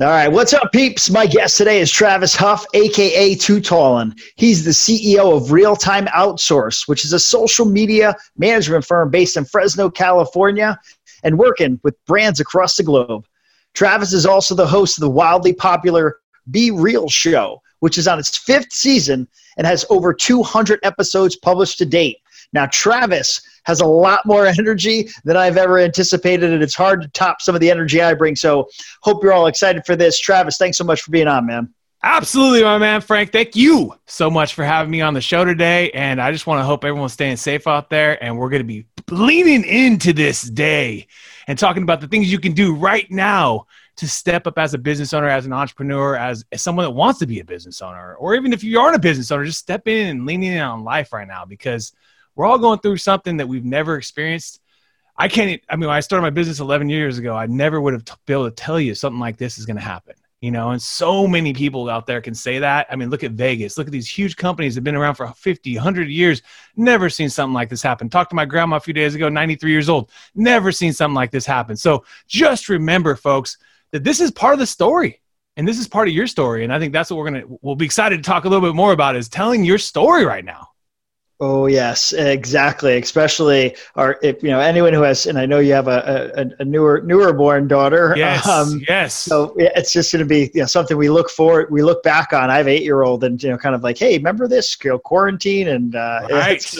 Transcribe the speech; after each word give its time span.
All 0.00 0.06
right, 0.06 0.28
what's 0.28 0.54
up, 0.54 0.70
peeps? 0.70 1.10
My 1.10 1.26
guest 1.26 1.56
today 1.56 1.80
is 1.80 1.90
Travis 1.90 2.36
Huff, 2.36 2.64
aka 2.72 3.34
Tallin. 3.34 4.14
He's 4.36 4.64
the 4.64 4.70
CEO 4.70 5.36
of 5.36 5.50
Realtime 5.50 6.06
Outsource, 6.10 6.86
which 6.86 7.04
is 7.04 7.12
a 7.12 7.18
social 7.18 7.66
media 7.66 8.14
management 8.36 8.84
firm 8.84 9.10
based 9.10 9.36
in 9.36 9.44
Fresno, 9.44 9.90
California, 9.90 10.78
and 11.24 11.36
working 11.36 11.80
with 11.82 11.96
brands 12.06 12.38
across 12.38 12.76
the 12.76 12.84
globe. 12.84 13.26
Travis 13.74 14.12
is 14.12 14.24
also 14.24 14.54
the 14.54 14.68
host 14.68 14.98
of 14.98 15.00
the 15.00 15.10
wildly 15.10 15.52
popular 15.52 16.20
Be 16.48 16.70
Real 16.70 17.08
show, 17.08 17.60
which 17.80 17.98
is 17.98 18.06
on 18.06 18.20
its 18.20 18.38
fifth 18.38 18.72
season 18.72 19.26
and 19.56 19.66
has 19.66 19.84
over 19.90 20.14
200 20.14 20.78
episodes 20.84 21.34
published 21.34 21.76
to 21.78 21.84
date. 21.84 22.18
Now, 22.52 22.66
Travis 22.66 23.40
has 23.64 23.80
a 23.80 23.86
lot 23.86 24.24
more 24.24 24.46
energy 24.58 25.08
than 25.24 25.36
I've 25.36 25.56
ever 25.56 25.78
anticipated, 25.78 26.52
and 26.52 26.62
it's 26.62 26.74
hard 26.74 27.02
to 27.02 27.08
top 27.08 27.40
some 27.40 27.54
of 27.54 27.60
the 27.60 27.70
energy 27.70 28.00
I 28.00 28.14
bring. 28.14 28.36
So, 28.36 28.68
hope 29.02 29.22
you're 29.22 29.32
all 29.32 29.46
excited 29.46 29.84
for 29.86 29.96
this. 29.96 30.18
Travis, 30.18 30.56
thanks 30.56 30.78
so 30.78 30.84
much 30.84 31.02
for 31.02 31.10
being 31.10 31.28
on, 31.28 31.46
man. 31.46 31.74
Absolutely, 32.02 32.62
my 32.62 32.78
man, 32.78 33.00
Frank. 33.00 33.32
Thank 33.32 33.56
you 33.56 33.92
so 34.06 34.30
much 34.30 34.54
for 34.54 34.64
having 34.64 34.90
me 34.90 35.00
on 35.00 35.14
the 35.14 35.20
show 35.20 35.44
today. 35.44 35.90
And 35.90 36.22
I 36.22 36.30
just 36.30 36.46
want 36.46 36.60
to 36.60 36.64
hope 36.64 36.84
everyone's 36.84 37.12
staying 37.12 37.36
safe 37.36 37.66
out 37.66 37.90
there. 37.90 38.22
And 38.22 38.38
we're 38.38 38.50
going 38.50 38.60
to 38.60 38.64
be 38.64 38.86
leaning 39.10 39.64
into 39.64 40.12
this 40.12 40.42
day 40.42 41.08
and 41.48 41.58
talking 41.58 41.82
about 41.82 42.00
the 42.00 42.06
things 42.06 42.30
you 42.30 42.38
can 42.38 42.52
do 42.52 42.72
right 42.72 43.10
now 43.10 43.66
to 43.96 44.06
step 44.06 44.46
up 44.46 44.58
as 44.58 44.74
a 44.74 44.78
business 44.78 45.12
owner, 45.12 45.28
as 45.28 45.44
an 45.44 45.52
entrepreneur, 45.52 46.14
as, 46.14 46.44
as 46.52 46.62
someone 46.62 46.84
that 46.84 46.92
wants 46.92 47.18
to 47.18 47.26
be 47.26 47.40
a 47.40 47.44
business 47.44 47.82
owner, 47.82 48.14
or 48.14 48.36
even 48.36 48.52
if 48.52 48.62
you 48.62 48.78
aren't 48.78 48.94
a 48.94 49.00
business 49.00 49.32
owner, 49.32 49.44
just 49.44 49.58
step 49.58 49.88
in 49.88 50.06
and 50.06 50.24
leaning 50.24 50.52
in 50.52 50.60
on 50.60 50.84
life 50.84 51.12
right 51.12 51.26
now 51.26 51.44
because– 51.44 51.92
we're 52.38 52.46
all 52.46 52.58
going 52.58 52.78
through 52.78 52.98
something 52.98 53.38
that 53.38 53.48
we've 53.48 53.64
never 53.64 53.96
experienced. 53.96 54.60
I 55.16 55.26
can't, 55.26 55.60
I 55.68 55.74
mean, 55.74 55.88
when 55.88 55.96
I 55.96 55.98
started 55.98 56.22
my 56.22 56.30
business 56.30 56.60
11 56.60 56.88
years 56.88 57.18
ago, 57.18 57.34
I 57.34 57.46
never 57.46 57.80
would 57.80 57.94
have 57.94 58.04
t- 58.04 58.14
been 58.26 58.34
able 58.34 58.48
to 58.48 58.54
tell 58.54 58.78
you 58.78 58.94
something 58.94 59.18
like 59.18 59.36
this 59.36 59.58
is 59.58 59.66
going 59.66 59.76
to 59.76 59.82
happen. 59.82 60.14
You 60.40 60.52
know, 60.52 60.70
and 60.70 60.80
so 60.80 61.26
many 61.26 61.52
people 61.52 61.90
out 61.90 62.06
there 62.06 62.20
can 62.20 62.36
say 62.36 62.60
that. 62.60 62.86
I 62.88 62.94
mean, 62.94 63.10
look 63.10 63.24
at 63.24 63.32
Vegas. 63.32 63.76
Look 63.76 63.88
at 63.88 63.92
these 63.92 64.08
huge 64.08 64.36
companies 64.36 64.76
that 64.76 64.78
have 64.78 64.84
been 64.84 64.94
around 64.94 65.16
for 65.16 65.26
50, 65.26 65.74
100 65.74 66.08
years. 66.08 66.42
Never 66.76 67.10
seen 67.10 67.28
something 67.28 67.54
like 67.54 67.68
this 67.68 67.82
happen. 67.82 68.08
Talked 68.08 68.30
to 68.30 68.36
my 68.36 68.44
grandma 68.44 68.76
a 68.76 68.80
few 68.80 68.94
days 68.94 69.16
ago, 69.16 69.28
93 69.28 69.72
years 69.72 69.88
old. 69.88 70.08
Never 70.36 70.70
seen 70.70 70.92
something 70.92 71.16
like 71.16 71.32
this 71.32 71.44
happen. 71.44 71.76
So 71.76 72.04
just 72.28 72.68
remember, 72.68 73.16
folks, 73.16 73.58
that 73.90 74.04
this 74.04 74.20
is 74.20 74.30
part 74.30 74.52
of 74.52 74.60
the 74.60 74.66
story 74.66 75.20
and 75.56 75.66
this 75.66 75.80
is 75.80 75.88
part 75.88 76.06
of 76.06 76.14
your 76.14 76.28
story 76.28 76.62
and 76.62 76.72
i 76.72 76.78
think 76.78 76.92
that's 76.92 77.10
what 77.10 77.16
we're 77.16 77.30
going 77.30 77.42
to 77.42 77.58
we'll 77.62 77.74
be 77.74 77.86
excited 77.86 78.18
to 78.18 78.22
talk 78.22 78.44
a 78.44 78.48
little 78.48 78.68
bit 78.68 78.76
more 78.76 78.92
about 78.92 79.16
is 79.16 79.28
telling 79.28 79.64
your 79.64 79.78
story 79.78 80.24
right 80.24 80.44
now 80.44 80.68
Oh 81.40 81.66
yes, 81.66 82.12
exactly. 82.12 82.98
Especially, 82.98 83.76
or 83.94 84.18
if 84.22 84.42
you 84.42 84.48
know 84.48 84.58
anyone 84.58 84.92
who 84.92 85.02
has, 85.02 85.26
and 85.26 85.38
I 85.38 85.46
know 85.46 85.60
you 85.60 85.72
have 85.72 85.86
a, 85.86 86.32
a, 86.34 86.62
a 86.62 86.64
newer 86.64 87.00
newer 87.04 87.32
born 87.32 87.68
daughter. 87.68 88.14
Yes, 88.16 88.46
um, 88.48 88.82
yes. 88.88 89.14
So 89.14 89.54
it's 89.56 89.92
just 89.92 90.10
going 90.10 90.20
to 90.20 90.28
be 90.28 90.50
you 90.52 90.62
know, 90.62 90.66
something 90.66 90.96
we 90.96 91.08
look 91.08 91.30
forward, 91.30 91.70
we 91.70 91.82
look 91.82 92.02
back 92.02 92.32
on. 92.32 92.50
I 92.50 92.56
have 92.56 92.66
eight 92.66 92.82
year 92.82 93.02
old, 93.02 93.22
and 93.22 93.40
you 93.40 93.50
know, 93.50 93.58
kind 93.58 93.76
of 93.76 93.84
like, 93.84 93.98
hey, 93.98 94.16
remember 94.16 94.48
this 94.48 94.76
you 94.82 94.90
know, 94.90 94.98
quarantine, 94.98 95.68
and 95.68 95.94
uh, 95.94 96.26
right. 96.30 96.74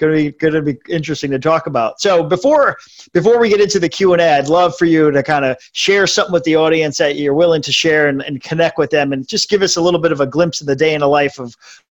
Going 0.00 0.16
to 0.16 0.24
be 0.24 0.38
going 0.38 0.54
to 0.54 0.62
be 0.62 0.78
interesting 0.88 1.30
to 1.30 1.38
talk 1.38 1.66
about. 1.66 2.00
So 2.00 2.24
before 2.24 2.76
before 3.12 3.38
we 3.38 3.48
get 3.48 3.60
into 3.60 3.78
the 3.78 3.88
Q 3.88 4.12
and 4.14 4.20
A, 4.20 4.38
I'd 4.38 4.48
love 4.48 4.76
for 4.76 4.86
you 4.86 5.10
to 5.10 5.22
kind 5.22 5.44
of 5.44 5.56
share 5.72 6.06
something 6.06 6.32
with 6.32 6.44
the 6.44 6.56
audience 6.56 6.98
that 6.98 7.16
you're 7.16 7.34
willing 7.34 7.62
to 7.62 7.72
share 7.72 8.08
and, 8.08 8.22
and 8.22 8.42
connect 8.42 8.78
with 8.78 8.90
them, 8.90 9.12
and 9.12 9.28
just 9.28 9.48
give 9.50 9.62
us 9.62 9.76
a 9.76 9.80
little 9.80 10.00
bit 10.00 10.12
of 10.12 10.20
a 10.20 10.26
glimpse 10.26 10.60
of 10.60 10.66
the 10.66 10.76
day 10.76 10.94
in 10.94 11.00
the 11.00 11.08
life 11.08 11.38
of 11.38 11.54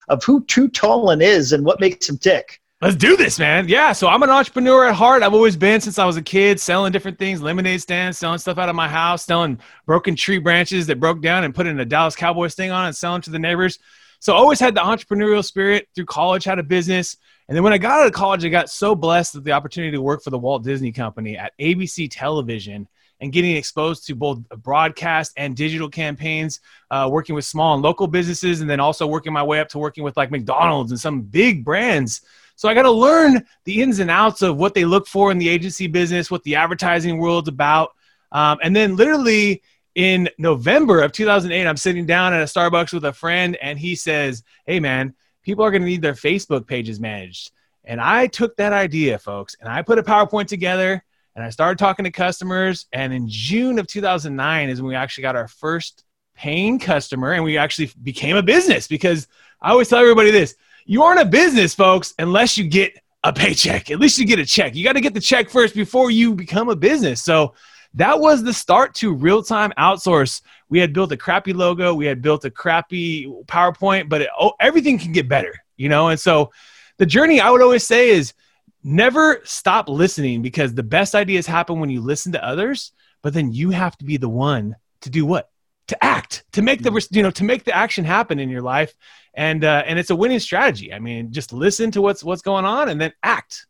of 0.09 0.23
who 0.23 0.45
Tallin 0.45 1.23
is 1.23 1.53
and 1.53 1.65
what 1.65 1.81
makes 1.81 2.09
him 2.09 2.19
tick. 2.19 2.61
Let's 2.83 2.97
do 2.97 3.17
this, 3.17 3.39
man. 3.39 3.67
Yeah, 3.67 3.93
so 3.93 4.09
I'm 4.09 4.23
an 4.23 4.29
entrepreneur 4.29 4.89
at 4.89 4.95
heart. 4.95 5.23
I've 5.23 5.33
always 5.33 5.57
been 5.57 5.81
since 5.81 5.99
I 5.99 6.05
was 6.05 6.19
a 6.19 6.23
kid, 6.23 6.61
selling 6.61 6.93
different 6.93 7.19
things, 7.19 7.41
lemonade 7.41 7.81
stands, 7.81 8.19
selling 8.19 8.37
stuff 8.39 8.59
out 8.59 8.69
of 8.69 8.77
my 8.77 8.89
house, 8.89 9.25
selling 9.25 9.59
broken 9.87 10.15
tree 10.15 10.37
branches 10.37 10.87
that 10.89 11.01
broke 11.01 11.23
down 11.23 11.45
and 11.45 11.55
putting 11.55 11.81
a 11.81 11.85
Dallas 11.87 12.15
Cowboys 12.15 12.55
thing 12.55 12.71
on 12.71 12.85
and 12.85 12.95
selling 12.95 13.23
to 13.23 13.31
the 13.31 13.39
neighbors. 13.39 13.79
So 14.25 14.33
I 14.33 14.39
always 14.39 14.59
had 14.59 14.75
the 14.75 14.81
entrepreneurial 14.81 15.45
spirit 15.45 15.87
through 15.95 16.07
college, 16.07 16.45
had 16.45 16.59
a 16.59 16.63
business. 16.63 17.19
And 17.47 17.55
then 17.55 17.63
when 17.63 17.75
I 17.75 17.79
got 17.79 18.01
out 18.01 18.07
of 18.07 18.15
college, 18.15 18.43
I 18.43 18.49
got 18.49 18.71
so 18.71 18.95
blessed 18.95 19.35
with 19.35 19.45
the 19.45 19.53
opportunity 19.53 19.93
to 19.93 20.01
work 20.01 20.23
for 20.23 20.31
the 20.31 20.39
Walt 20.39 20.65
Disney 20.65 20.93
Company 20.93 21.37
at 21.37 21.53
ABC 21.61 22.09
Television 22.11 22.89
and 23.21 23.35
getting 23.35 23.55
exposed 23.55 24.07
to 24.07 24.15
both 24.15 24.39
broadcast 24.49 25.35
and 25.37 25.55
digital 25.55 25.91
campaigns, 25.91 26.61
uh, 26.91 27.07
working 27.13 27.35
with 27.35 27.45
small 27.45 27.75
and 27.75 27.83
local 27.83 28.07
businesses, 28.07 28.63
and 28.63 28.71
then 28.71 28.81
also 28.81 29.07
working 29.07 29.31
my 29.31 29.43
way 29.43 29.61
up 29.61 29.69
to 29.69 29.79
working 29.79 30.05
with 30.05 30.17
like 30.17 30.31
McDonald's 30.31 30.91
and 30.91 30.99
some 30.99 31.21
big 31.21 31.63
brands. 31.63 32.23
So 32.57 32.67
I 32.67 32.73
got 32.73 32.85
to 32.85 32.91
learn 32.91 33.45
the 33.65 33.83
ins 33.83 33.99
and 33.99 34.11
outs 34.11 34.41
of 34.41 34.57
what 34.57 34.73
they 34.73 34.87
look 34.87 35.07
for 35.07 35.33
in 35.33 35.37
the 35.37 35.51
agency 35.51 35.87
business, 35.87 36.31
what 36.31 36.45
the 36.45 36.55
advertising 36.55 37.19
world's 37.19 37.49
about. 37.49 37.91
Um, 38.33 38.59
and 38.63 38.75
then 38.75 38.97
literally 38.97 39.61
in 39.95 40.29
November 40.39 41.03
of 41.03 41.13
2008, 41.13 41.67
I'm 41.67 41.77
sitting 41.77 42.07
down 42.07 42.33
at 42.33 42.41
a 42.41 42.45
Starbucks 42.45 42.93
with 42.93 43.05
a 43.05 43.13
friend, 43.13 43.57
and 43.63 43.79
he 43.79 43.95
says, 43.95 44.43
Hey, 44.67 44.81
man, 44.81 45.15
people 45.43 45.65
are 45.65 45.71
going 45.71 45.83
to 45.83 45.89
need 45.89 46.03
their 46.03 46.15
Facebook 46.15 46.67
pages 46.67 46.99
managed. 46.99 47.53
And 47.85 48.01
I 48.01 48.27
took 48.27 48.57
that 48.57 48.73
idea, 48.73 49.19
folks, 49.19 49.57
and 49.61 49.69
I 49.69 49.83
put 49.83 49.99
a 49.99 50.03
PowerPoint 50.03 50.47
together 50.47 51.05
and 51.37 51.45
I 51.45 51.51
started 51.51 51.79
talking 51.79 52.05
to 52.05 52.11
customers. 52.11 52.87
And 52.93 53.13
in 53.13 53.29
June 53.29 53.79
of 53.79 53.87
2009 53.87 54.69
is 54.69 54.81
when 54.81 54.89
we 54.89 54.95
actually 54.95 55.23
got 55.23 55.37
our 55.37 55.49
first 55.49 56.05
paying 56.35 56.79
customer 56.79 57.33
and 57.33 57.45
we 57.45 57.59
actually 57.59 57.91
became 58.03 58.37
a 58.37 58.43
business 58.43 58.89
because 58.89 59.29
I 59.61 59.71
always 59.71 59.89
tell 59.89 60.01
everybody 60.01 60.31
this 60.31 60.57
you 60.87 61.03
aren't 61.03 61.21
a 61.21 61.25
business, 61.25 61.75
folks, 61.75 62.13
unless 62.19 62.59
you 62.59 62.65
get 62.65 62.99
a 63.23 63.33
paycheck. 63.33 63.91
At 63.91 63.99
least 63.99 64.19
you 64.19 64.27
get 64.27 64.39
a 64.39 64.45
check. 64.45 64.75
You 64.75 64.85
got 64.85 64.93
to 64.93 65.01
get 65.01 65.15
the 65.15 65.21
check 65.21 65.49
first 65.49 65.75
before 65.75 66.11
you 66.11 66.35
become 66.35 66.69
a 66.69 66.77
business. 66.77 67.23
So 67.23 67.55
that 67.95 68.21
was 68.21 68.43
the 68.43 68.53
start 68.53 68.95
to 68.97 69.13
real 69.13 69.43
time 69.43 69.73
outsource. 69.79 70.43
We 70.69 70.79
had 70.79 70.93
built 70.93 71.13
a 71.13 71.17
crappy 71.17 71.53
logo, 71.53 71.95
we 71.95 72.07
had 72.07 72.23
built 72.23 72.45
a 72.45 72.51
crappy 72.51 73.27
PowerPoint, 73.47 74.09
but 74.09 74.23
it, 74.23 74.29
oh, 74.39 74.53
everything 74.61 74.99
can 74.99 75.13
get 75.13 75.29
better, 75.29 75.55
you 75.77 75.89
know? 75.89 76.09
And 76.09 76.19
so 76.19 76.53
the 76.99 77.07
journey 77.07 77.41
I 77.41 77.51
would 77.51 77.63
always 77.63 77.85
say 77.85 78.11
is 78.11 78.35
never 78.83 79.41
stop 79.45 79.89
listening 79.89 80.43
because 80.43 80.75
the 80.75 80.83
best 80.83 81.15
ideas 81.15 81.47
happen 81.47 81.81
when 81.81 81.91
you 81.91 82.01
listen 82.01 82.33
to 82.33 82.45
others 82.45 82.93
but 83.25 83.33
then 83.33 83.51
you 83.51 83.71
have 83.71 83.97
to 83.97 84.05
be 84.05 84.19
the 84.19 84.29
one 84.29 84.77
to 85.01 85.11
do 85.11 85.27
what 85.27 85.51
to 85.89 86.05
act 86.05 86.45
to 86.53 86.63
make 86.63 86.83
the 86.83 86.91
mm-hmm. 86.91 87.17
you 87.17 87.23
know 87.23 87.31
to 87.31 87.43
make 87.43 87.65
the 87.65 87.75
action 87.75 88.05
happen 88.05 88.39
in 88.39 88.49
your 88.49 88.61
life 88.63 88.95
and 89.33 89.65
uh, 89.65 89.83
and 89.87 89.99
it's 89.99 90.11
a 90.11 90.17
winning 90.17 90.39
strategy 90.39 90.93
i 90.93 90.99
mean 90.99 91.33
just 91.33 91.53
listen 91.53 91.91
to 91.91 92.01
what's 92.01 92.23
what's 92.23 92.43
going 92.43 92.65
on 92.65 92.89
and 92.89 93.01
then 93.01 93.13
act 93.23 93.67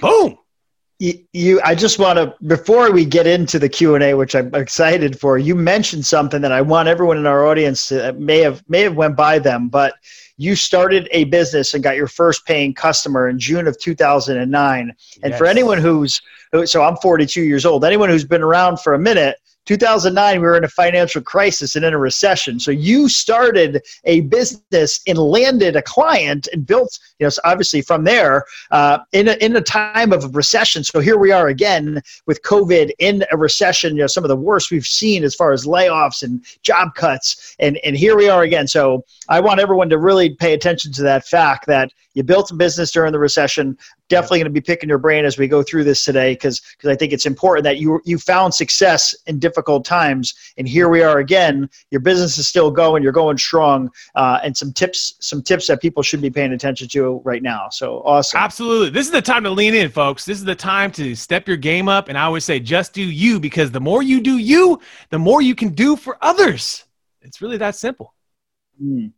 boom 0.00 0.36
you, 1.00 1.60
i 1.64 1.74
just 1.74 1.98
want 1.98 2.18
to 2.18 2.34
before 2.46 2.92
we 2.92 3.04
get 3.06 3.26
into 3.26 3.58
the 3.58 3.68
q&a 3.68 4.12
which 4.14 4.34
i'm 4.34 4.54
excited 4.54 5.18
for 5.18 5.38
you 5.38 5.54
mentioned 5.54 6.04
something 6.04 6.42
that 6.42 6.52
i 6.52 6.60
want 6.60 6.88
everyone 6.88 7.16
in 7.16 7.26
our 7.26 7.46
audience 7.46 7.88
to 7.88 8.12
may 8.14 8.38
have 8.38 8.62
may 8.68 8.82
have 8.82 8.96
went 8.96 9.16
by 9.16 9.38
them 9.38 9.68
but 9.68 9.94
you 10.40 10.56
started 10.56 11.06
a 11.10 11.24
business 11.24 11.74
and 11.74 11.84
got 11.84 11.96
your 11.96 12.06
first 12.06 12.46
paying 12.46 12.72
customer 12.72 13.28
in 13.28 13.38
June 13.38 13.68
of 13.68 13.78
2009. 13.78 14.80
And 14.80 14.96
yes. 15.22 15.38
for 15.38 15.44
anyone 15.44 15.76
who's, 15.76 16.22
so 16.64 16.82
I'm 16.82 16.96
42 16.96 17.42
years 17.42 17.66
old, 17.66 17.84
anyone 17.84 18.08
who's 18.08 18.24
been 18.24 18.40
around 18.40 18.80
for 18.80 18.94
a 18.94 18.98
minute, 18.98 19.36
2009 19.66 20.40
we 20.40 20.46
were 20.46 20.56
in 20.56 20.64
a 20.64 20.68
financial 20.68 21.22
crisis 21.22 21.76
and 21.76 21.84
in 21.84 21.92
a 21.92 21.98
recession. 21.98 22.58
So 22.58 22.70
you 22.70 23.08
started 23.08 23.82
a 24.04 24.22
business 24.22 25.00
and 25.06 25.18
landed 25.18 25.76
a 25.76 25.82
client 25.82 26.48
and 26.52 26.66
built 26.66 26.98
you 27.18 27.26
know 27.26 27.30
obviously 27.44 27.82
from 27.82 28.04
there 28.04 28.44
uh, 28.70 28.98
in, 29.12 29.28
a, 29.28 29.32
in 29.34 29.54
a 29.56 29.60
time 29.60 30.12
of 30.12 30.34
recession. 30.34 30.82
So 30.84 31.00
here 31.00 31.18
we 31.18 31.32
are 31.32 31.48
again 31.48 32.02
with 32.26 32.42
covid 32.42 32.90
in 32.98 33.24
a 33.30 33.36
recession 33.36 33.96
you 33.96 34.02
know 34.02 34.06
some 34.06 34.24
of 34.24 34.28
the 34.28 34.36
worst 34.36 34.70
we've 34.70 34.86
seen 34.86 35.24
as 35.24 35.34
far 35.34 35.52
as 35.52 35.64
layoffs 35.64 36.22
and 36.22 36.44
job 36.62 36.94
cuts. 36.94 37.56
And 37.58 37.78
and 37.84 37.96
here 37.96 38.16
we 38.16 38.28
are 38.28 38.42
again. 38.42 38.66
So 38.66 39.04
i 39.28 39.40
want 39.40 39.60
everyone 39.60 39.88
to 39.90 39.98
really 39.98 40.34
pay 40.34 40.54
attention 40.54 40.92
to 40.92 41.02
that 41.02 41.26
fact 41.26 41.66
that 41.66 41.92
you 42.14 42.22
built 42.22 42.50
a 42.50 42.54
business 42.54 42.90
during 42.90 43.12
the 43.12 43.18
recession 43.18 43.76
definitely 44.10 44.40
going 44.40 44.44
to 44.44 44.50
be 44.50 44.60
picking 44.60 44.88
your 44.88 44.98
brain 44.98 45.24
as 45.24 45.38
we 45.38 45.48
go 45.48 45.62
through 45.62 45.84
this 45.84 46.04
today 46.04 46.34
because 46.34 46.60
because 46.76 46.90
I 46.90 46.96
think 46.96 47.12
it's 47.12 47.24
important 47.24 47.64
that 47.64 47.78
you 47.78 48.00
you 48.04 48.18
found 48.18 48.52
success 48.52 49.14
in 49.26 49.38
difficult 49.38 49.84
times 49.86 50.34
and 50.58 50.68
here 50.68 50.90
we 50.90 51.02
are 51.02 51.18
again. 51.18 51.70
Your 51.90 52.00
business 52.00 52.36
is 52.36 52.46
still 52.46 52.70
going 52.70 53.02
you're 53.02 53.12
going 53.12 53.38
strong 53.38 53.90
uh, 54.14 54.40
and 54.44 54.54
some 54.54 54.72
tips 54.72 55.14
some 55.20 55.42
tips 55.42 55.68
that 55.68 55.80
people 55.80 56.02
should 56.02 56.20
be 56.20 56.28
paying 56.28 56.52
attention 56.52 56.88
to 56.88 57.22
right 57.24 57.42
now. 57.42 57.68
So 57.70 58.02
awesome. 58.04 58.38
Absolutely. 58.38 58.90
This 58.90 59.06
is 59.06 59.12
the 59.12 59.22
time 59.22 59.44
to 59.44 59.50
lean 59.50 59.74
in 59.74 59.88
folks. 59.88 60.26
This 60.26 60.38
is 60.38 60.44
the 60.44 60.54
time 60.54 60.90
to 60.92 61.14
step 61.14 61.48
your 61.48 61.56
game 61.56 61.88
up 61.88 62.08
and 62.08 62.18
I 62.18 62.24
always 62.24 62.44
say 62.44 62.60
just 62.60 62.92
do 62.92 63.02
you 63.02 63.40
because 63.40 63.70
the 63.70 63.80
more 63.80 64.02
you 64.02 64.20
do 64.20 64.36
you 64.36 64.80
the 65.08 65.18
more 65.18 65.40
you 65.40 65.54
can 65.54 65.70
do 65.70 65.96
for 65.96 66.18
others. 66.20 66.84
It's 67.22 67.40
really 67.40 67.58
that 67.58 67.76
simple. 67.76 68.14
Mm. 68.82 69.12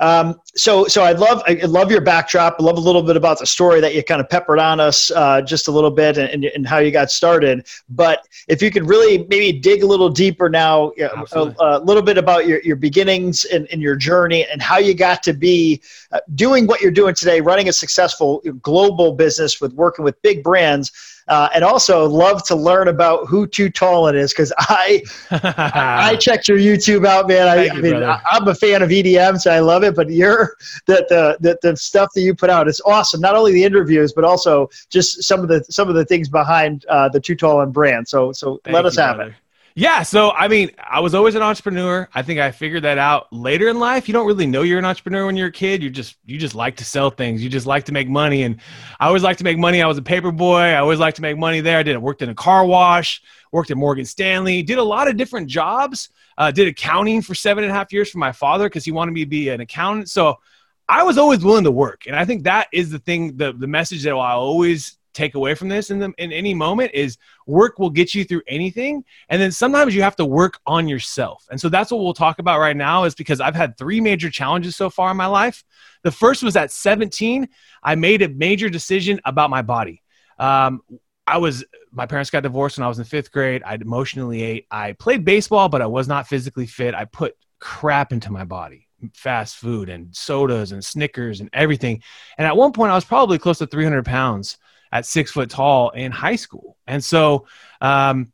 Um, 0.00 0.40
so, 0.54 0.86
so 0.86 1.02
I 1.02 1.12
love, 1.12 1.42
I 1.46 1.54
love 1.64 1.90
your 1.90 2.00
backdrop. 2.00 2.56
I 2.60 2.62
love 2.62 2.76
a 2.76 2.80
little 2.80 3.02
bit 3.02 3.16
about 3.16 3.38
the 3.40 3.46
story 3.46 3.80
that 3.80 3.94
you 3.94 4.04
kind 4.04 4.20
of 4.20 4.28
peppered 4.28 4.60
on 4.60 4.78
us 4.78 5.10
uh, 5.10 5.42
just 5.42 5.66
a 5.66 5.72
little 5.72 5.90
bit 5.90 6.18
and, 6.18 6.44
and, 6.44 6.66
how 6.66 6.78
you 6.78 6.92
got 6.92 7.10
started. 7.10 7.66
But 7.88 8.26
if 8.46 8.62
you 8.62 8.70
could 8.70 8.86
really 8.86 9.26
maybe 9.28 9.58
dig 9.58 9.82
a 9.82 9.86
little 9.86 10.08
deeper 10.08 10.48
now, 10.48 10.92
a, 11.00 11.54
a, 11.58 11.80
little 11.80 12.02
bit 12.02 12.16
about 12.16 12.46
your, 12.46 12.60
your 12.62 12.76
beginnings 12.76 13.44
and, 13.46 13.66
and, 13.72 13.82
your 13.82 13.96
journey 13.96 14.46
and 14.46 14.62
how 14.62 14.78
you 14.78 14.94
got 14.94 15.22
to 15.24 15.32
be 15.32 15.80
uh, 16.12 16.20
doing 16.34 16.66
what 16.66 16.80
you're 16.80 16.92
doing 16.92 17.14
today, 17.14 17.40
running 17.40 17.68
a 17.68 17.72
successful 17.72 18.40
global 18.62 19.12
business 19.12 19.60
with 19.60 19.72
working 19.72 20.04
with 20.04 20.20
big 20.22 20.44
brands 20.44 20.92
uh, 21.28 21.48
and 21.54 21.64
also 21.64 22.06
love 22.06 22.42
to 22.44 22.54
learn 22.54 22.88
about 22.88 23.26
who 23.26 23.46
2Tallin 23.46 24.14
is 24.14 24.32
because 24.32 24.52
I 24.58 25.02
I 25.30 26.16
checked 26.16 26.48
your 26.48 26.58
YouTube 26.58 27.06
out, 27.06 27.28
man. 27.28 27.48
I, 27.48 27.68
I 27.68 27.80
mean, 27.80 28.02
I, 28.02 28.20
am 28.32 28.48
a 28.48 28.54
fan 28.54 28.82
of 28.82 28.90
EDM, 28.90 29.38
so 29.38 29.50
I 29.50 29.60
love 29.60 29.84
it. 29.84 29.94
But 29.94 30.10
you're 30.10 30.56
the, 30.86 31.06
the 31.08 31.36
the 31.40 31.58
the 31.62 31.76
stuff 31.76 32.10
that 32.14 32.22
you 32.22 32.34
put 32.34 32.50
out 32.50 32.68
is 32.68 32.80
awesome. 32.84 33.20
Not 33.20 33.34
only 33.36 33.52
the 33.52 33.64
interviews, 33.64 34.12
but 34.12 34.24
also 34.24 34.68
just 34.90 35.22
some 35.24 35.40
of 35.40 35.48
the 35.48 35.64
some 35.70 35.88
of 35.88 35.94
the 35.94 36.04
things 36.04 36.28
behind 36.28 36.84
uh, 36.86 37.08
the 37.08 37.20
2Tallin 37.20 37.72
brand. 37.72 38.08
So 38.08 38.32
so 38.32 38.60
Thank 38.64 38.74
let 38.74 38.86
us 38.86 38.96
you, 38.96 39.02
have 39.02 39.16
brother. 39.16 39.30
it. 39.30 39.36
Yeah, 39.78 40.02
so 40.02 40.32
I 40.32 40.48
mean, 40.48 40.72
I 40.76 40.98
was 40.98 41.14
always 41.14 41.36
an 41.36 41.42
entrepreneur. 41.42 42.08
I 42.12 42.22
think 42.22 42.40
I 42.40 42.50
figured 42.50 42.82
that 42.82 42.98
out 42.98 43.32
later 43.32 43.68
in 43.68 43.78
life. 43.78 44.08
You 44.08 44.12
don't 44.12 44.26
really 44.26 44.44
know 44.44 44.62
you're 44.62 44.80
an 44.80 44.84
entrepreneur 44.84 45.24
when 45.24 45.36
you're 45.36 45.46
a 45.46 45.52
kid. 45.52 45.84
You 45.84 45.88
just 45.88 46.16
you 46.26 46.36
just 46.36 46.56
like 46.56 46.74
to 46.78 46.84
sell 46.84 47.10
things. 47.10 47.44
You 47.44 47.48
just 47.48 47.64
like 47.64 47.84
to 47.84 47.92
make 47.92 48.08
money. 48.08 48.42
And 48.42 48.60
I 48.98 49.06
always 49.06 49.22
like 49.22 49.36
to 49.36 49.44
make 49.44 49.56
money. 49.56 49.80
I 49.80 49.86
was 49.86 49.96
a 49.96 50.02
paper 50.02 50.32
boy. 50.32 50.58
I 50.58 50.78
always 50.78 50.98
like 50.98 51.14
to 51.14 51.22
make 51.22 51.38
money 51.38 51.60
there. 51.60 51.78
I 51.78 51.84
did. 51.84 51.94
I 51.94 51.98
worked 51.98 52.22
in 52.22 52.28
a 52.28 52.34
car 52.34 52.66
wash. 52.66 53.22
Worked 53.52 53.70
at 53.70 53.76
Morgan 53.76 54.04
Stanley. 54.04 54.64
Did 54.64 54.78
a 54.78 54.82
lot 54.82 55.06
of 55.06 55.16
different 55.16 55.46
jobs. 55.46 56.08
Uh, 56.36 56.50
did 56.50 56.66
accounting 56.66 57.22
for 57.22 57.36
seven 57.36 57.62
and 57.62 57.70
a 57.70 57.74
half 57.74 57.92
years 57.92 58.10
for 58.10 58.18
my 58.18 58.32
father 58.32 58.68
because 58.68 58.84
he 58.84 58.90
wanted 58.90 59.12
me 59.12 59.20
to 59.20 59.30
be 59.30 59.48
an 59.48 59.60
accountant. 59.60 60.10
So 60.10 60.40
I 60.88 61.04
was 61.04 61.18
always 61.18 61.44
willing 61.44 61.62
to 61.62 61.70
work, 61.70 62.08
and 62.08 62.16
I 62.16 62.24
think 62.24 62.42
that 62.42 62.66
is 62.72 62.90
the 62.90 62.98
thing. 62.98 63.36
The 63.36 63.52
the 63.52 63.68
message 63.68 64.02
that 64.02 64.10
I 64.10 64.32
always 64.32 64.97
take 65.18 65.34
away 65.34 65.54
from 65.54 65.68
this 65.68 65.90
in 65.90 65.98
the, 65.98 66.12
in 66.16 66.32
any 66.32 66.54
moment 66.54 66.92
is 66.94 67.18
work 67.46 67.78
will 67.78 67.90
get 67.90 68.14
you 68.14 68.24
through 68.24 68.42
anything. 68.46 69.04
And 69.28 69.42
then 69.42 69.50
sometimes 69.50 69.94
you 69.94 70.02
have 70.02 70.16
to 70.16 70.24
work 70.24 70.60
on 70.66 70.86
yourself. 70.86 71.44
And 71.50 71.60
so 71.60 71.68
that's 71.68 71.90
what 71.90 72.00
we'll 72.00 72.14
talk 72.14 72.38
about 72.38 72.60
right 72.60 72.76
now 72.76 73.04
is 73.04 73.14
because 73.14 73.40
i've 73.40 73.56
had 73.56 73.76
three 73.76 74.00
major 74.00 74.30
challenges 74.30 74.76
so 74.76 74.88
far 74.88 75.10
in 75.10 75.16
my 75.16 75.26
life. 75.26 75.64
The 76.04 76.12
first 76.12 76.42
was 76.42 76.56
at 76.56 76.70
17 76.70 77.48
i 77.82 77.94
made 77.94 78.22
a 78.22 78.28
major 78.28 78.70
decision 78.70 79.20
about 79.24 79.50
my 79.50 79.62
body. 79.62 80.02
Um, 80.38 80.80
i 81.26 81.38
was 81.38 81.64
my 81.90 82.06
parents 82.06 82.30
got 82.30 82.44
divorced 82.44 82.78
when 82.78 82.84
i 82.84 82.88
was 82.88 82.98
in 82.98 83.04
fifth 83.04 83.32
grade. 83.32 83.62
I 83.66 83.74
emotionally 83.74 84.42
ate 84.42 84.66
i 84.70 84.92
played 84.92 85.24
baseball 85.24 85.68
but 85.68 85.82
i 85.82 85.86
was 85.86 86.06
not 86.06 86.28
physically 86.28 86.66
fit. 86.66 86.94
I 86.94 87.04
put 87.06 87.34
crap 87.58 88.12
into 88.12 88.30
my 88.30 88.44
body 88.44 88.86
fast 89.14 89.56
food 89.56 89.88
and 89.88 90.14
sodas 90.14 90.72
and 90.72 90.84
snickers 90.84 91.40
and 91.40 91.48
everything. 91.52 92.02
And 92.36 92.46
at 92.46 92.56
one 92.56 92.72
point 92.72 92.92
i 92.92 92.94
was 92.94 93.04
probably 93.04 93.38
close 93.38 93.58
to 93.58 93.66
300 93.66 94.04
pounds 94.04 94.58
at 94.92 95.06
six 95.06 95.30
foot 95.30 95.50
tall 95.50 95.90
in 95.90 96.12
high 96.12 96.36
school. 96.36 96.76
And 96.86 97.02
so, 97.02 97.46
um, 97.80 98.32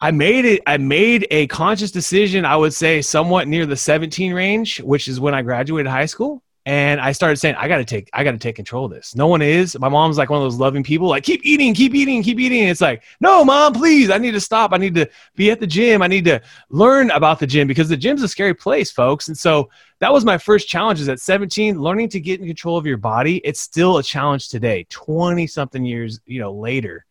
I 0.00 0.12
made 0.12 0.46
it. 0.46 0.62
I 0.66 0.78
made 0.78 1.26
a 1.30 1.46
conscious 1.48 1.90
decision. 1.90 2.46
I 2.46 2.56
would 2.56 2.72
say 2.72 3.02
somewhat 3.02 3.48
near 3.48 3.66
the 3.66 3.76
17 3.76 4.32
range, 4.32 4.80
which 4.80 5.08
is 5.08 5.20
when 5.20 5.34
I 5.34 5.42
graduated 5.42 5.90
high 5.92 6.06
school, 6.06 6.42
and 6.66 7.00
I 7.00 7.12
started 7.12 7.36
saying, 7.36 7.54
I 7.54 7.68
got 7.68 7.78
to 7.78 7.84
take, 7.84 8.10
I 8.12 8.22
got 8.22 8.32
to 8.32 8.38
take 8.38 8.54
control 8.54 8.84
of 8.84 8.90
this. 8.90 9.16
No 9.16 9.26
one 9.26 9.40
is. 9.40 9.78
My 9.78 9.88
mom's 9.88 10.18
like 10.18 10.28
one 10.28 10.38
of 10.38 10.44
those 10.44 10.58
loving 10.58 10.82
people, 10.82 11.08
like 11.08 11.24
keep 11.24 11.40
eating, 11.42 11.72
keep 11.72 11.94
eating, 11.94 12.22
keep 12.22 12.38
eating. 12.38 12.60
And 12.60 12.70
it's 12.70 12.82
like, 12.82 13.02
no, 13.18 13.44
mom, 13.44 13.72
please, 13.72 14.10
I 14.10 14.18
need 14.18 14.32
to 14.32 14.40
stop. 14.40 14.74
I 14.74 14.76
need 14.76 14.94
to 14.96 15.08
be 15.36 15.50
at 15.50 15.58
the 15.58 15.66
gym. 15.66 16.02
I 16.02 16.06
need 16.06 16.26
to 16.26 16.40
learn 16.68 17.10
about 17.12 17.38
the 17.38 17.46
gym 17.46 17.66
because 17.66 17.88
the 17.88 17.96
gym's 17.96 18.22
a 18.22 18.28
scary 18.28 18.52
place, 18.52 18.90
folks. 18.90 19.28
And 19.28 19.38
so 19.38 19.70
that 20.00 20.12
was 20.12 20.24
my 20.24 20.36
first 20.36 20.68
challenge. 20.68 21.00
Is 21.00 21.08
at 21.08 21.18
17, 21.18 21.80
learning 21.80 22.10
to 22.10 22.20
get 22.20 22.40
in 22.40 22.46
control 22.46 22.76
of 22.76 22.84
your 22.84 22.98
body. 22.98 23.38
It's 23.38 23.60
still 23.60 23.96
a 23.96 24.02
challenge 24.02 24.50
today, 24.50 24.86
20 24.90 25.46
something 25.46 25.84
years, 25.84 26.20
you 26.26 26.40
know, 26.40 26.52
later, 26.52 27.06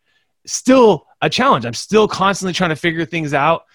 still 0.46 1.08
a 1.22 1.30
challenge. 1.30 1.66
I'm 1.66 1.74
still 1.74 2.08
constantly 2.08 2.54
trying 2.54 2.70
to 2.70 2.76
figure 2.76 3.04
things 3.04 3.34
out. 3.34 3.66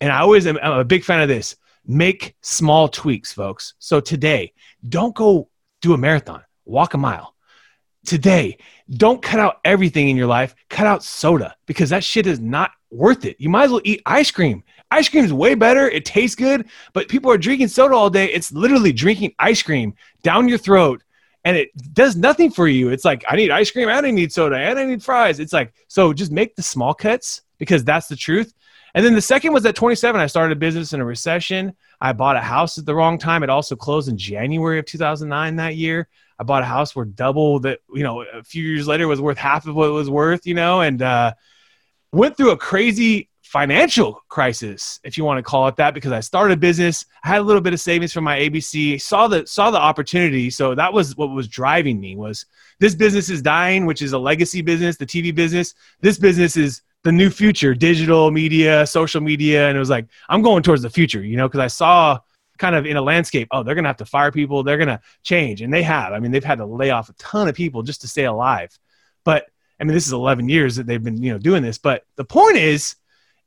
And 0.00 0.12
I 0.12 0.20
always 0.20 0.46
am 0.46 0.58
I'm 0.62 0.78
a 0.78 0.84
big 0.84 1.02
fan 1.02 1.20
of 1.20 1.28
this 1.28 1.56
Make 1.86 2.36
small 2.40 2.88
tweaks, 2.88 3.32
folks. 3.32 3.74
So 3.78 4.00
today, 4.00 4.52
don't 4.88 5.14
go 5.14 5.48
do 5.82 5.94
a 5.94 5.98
marathon, 5.98 6.42
walk 6.64 6.94
a 6.94 6.98
mile. 6.98 7.34
Today, 8.06 8.58
don't 8.90 9.22
cut 9.22 9.40
out 9.40 9.60
everything 9.64 10.08
in 10.08 10.16
your 10.16 10.26
life. 10.26 10.54
Cut 10.68 10.86
out 10.86 11.02
soda 11.02 11.56
because 11.66 11.90
that 11.90 12.04
shit 12.04 12.26
is 12.26 12.40
not 12.40 12.70
worth 12.90 13.24
it. 13.24 13.36
You 13.38 13.48
might 13.48 13.64
as 13.64 13.70
well 13.70 13.80
eat 13.84 14.02
ice 14.06 14.30
cream. 14.30 14.62
Ice 14.90 15.08
cream 15.08 15.24
is 15.24 15.32
way 15.32 15.54
better. 15.54 15.88
It 15.88 16.04
tastes 16.04 16.36
good, 16.36 16.68
but 16.92 17.08
people 17.08 17.30
are 17.30 17.38
drinking 17.38 17.68
soda 17.68 17.94
all 17.94 18.10
day. 18.10 18.26
It's 18.26 18.52
literally 18.52 18.92
drinking 18.92 19.34
ice 19.38 19.62
cream 19.62 19.94
down 20.22 20.48
your 20.48 20.58
throat 20.58 21.02
and 21.44 21.56
it 21.56 21.70
does 21.92 22.16
nothing 22.16 22.50
for 22.50 22.66
you. 22.66 22.88
It's 22.88 23.04
like, 23.04 23.24
I 23.28 23.36
need 23.36 23.50
ice 23.50 23.70
cream 23.70 23.88
and 23.88 24.06
I 24.06 24.10
need 24.10 24.32
soda 24.32 24.56
and 24.56 24.78
I 24.78 24.84
need 24.84 25.02
fries. 25.02 25.40
It's 25.40 25.52
like, 25.52 25.74
so 25.88 26.12
just 26.12 26.32
make 26.32 26.56
the 26.56 26.62
small 26.62 26.94
cuts 26.94 27.42
because 27.58 27.84
that's 27.84 28.08
the 28.08 28.16
truth. 28.16 28.54
And 28.94 29.04
then 29.04 29.14
the 29.14 29.20
second 29.20 29.52
was 29.52 29.66
at 29.66 29.74
27, 29.74 30.20
I 30.20 30.26
started 30.26 30.56
a 30.56 30.60
business 30.60 30.92
in 30.92 31.00
a 31.00 31.04
recession. 31.04 31.74
I 32.00 32.12
bought 32.12 32.36
a 32.36 32.40
house 32.40 32.78
at 32.78 32.86
the 32.86 32.94
wrong 32.94 33.18
time. 33.18 33.42
It 33.42 33.50
also 33.50 33.74
closed 33.74 34.08
in 34.08 34.16
January 34.16 34.78
of 34.78 34.86
2009 34.86 35.56
that 35.56 35.76
year. 35.76 36.08
I 36.38 36.44
bought 36.44 36.62
a 36.62 36.66
house 36.66 36.94
where 36.94 37.04
double 37.04 37.60
that, 37.60 37.80
you 37.92 38.02
know, 38.02 38.22
a 38.22 38.44
few 38.44 38.62
years 38.62 38.86
later 38.86 39.08
was 39.08 39.20
worth 39.20 39.38
half 39.38 39.66
of 39.66 39.74
what 39.74 39.88
it 39.88 39.92
was 39.92 40.08
worth, 40.08 40.46
you 40.46 40.54
know, 40.54 40.80
and 40.80 41.02
uh, 41.02 41.34
went 42.12 42.36
through 42.36 42.50
a 42.50 42.56
crazy 42.56 43.28
financial 43.42 44.20
crisis, 44.28 44.98
if 45.04 45.16
you 45.16 45.24
want 45.24 45.38
to 45.38 45.42
call 45.42 45.68
it 45.68 45.76
that, 45.76 45.94
because 45.94 46.10
I 46.10 46.18
started 46.20 46.54
a 46.54 46.56
business. 46.56 47.06
I 47.22 47.28
had 47.28 47.40
a 47.40 47.44
little 47.44 47.60
bit 47.62 47.72
of 47.72 47.80
savings 47.80 48.12
from 48.12 48.24
my 48.24 48.38
ABC, 48.38 49.00
saw 49.00 49.28
the 49.28 49.46
saw 49.46 49.70
the 49.70 49.78
opportunity. 49.78 50.50
So 50.50 50.74
that 50.74 50.92
was 50.92 51.16
what 51.16 51.30
was 51.30 51.46
driving 51.46 52.00
me 52.00 52.16
was 52.16 52.46
this 52.80 52.96
business 52.96 53.30
is 53.30 53.42
dying, 53.42 53.86
which 53.86 54.02
is 54.02 54.12
a 54.12 54.18
legacy 54.18 54.60
business, 54.60 54.96
the 54.96 55.06
TV 55.06 55.32
business. 55.32 55.74
This 56.00 56.18
business 56.18 56.56
is 56.56 56.82
the 57.04 57.12
new 57.12 57.30
future, 57.30 57.74
digital 57.74 58.30
media, 58.30 58.86
social 58.86 59.20
media, 59.20 59.68
and 59.68 59.76
it 59.76 59.78
was 59.78 59.90
like 59.90 60.06
I'm 60.28 60.42
going 60.42 60.62
towards 60.62 60.82
the 60.82 60.90
future, 60.90 61.22
you 61.22 61.36
know, 61.36 61.46
because 61.46 61.60
I 61.60 61.68
saw 61.68 62.18
kind 62.58 62.74
of 62.74 62.86
in 62.86 62.96
a 62.96 63.02
landscape, 63.02 63.48
oh, 63.50 63.62
they're 63.62 63.74
gonna 63.74 63.88
have 63.88 63.98
to 63.98 64.06
fire 64.06 64.32
people, 64.32 64.62
they're 64.62 64.78
gonna 64.78 65.00
change, 65.22 65.60
and 65.60 65.72
they 65.72 65.82
have. 65.82 66.12
I 66.12 66.18
mean, 66.18 66.32
they've 66.32 66.42
had 66.42 66.58
to 66.58 66.66
lay 66.66 66.90
off 66.90 67.10
a 67.10 67.12
ton 67.14 67.46
of 67.46 67.54
people 67.54 67.82
just 67.82 68.00
to 68.00 68.08
stay 68.08 68.24
alive. 68.24 68.76
But 69.24 69.46
I 69.78 69.84
mean, 69.84 69.94
this 69.94 70.06
is 70.06 70.12
11 70.12 70.48
years 70.48 70.76
that 70.76 70.86
they've 70.86 71.02
been, 71.02 71.22
you 71.22 71.32
know, 71.32 71.38
doing 71.38 71.62
this. 71.62 71.78
But 71.78 72.04
the 72.16 72.24
point 72.24 72.56
is, 72.56 72.96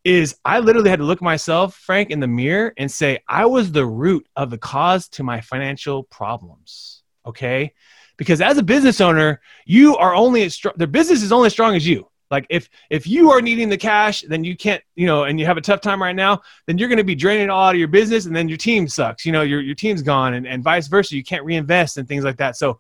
is 0.04 0.38
I 0.46 0.60
literally 0.60 0.90
had 0.90 1.00
to 1.00 1.06
look 1.06 1.22
myself, 1.22 1.76
Frank, 1.76 2.12
in 2.12 2.20
the 2.20 2.28
mirror 2.28 2.74
and 2.78 2.90
say 2.92 3.20
I 3.28 3.46
was 3.48 3.72
the 3.72 3.86
root 3.86 4.28
of 4.36 4.50
the 4.52 4.58
cause 4.58 5.10
to 5.10 5.24
my 5.24 5.42
financial 5.42 6.04
problems. 6.04 7.02
Okay, 7.26 7.74
because 8.18 8.40
as 8.40 8.58
a 8.58 8.64
business 8.64 9.02
owner, 9.02 9.42
you 9.66 9.98
are 9.98 10.14
only 10.14 10.44
as 10.44 10.54
strong. 10.54 10.76
Their 10.78 10.88
business 10.88 11.24
is 11.24 11.32
only 11.32 11.48
as 11.48 11.54
strong 11.54 11.76
as 11.76 11.88
you. 11.88 12.08
Like 12.30 12.46
if 12.50 12.70
if 12.90 13.08
you 13.08 13.32
are 13.32 13.42
needing 13.42 13.70
the 13.70 13.78
cash, 13.78 14.22
then 14.22 14.44
you 14.44 14.56
can't, 14.56 14.84
you 14.96 15.06
know, 15.06 15.24
and 15.24 15.40
you 15.40 15.46
have 15.46 15.58
a 15.58 15.62
tough 15.62 15.82
time 15.82 16.02
right 16.02 16.16
now, 16.16 16.42
then 16.66 16.78
you're 16.78 16.90
going 16.90 16.98
to 16.98 17.04
be 17.04 17.16
draining 17.16 17.46
it 17.46 17.50
all 17.50 17.68
out 17.68 17.76
of 17.76 17.80
your 17.80 17.88
business, 17.88 18.26
and 18.26 18.36
then 18.36 18.50
your 18.50 18.58
team 18.58 18.88
sucks. 18.88 19.26
You 19.26 19.32
know, 19.32 19.44
your 19.44 19.62
your 19.62 19.76
team's 19.76 20.02
gone, 20.02 20.34
and, 20.34 20.48
and 20.48 20.64
vice 20.64 20.88
versa. 20.88 21.16
You 21.16 21.24
can't 21.24 21.46
reinvest 21.46 21.98
and 21.98 22.08
things 22.08 22.24
like 22.24 22.38
that. 22.38 22.58
So 22.58 22.80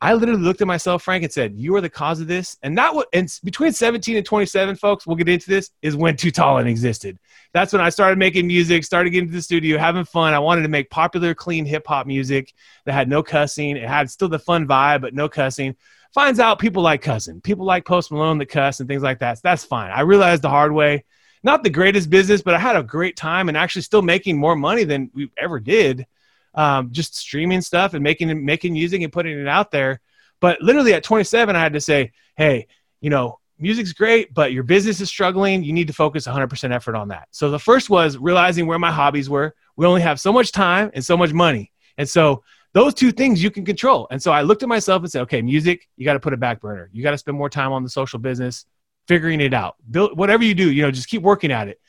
I 0.00 0.14
literally 0.14 0.42
looked 0.42 0.60
at 0.60 0.68
myself, 0.68 1.02
Frank, 1.02 1.24
and 1.24 1.32
said, 1.32 1.54
"You 1.56 1.74
are 1.74 1.80
the 1.80 1.90
cause 1.90 2.20
of 2.20 2.28
this." 2.28 2.56
And 2.62 2.78
that 2.78 2.94
was, 2.94 3.06
and 3.12 3.28
between 3.42 3.72
17 3.72 4.16
and 4.16 4.24
27, 4.24 4.76
folks, 4.76 5.06
we'll 5.06 5.16
get 5.16 5.28
into 5.28 5.50
this. 5.50 5.70
Is 5.82 5.96
when 5.96 6.16
2Tallin 6.16 6.66
existed. 6.68 7.18
That's 7.52 7.72
when 7.72 7.82
I 7.82 7.88
started 7.88 8.18
making 8.18 8.46
music, 8.46 8.84
started 8.84 9.10
getting 9.10 9.28
to 9.28 9.34
the 9.34 9.42
studio, 9.42 9.78
having 9.78 10.04
fun. 10.04 10.34
I 10.34 10.38
wanted 10.38 10.62
to 10.62 10.68
make 10.68 10.90
popular, 10.90 11.34
clean 11.34 11.64
hip 11.64 11.86
hop 11.86 12.06
music 12.06 12.52
that 12.84 12.92
had 12.92 13.08
no 13.08 13.22
cussing. 13.22 13.76
It 13.76 13.88
had 13.88 14.08
still 14.10 14.28
the 14.28 14.38
fun 14.38 14.68
vibe, 14.68 15.00
but 15.00 15.14
no 15.14 15.28
cussing 15.28 15.74
finds 16.14 16.40
out 16.40 16.58
people 16.58 16.82
like 16.82 17.02
Cousin, 17.02 17.40
People 17.40 17.64
like 17.64 17.84
Post 17.84 18.10
Malone 18.10 18.38
that 18.38 18.46
cuss 18.46 18.80
and 18.80 18.88
things 18.88 19.02
like 19.02 19.20
that. 19.20 19.38
So 19.38 19.42
that's 19.44 19.64
fine. 19.64 19.90
I 19.90 20.00
realized 20.00 20.42
the 20.42 20.48
hard 20.48 20.72
way. 20.72 21.04
Not 21.42 21.62
the 21.62 21.70
greatest 21.70 22.10
business, 22.10 22.42
but 22.42 22.54
I 22.54 22.58
had 22.58 22.76
a 22.76 22.82
great 22.82 23.16
time 23.16 23.48
and 23.48 23.56
actually 23.56 23.82
still 23.82 24.02
making 24.02 24.36
more 24.36 24.56
money 24.56 24.84
than 24.84 25.10
we 25.14 25.30
ever 25.36 25.60
did. 25.60 26.06
Um, 26.54 26.90
just 26.90 27.14
streaming 27.14 27.60
stuff 27.60 27.94
and 27.94 28.02
making 28.02 28.44
making 28.44 28.72
music 28.72 29.02
and 29.02 29.12
putting 29.12 29.38
it 29.38 29.46
out 29.46 29.70
there. 29.70 30.00
But 30.40 30.60
literally 30.60 30.94
at 30.94 31.04
27, 31.04 31.54
I 31.54 31.60
had 31.60 31.74
to 31.74 31.80
say, 31.80 32.12
hey, 32.36 32.66
you 33.00 33.10
know, 33.10 33.38
music's 33.58 33.92
great, 33.92 34.32
but 34.34 34.52
your 34.52 34.62
business 34.62 35.00
is 35.00 35.08
struggling. 35.08 35.62
You 35.62 35.72
need 35.72 35.88
to 35.88 35.92
focus 35.92 36.26
100% 36.26 36.74
effort 36.74 36.94
on 36.94 37.08
that. 37.08 37.28
So 37.30 37.50
the 37.50 37.58
first 37.58 37.90
was 37.90 38.16
realizing 38.16 38.66
where 38.66 38.78
my 38.78 38.90
hobbies 38.90 39.28
were. 39.28 39.54
We 39.76 39.86
only 39.86 40.00
have 40.00 40.20
so 40.20 40.32
much 40.32 40.52
time 40.52 40.90
and 40.94 41.04
so 41.04 41.16
much 41.16 41.32
money. 41.32 41.72
And 41.96 42.08
so 42.08 42.42
those 42.74 42.94
two 42.94 43.12
things 43.12 43.42
you 43.42 43.50
can 43.50 43.64
control. 43.64 44.06
And 44.10 44.22
so 44.22 44.30
I 44.32 44.42
looked 44.42 44.62
at 44.62 44.68
myself 44.68 45.02
and 45.02 45.10
said, 45.10 45.22
okay, 45.22 45.42
music, 45.42 45.88
you 45.96 46.04
got 46.04 46.14
to 46.14 46.20
put 46.20 46.32
a 46.32 46.36
back 46.36 46.60
burner. 46.60 46.90
You 46.92 47.02
got 47.02 47.12
to 47.12 47.18
spend 47.18 47.36
more 47.36 47.48
time 47.48 47.72
on 47.72 47.82
the 47.82 47.88
social 47.88 48.18
business, 48.18 48.66
figuring 49.06 49.40
it 49.40 49.54
out. 49.54 49.76
Build 49.90 50.16
whatever 50.16 50.44
you 50.44 50.54
do, 50.54 50.70
you 50.70 50.82
know, 50.82 50.90
just 50.90 51.08
keep 51.08 51.22
working 51.22 51.50
at 51.50 51.68
it. 51.68 51.80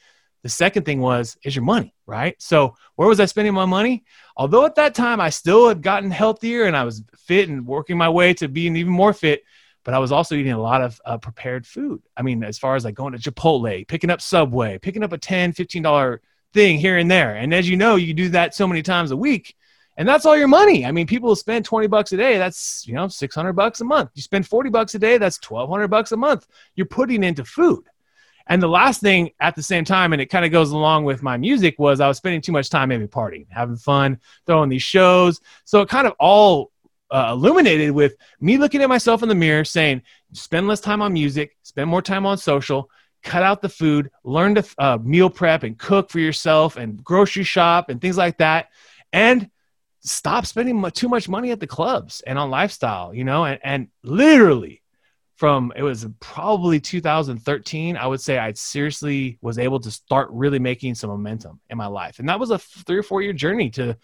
The 0.43 0.50
second 0.50 0.86
thing 0.86 1.01
was 1.01 1.38
is 1.43 1.53
your 1.53 1.65
money, 1.65 1.93
right? 2.05 2.41
So 2.41 2.75
where 2.95 3.09
was 3.09 3.19
I 3.19 3.25
spending 3.25 3.53
my 3.53 3.65
money? 3.65 4.05
Although 4.38 4.65
at 4.65 4.75
that 4.75 4.95
time 4.95 5.19
I 5.19 5.29
still 5.31 5.67
had 5.67 5.81
gotten 5.81 6.12
healthier 6.12 6.63
and 6.63 6.77
I 6.77 6.86
was 6.86 7.03
fit 7.17 7.50
and 7.50 7.67
working 7.67 7.98
my 7.98 8.07
way 8.07 8.33
to 8.36 8.48
being 8.48 8.77
even 8.77 8.93
more 8.93 9.12
fit, 9.12 9.43
but 9.83 9.93
I 9.93 10.00
was 10.00 10.13
also 10.13 10.36
eating 10.36 10.53
a 10.53 10.62
lot 10.62 10.81
of 10.81 11.01
uh, 11.03 11.17
prepared 11.17 11.67
food. 11.67 12.01
I 12.15 12.21
mean, 12.21 12.43
as 12.43 12.57
far 12.57 12.77
as 12.77 12.86
like 12.86 12.95
going 12.95 13.12
to 13.13 13.19
Chipotle, 13.19 13.86
picking 13.86 14.09
up 14.09 14.21
Subway, 14.21 14.77
picking 14.77 15.03
up 15.03 15.12
a 15.12 15.17
10 15.17 15.51
$15 15.51 16.19
thing 16.53 16.79
here 16.79 16.98
and 16.98 17.12
there. 17.12 17.36
And 17.36 17.53
as 17.53 17.69
you 17.69 17.75
know, 17.75 17.98
you 17.98 18.13
do 18.13 18.29
that 18.29 18.55
so 18.55 18.65
many 18.65 18.81
times 18.81 19.12
a 19.12 19.17
week 19.17 19.55
and 19.99 20.07
that's 20.07 20.25
all 20.25 20.37
your 20.37 20.47
money. 20.47 20.85
I 20.85 20.93
mean, 20.93 21.05
people 21.05 21.35
spend 21.35 21.65
20 21.65 21.87
bucks 21.87 22.13
a 22.13 22.17
day. 22.17 22.37
That's, 22.37 22.87
you 22.87 22.93
know, 22.93 23.09
600 23.09 23.51
bucks 23.51 23.81
a 23.81 23.83
month. 23.83 24.11
You 24.13 24.21
spend 24.21 24.47
40 24.47 24.69
bucks 24.69 24.95
a 24.95 24.99
day. 24.99 25.17
That's 25.17 25.37
1200 25.37 25.89
bucks 25.89 26.13
a 26.13 26.17
month. 26.17 26.47
You're 26.75 26.85
putting 26.85 27.21
into 27.21 27.43
food. 27.43 27.83
And 28.47 28.63
the 28.63 28.69
last 28.69 29.01
thing 29.01 29.31
at 29.41 29.57
the 29.57 29.61
same 29.61 29.83
time, 29.83 30.13
and 30.13 30.21
it 30.21 30.27
kind 30.27 30.45
of 30.45 30.53
goes 30.53 30.71
along 30.71 31.03
with 31.03 31.21
my 31.21 31.35
music, 31.35 31.77
was 31.79 31.99
I 31.99 32.07
was 32.07 32.15
spending 32.15 32.39
too 32.39 32.53
much 32.53 32.69
time 32.69 32.87
maybe 32.87 33.07
partying, 33.07 33.45
having 33.49 33.75
fun, 33.75 34.21
throwing 34.45 34.69
these 34.69 34.83
shows. 34.83 35.41
So 35.65 35.81
it 35.81 35.89
kind 35.89 36.07
of 36.07 36.13
all 36.17 36.71
uh, 37.11 37.31
illuminated 37.33 37.91
with 37.91 38.15
me 38.39 38.57
looking 38.57 38.81
at 38.81 38.87
myself 38.87 39.21
in 39.21 39.27
the 39.27 39.35
mirror 39.35 39.65
saying, 39.65 40.01
spend 40.31 40.65
less 40.69 40.79
time 40.79 41.01
on 41.01 41.11
music, 41.11 41.57
spend 41.63 41.89
more 41.89 42.01
time 42.01 42.25
on 42.25 42.37
social, 42.37 42.89
cut 43.21 43.43
out 43.43 43.61
the 43.61 43.67
food, 43.67 44.11
learn 44.23 44.55
to 44.55 44.65
uh, 44.77 44.97
meal 45.03 45.29
prep 45.29 45.63
and 45.63 45.77
cook 45.77 46.09
for 46.09 46.19
yourself 46.19 46.77
and 46.77 47.03
grocery 47.03 47.43
shop 47.43 47.89
and 47.89 47.99
things 47.99 48.15
like 48.15 48.37
that. 48.37 48.69
And 49.11 49.49
stop 50.01 50.45
spending 50.45 50.83
too 50.91 51.09
much 51.09 51.29
money 51.29 51.51
at 51.51 51.59
the 51.59 51.67
clubs 51.67 52.21
and 52.21 52.39
on 52.39 52.49
lifestyle, 52.49 53.13
you 53.13 53.23
know, 53.23 53.45
and, 53.45 53.59
and 53.63 53.87
literally 54.03 54.81
from 55.35 55.71
it 55.75 55.83
was 55.83 56.05
probably 56.19 56.81
2013 56.81 57.95
i 57.95 58.05
would 58.05 58.19
say 58.19 58.37
i 58.37 58.51
seriously 58.51 59.37
was 59.41 59.57
able 59.57 59.79
to 59.79 59.89
start 59.89 60.27
really 60.33 60.59
making 60.59 60.93
some 60.93 61.09
momentum 61.09 61.61
in 61.69 61.77
my 61.77 61.85
life 61.85 62.19
and 62.19 62.27
that 62.27 62.37
was 62.37 62.51
a 62.51 62.57
three 62.57 62.97
or 62.97 63.03
four 63.03 63.21
year 63.21 63.31
journey 63.31 63.69
to 63.69 63.95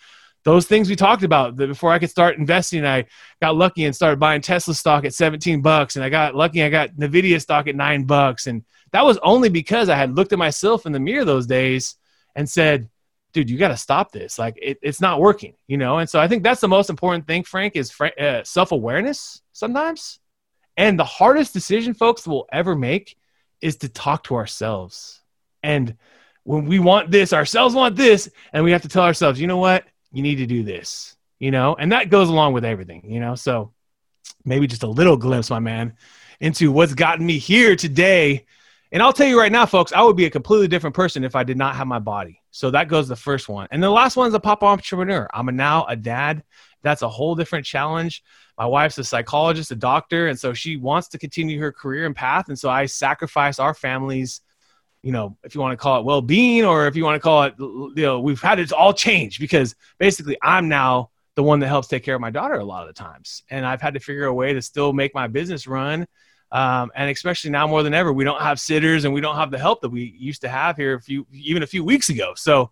those 0.46 0.68
things 0.68 0.88
we 0.88 0.96
talked 0.96 1.24
about 1.24 1.56
before 1.58 1.92
I 1.92 1.98
could 2.00 2.12
start 2.12 2.38
investing. 2.38 2.86
I 2.86 3.06
got 3.42 3.56
lucky 3.56 3.84
and 3.84 3.96
started 3.96 4.20
buying 4.20 4.42
Tesla 4.42 4.76
stock 4.76 5.04
at 5.04 5.14
17 5.14 5.62
bucks, 5.62 5.96
and 5.96 6.06
I 6.06 6.10
got 6.10 6.36
lucky 6.36 6.64
I 6.64 6.70
got 6.70 6.92
Nvidia 6.92 7.42
stock 7.42 7.68
at 7.68 7.76
nine 7.76 8.06
bucks, 8.06 8.46
and 8.46 8.64
that 8.92 9.04
was 9.04 9.18
only 9.24 9.50
because 9.50 9.90
I 9.90 9.96
had 9.96 10.16
looked 10.16 10.32
at 10.32 10.40
myself 10.40 10.86
in 10.86 10.92
the 10.92 11.00
mirror 11.00 11.26
those 11.26 11.48
days 11.48 11.96
and 12.36 12.48
said, 12.48 12.90
"Dude, 13.36 13.50
you 13.50 13.58
got 13.58 13.68
to 13.68 13.78
stop 13.78 14.12
this. 14.12 14.40
Like 14.40 14.58
it, 14.62 14.80
it's 14.82 15.02
not 15.02 15.20
working," 15.20 15.54
you 15.68 15.78
know. 15.78 16.00
And 16.00 16.10
so 16.10 16.20
I 16.20 16.28
think 16.28 16.42
that's 16.42 16.62
the 16.62 16.68
most 16.68 16.90
important 16.90 17.28
thing, 17.28 17.44
Frank, 17.44 17.76
is 17.76 17.94
uh, 18.02 18.44
self 18.44 18.72
awareness 18.72 19.42
sometimes. 19.52 20.20
And 20.78 21.00
the 21.00 21.06
hardest 21.06 21.54
decision, 21.54 21.94
folks, 21.94 22.28
we'll 22.28 22.48
ever 22.52 22.76
make 22.76 23.18
is 23.62 23.78
to 23.78 23.90
talk 23.90 24.24
to 24.26 24.36
ourselves. 24.36 25.22
And 25.62 25.98
when 26.44 26.66
we 26.66 26.80
want 26.80 27.12
this, 27.12 27.32
ourselves 27.32 27.76
want 27.76 27.96
this, 27.96 28.30
and 28.52 28.64
we 28.64 28.72
have 28.72 28.82
to 28.82 28.90
tell 28.90 29.04
ourselves, 29.04 29.40
you 29.40 29.48
know 29.48 29.58
what? 29.58 29.86
you 30.16 30.24
need 30.24 30.36
to 30.36 30.46
do 30.46 30.64
this, 30.64 31.18
you 31.40 31.52
know, 31.52 31.76
and 31.76 31.92
that 31.92 32.10
goes 32.10 32.30
along 32.30 32.54
with 32.54 32.64
everything, 32.64 33.04
you 33.12 33.20
know. 33.20 33.36
So 33.36 33.74
maybe 34.46 34.66
just 34.66 34.84
a 34.84 34.88
little 34.88 35.18
glimpse, 35.18 35.50
my 35.50 35.60
man, 35.60 35.94
into 36.40 36.72
what's 36.72 36.94
gotten 36.94 37.26
me 37.26 37.38
here 37.38 37.76
today. 37.76 38.46
And 38.94 39.04
I'll 39.04 39.12
tell 39.12 39.28
you 39.28 39.38
right 39.38 39.52
now, 39.52 39.66
folks, 39.66 39.92
I 39.92 40.02
would 40.02 40.16
be 40.16 40.26
a 40.26 40.30
completely 40.30 40.70
different 40.70 40.96
person 40.96 41.26
if 41.26 41.36
I 41.36 41.44
did 41.44 41.58
not 41.58 41.76
have 41.76 41.86
my 41.86 42.00
body. 42.00 42.42
So 42.56 42.72
that 42.72 42.88
goes 42.88 43.10
the 43.10 43.18
first 43.18 43.50
one. 43.50 43.68
And 43.72 43.84
the 43.84 43.90
last 43.90 44.16
one 44.16 44.30
is 44.30 44.34
a 44.34 44.40
pop 44.40 44.64
entrepreneur. 44.64 45.28
I'm 45.34 45.50
a, 45.50 45.52
now 45.52 45.86
a 45.90 45.96
dad. 45.98 46.42
That's 46.84 47.02
a 47.02 47.10
whole 47.10 47.36
different 47.36 47.66
challenge. 47.66 48.24
My 48.58 48.66
wife's 48.66 48.98
a 48.98 49.04
psychologist, 49.04 49.72
a 49.72 49.76
doctor, 49.76 50.30
and 50.30 50.40
so 50.40 50.54
she 50.54 50.78
wants 50.78 51.10
to 51.10 51.18
continue 51.18 51.60
her 51.60 51.74
career 51.74 52.06
and 52.06 52.16
path. 52.16 52.48
And 52.48 52.58
so 52.58 52.70
I 52.70 52.86
sacrifice 52.86 53.60
our 53.60 53.74
family's 53.74 54.40
you 55.04 55.12
know, 55.12 55.38
if 55.44 55.54
you 55.54 55.62
want 55.62 55.74
to 55.74 55.78
call 55.78 56.00
it 56.00 56.06
well-being 56.06 56.66
or 56.66 56.88
if 56.88 56.96
you 56.96 57.04
want 57.04 57.14
to 57.14 57.20
call 57.20 57.44
it, 57.44 57.54
you 57.60 57.94
know, 57.98 58.20
we've 58.22 58.42
had 58.42 58.58
it 58.58 58.72
all 58.74 58.92
change 58.92 59.40
because 59.40 59.76
basically 60.00 60.36
I'm 60.42 60.68
now 60.68 61.12
the 61.36 61.44
one 61.44 61.60
that 61.60 61.68
helps 61.68 61.88
take 61.88 62.04
care 62.04 62.16
of 62.16 62.22
my 62.22 62.32
daughter 62.32 62.56
a 62.56 62.64
lot 62.64 62.88
of 62.88 62.96
the 62.96 63.00
times, 63.00 63.44
and 63.52 63.68
I've 63.68 63.82
had 63.82 63.94
to 63.94 64.00
figure 64.00 64.26
a 64.26 64.34
way 64.34 64.54
to 64.54 64.64
still 64.64 64.94
make 64.94 65.14
my 65.14 65.28
business 65.28 65.68
run. 65.68 66.08
Um, 66.52 66.92
and 66.96 67.10
especially 67.10 67.52
now 67.52 67.68
more 67.68 67.84
than 67.84 67.94
ever, 67.94 68.14
we 68.14 68.24
don't 68.24 68.42
have 68.42 68.60
sitters 68.60 69.04
and 69.04 69.14
we 69.14 69.22
don't 69.22 69.36
have 69.36 69.52
the 69.52 69.58
help 69.58 69.82
that 69.82 69.90
we 69.90 70.16
used 70.18 70.42
to 70.42 70.50
have 70.50 70.78
here 70.78 70.96
a 70.96 71.02
few, 71.02 71.28
even 71.32 71.64
a 71.64 71.68
few 71.68 71.84
weeks 71.84 72.10
ago. 72.10 72.34
So 72.36 72.72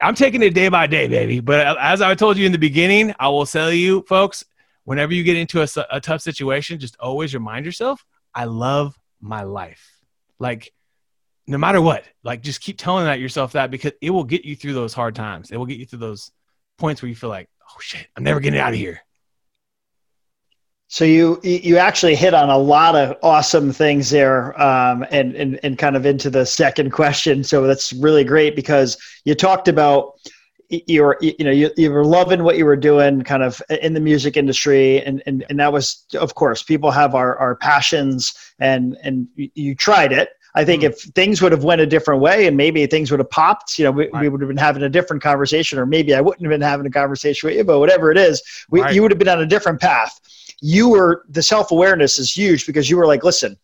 I'm 0.00 0.14
taking 0.14 0.42
it 0.42 0.54
day 0.54 0.68
by 0.68 0.86
day, 0.86 1.08
baby. 1.08 1.40
But 1.40 1.76
as 1.78 2.00
I 2.02 2.14
told 2.14 2.36
you 2.36 2.46
in 2.46 2.52
the 2.52 2.58
beginning, 2.58 3.14
I 3.18 3.28
will 3.28 3.46
tell 3.46 3.72
you, 3.72 4.02
folks, 4.02 4.44
whenever 4.84 5.14
you 5.14 5.24
get 5.24 5.36
into 5.36 5.62
a, 5.62 5.68
a 5.90 6.00
tough 6.00 6.20
situation, 6.20 6.78
just 6.78 6.96
always 6.98 7.34
remind 7.34 7.66
yourself, 7.66 8.04
I 8.34 8.44
love 8.44 8.96
my 9.20 9.42
life. 9.42 9.98
Like 10.38 10.72
no 11.46 11.58
matter 11.58 11.80
what 11.80 12.04
like 12.22 12.42
just 12.42 12.60
keep 12.60 12.78
telling 12.78 13.04
that 13.04 13.20
yourself 13.20 13.52
that 13.52 13.70
because 13.70 13.92
it 14.00 14.10
will 14.10 14.24
get 14.24 14.44
you 14.44 14.54
through 14.54 14.74
those 14.74 14.94
hard 14.94 15.14
times 15.14 15.50
it 15.50 15.56
will 15.56 15.66
get 15.66 15.78
you 15.78 15.86
through 15.86 15.98
those 15.98 16.30
points 16.78 17.02
where 17.02 17.08
you 17.08 17.14
feel 17.14 17.30
like 17.30 17.48
oh 17.68 17.80
shit 17.80 18.06
i'm 18.16 18.24
never 18.24 18.40
getting 18.40 18.60
out 18.60 18.72
of 18.72 18.78
here 18.78 19.00
so 20.92 21.06
you 21.06 21.40
you 21.42 21.78
actually 21.78 22.14
hit 22.14 22.34
on 22.34 22.50
a 22.50 22.58
lot 22.58 22.94
of 22.94 23.16
awesome 23.22 23.72
things 23.72 24.10
there, 24.10 24.60
um, 24.60 25.06
and, 25.10 25.34
and 25.34 25.58
and 25.62 25.78
kind 25.78 25.96
of 25.96 26.04
into 26.04 26.28
the 26.28 26.44
second 26.44 26.90
question. 26.90 27.42
So 27.44 27.66
that's 27.66 27.94
really 27.94 28.24
great 28.24 28.54
because 28.54 28.98
you 29.24 29.34
talked 29.34 29.68
about 29.68 30.20
you're 30.68 31.16
you 31.22 31.46
know 31.46 31.50
you, 31.50 31.70
you 31.78 31.90
were 31.90 32.04
loving 32.04 32.44
what 32.44 32.58
you 32.58 32.66
were 32.66 32.76
doing 32.76 33.22
kind 33.22 33.42
of 33.42 33.62
in 33.80 33.94
the 33.94 34.00
music 34.00 34.36
industry 34.36 35.02
and 35.02 35.22
and, 35.24 35.46
and 35.48 35.58
that 35.60 35.72
was 35.72 36.04
of 36.20 36.34
course 36.34 36.62
people 36.62 36.90
have 36.90 37.14
our, 37.14 37.38
our 37.38 37.56
passions 37.56 38.34
and 38.58 38.98
and 39.02 39.28
you 39.36 39.74
tried 39.74 40.12
it 40.12 40.28
I 40.54 40.66
think 40.66 40.82
mm 40.82 40.86
if 40.88 41.00
things 41.14 41.40
would 41.40 41.52
have 41.52 41.64
went 41.64 41.80
a 41.80 41.86
different 41.86 42.20
way 42.20 42.46
and 42.46 42.56
maybe 42.56 42.84
things 42.86 43.10
would 43.10 43.20
have 43.20 43.30
popped, 43.30 43.78
you 43.78 43.84
know, 43.84 43.90
we, 43.90 44.10
right. 44.10 44.22
we, 44.22 44.28
would 44.28 44.42
have 44.42 44.48
been 44.48 44.56
having 44.56 44.82
a 44.82 44.88
different 44.88 45.22
conversation, 45.22 45.78
or 45.78 45.86
maybe 45.86 46.14
I 46.14 46.20
wouldn't 46.20 46.42
have 46.42 46.50
been 46.50 46.60
having 46.60 46.84
a 46.84 46.90
conversation 46.90 47.48
with 47.48 47.56
you, 47.56 47.64
but 47.64 47.78
whatever 47.78 48.10
it 48.10 48.18
is, 48.18 48.42
we, 48.68 48.82
right. 48.82 48.94
you 48.94 49.00
would 49.00 49.10
have 49.10 49.18
been 49.18 49.28
on 49.28 49.40
a 49.40 49.46
different 49.46 49.80
path. 49.80 50.20
You 50.62 50.88
were 50.88 51.24
the 51.28 51.42
self 51.42 51.70
awareness 51.70 52.18
is 52.18 52.34
huge 52.34 52.66
because 52.66 52.88
you 52.88 52.96
were 52.96 53.06
like, 53.06 53.24
listen, 53.24 53.58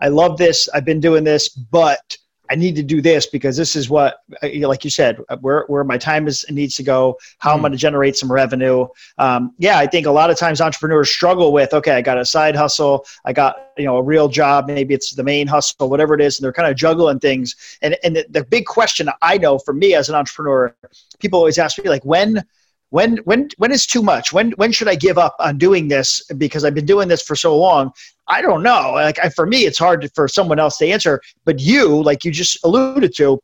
I 0.00 0.08
love 0.08 0.36
this, 0.36 0.68
I've 0.74 0.84
been 0.84 1.00
doing 1.00 1.22
this, 1.22 1.48
but 1.48 2.16
I 2.50 2.54
need 2.54 2.76
to 2.76 2.82
do 2.82 3.02
this 3.02 3.26
because 3.26 3.56
this 3.56 3.76
is 3.76 3.90
what, 3.90 4.22
uh, 4.42 4.48
like 4.66 4.84
you 4.84 4.90
said, 4.90 5.18
uh, 5.28 5.36
where, 5.38 5.64
where 5.66 5.84
my 5.84 5.98
time 5.98 6.26
is 6.26 6.44
needs 6.50 6.76
to 6.76 6.82
go, 6.82 7.18
how 7.38 7.50
mm. 7.50 7.54
I'm 7.54 7.60
going 7.60 7.72
to 7.72 7.78
generate 7.78 8.16
some 8.16 8.32
revenue. 8.32 8.86
Um, 9.18 9.54
yeah, 9.58 9.78
I 9.78 9.86
think 9.86 10.06
a 10.06 10.10
lot 10.10 10.30
of 10.30 10.38
times 10.38 10.60
entrepreneurs 10.60 11.10
struggle 11.10 11.52
with, 11.52 11.74
okay, 11.74 11.92
I 11.92 12.02
got 12.02 12.18
a 12.18 12.24
side 12.24 12.56
hustle, 12.56 13.04
I 13.24 13.32
got 13.32 13.72
you 13.76 13.84
know 13.84 13.96
a 13.96 14.02
real 14.02 14.28
job, 14.28 14.66
maybe 14.66 14.94
it's 14.94 15.14
the 15.14 15.24
main 15.24 15.46
hustle, 15.46 15.90
whatever 15.90 16.14
it 16.14 16.20
is, 16.20 16.38
and 16.38 16.44
they're 16.44 16.52
kind 16.52 16.68
of 16.68 16.76
juggling 16.76 17.20
things. 17.20 17.54
And 17.82 17.96
and 18.02 18.16
the, 18.16 18.26
the 18.30 18.44
big 18.44 18.64
question 18.66 19.10
I 19.20 19.38
know 19.38 19.58
for 19.58 19.74
me 19.74 19.94
as 19.94 20.08
an 20.08 20.14
entrepreneur, 20.14 20.74
people 21.18 21.38
always 21.38 21.58
ask 21.58 21.78
me 21.82 21.90
like, 21.90 22.04
when 22.04 22.44
when 22.90 23.18
when 23.18 23.48
when 23.58 23.70
is 23.70 23.86
too 23.86 24.02
much 24.02 24.32
when 24.32 24.52
when 24.52 24.72
should 24.72 24.88
i 24.88 24.94
give 24.94 25.18
up 25.18 25.36
on 25.38 25.58
doing 25.58 25.88
this 25.88 26.22
because 26.38 26.64
i've 26.64 26.74
been 26.74 26.86
doing 26.86 27.08
this 27.08 27.22
for 27.22 27.36
so 27.36 27.56
long 27.56 27.92
I 28.28 28.42
don't 28.42 28.62
know. 28.62 28.92
Like 28.92 29.18
I, 29.22 29.30
for 29.30 29.46
me, 29.46 29.64
it's 29.64 29.78
hard 29.78 30.02
to, 30.02 30.08
for 30.10 30.28
someone 30.28 30.58
else 30.58 30.76
to 30.78 30.86
answer. 30.86 31.20
But 31.44 31.60
you, 31.60 32.02
like 32.02 32.24
you 32.24 32.30
just 32.30 32.62
alluded 32.64 33.14
to, 33.16 33.40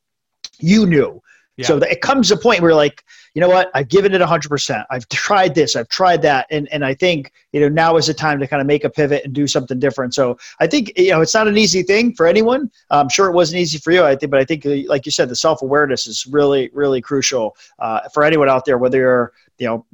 you 0.58 0.86
knew. 0.86 1.20
Yeah. 1.56 1.66
So 1.66 1.76
it 1.78 2.00
comes 2.00 2.30
a 2.30 2.36
point 2.36 2.62
where 2.62 2.74
like, 2.74 3.04
you 3.34 3.40
know 3.40 3.48
what, 3.48 3.70
I've 3.74 3.88
given 3.88 4.12
it 4.14 4.20
100%. 4.20 4.84
I've 4.90 5.08
tried 5.08 5.54
this, 5.54 5.76
I've 5.76 5.88
tried 5.88 6.22
that. 6.22 6.46
And, 6.50 6.68
and 6.72 6.84
I 6.84 6.94
think, 6.94 7.32
you 7.52 7.60
know, 7.60 7.68
now 7.68 7.96
is 7.96 8.06
the 8.06 8.14
time 8.14 8.40
to 8.40 8.46
kind 8.46 8.60
of 8.60 8.66
make 8.66 8.84
a 8.84 8.90
pivot 8.90 9.24
and 9.24 9.32
do 9.32 9.46
something 9.46 9.78
different. 9.78 10.14
So 10.14 10.36
I 10.60 10.66
think, 10.66 10.92
you 10.96 11.10
know, 11.10 11.20
it's 11.20 11.34
not 11.34 11.48
an 11.48 11.56
easy 11.56 11.82
thing 11.82 12.14
for 12.14 12.26
anyone. 12.26 12.70
I'm 12.90 13.08
sure 13.08 13.28
it 13.28 13.34
wasn't 13.34 13.60
easy 13.60 13.78
for 13.78 13.92
you, 13.92 14.04
I 14.04 14.16
think, 14.16 14.30
but 14.30 14.40
I 14.40 14.44
think, 14.44 14.64
like 14.88 15.06
you 15.06 15.12
said, 15.12 15.28
the 15.28 15.36
self 15.36 15.62
awareness 15.62 16.06
is 16.06 16.26
really, 16.26 16.70
really 16.72 17.00
crucial 17.00 17.56
uh, 17.78 18.00
for 18.12 18.24
anyone 18.24 18.48
out 18.48 18.64
there, 18.64 18.78
whether 18.78 18.98
you're, 18.98 19.32
you 19.58 19.66
know 19.66 19.86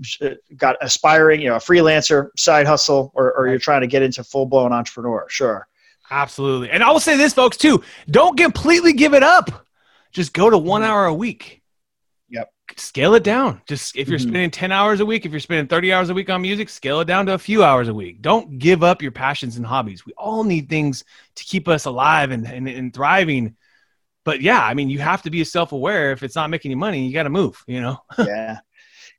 got 0.57 0.76
aspiring 0.81 1.40
you 1.40 1.49
know 1.49 1.57
a 1.57 1.61
freelancer 1.61 2.29
side 2.37 2.67
hustle 2.67 3.12
or, 3.14 3.33
or 3.35 3.49
you're 3.49 3.59
trying 3.59 3.83
to 3.83 3.87
get 3.87 4.02
into 4.02 4.25
full-blown 4.25 4.73
entrepreneur 4.73 5.26
sure 5.29 5.69
absolutely 6.11 6.71
and 6.71 6.83
i 6.83 6.90
will 6.90 7.00
say 7.00 7.17
this 7.17 7.35
folks 7.35 7.57
too 7.57 7.83
don't 8.11 8.38
completely 8.38 8.93
give 8.93 9.12
it 9.12 9.23
up 9.23 9.67
just 10.12 10.33
go 10.33 10.50
to 10.50 10.59
one 10.59 10.83
hour 10.83 11.07
a 11.07 11.14
week. 11.14 11.62
Yep. 12.29 12.52
Scale 12.76 13.14
it 13.14 13.25
down. 13.25 13.61
Just 13.67 13.97
if 13.97 14.09
you're 14.09 14.19
mm-hmm. 14.19 14.29
spending 14.29 14.50
10 14.50 14.73
hours 14.73 15.00
a 15.00 15.07
week 15.07 15.26
if 15.26 15.33
you're 15.33 15.40
spending 15.40 15.67
30 15.67 15.93
hours 15.93 16.11
a 16.11 16.14
week 16.14 16.31
on 16.31 16.43
music 16.43 16.69
scale 16.69 17.00
it 17.00 17.07
down 17.07 17.26
to 17.26 17.35
a 17.35 17.38
few 17.38 17.64
hours 17.64 17.88
a 17.88 17.95
week. 17.95 18.23
Don't 18.23 18.59
give 18.59 18.85
up 18.85 19.02
your 19.02 19.11
passions 19.11 19.57
and 19.57 19.67
hobbies. 19.67 20.07
We 20.07 20.12
all 20.17 20.45
need 20.45 20.69
things 20.69 21.05
to 21.35 21.45
keep 21.45 21.67
us 21.67 21.87
alive 21.87 22.31
and, 22.31 22.47
and, 22.47 22.69
and 22.69 22.95
thriving. 22.95 23.57
But 24.25 24.43
yeah 24.43 24.62
i 24.62 24.75
mean 24.75 24.90
you 24.90 25.00
have 25.00 25.23
to 25.23 25.31
be 25.31 25.43
self-aware. 25.43 26.12
If 26.12 26.23
it's 26.23 26.37
not 26.37 26.50
making 26.50 26.71
you 26.71 26.76
money 26.76 27.07
you 27.07 27.12
got 27.12 27.25
to 27.25 27.31
move 27.31 27.62
you 27.67 27.81
know? 27.81 27.99
Yeah 28.19 28.59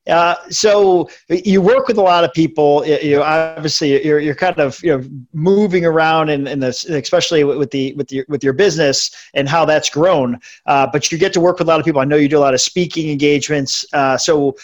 uh, 0.08 0.36
so 0.50 1.08
you 1.30 1.62
work 1.62 1.88
with 1.88 1.98
a 1.98 2.02
lot 2.02 2.24
of 2.24 2.34
people. 2.34 2.86
You 2.86 3.18
know, 3.18 3.24
obviously 3.24 4.04
you're, 4.04 4.20
you're 4.20 4.36
kind 4.36 4.60
of 4.60 4.82
you 4.84 4.98
know 4.98 5.08
moving 5.32 5.86
around 5.86 6.30
in, 6.30 6.48
in 6.48 6.60
this, 6.60 6.86
especially 6.86 7.44
with 7.44 7.70
the 7.70 7.94
with 7.94 8.12
your 8.12 8.26
with 8.28 8.44
your 8.44 8.54
business 8.54 9.12
and 9.36 9.48
how 9.48 9.64
that's 9.64 9.92
grown. 9.92 10.40
Uh, 10.66 10.88
but 10.92 11.12
you 11.12 11.20
get 11.20 11.32
to 11.34 11.40
work 11.40 11.60
with 11.60 11.68
a 11.68 11.72
lot 11.72 11.80
of 11.80 11.86
people. 11.86 12.02
I 12.02 12.06
know 12.06 12.16
you 12.16 12.28
do 12.28 12.40
a 12.40 12.40
lot 12.40 12.56
of 12.56 12.62
speaking 12.62 13.12
engagements. 13.12 13.86
Uh, 13.94 14.18
so 14.18 14.56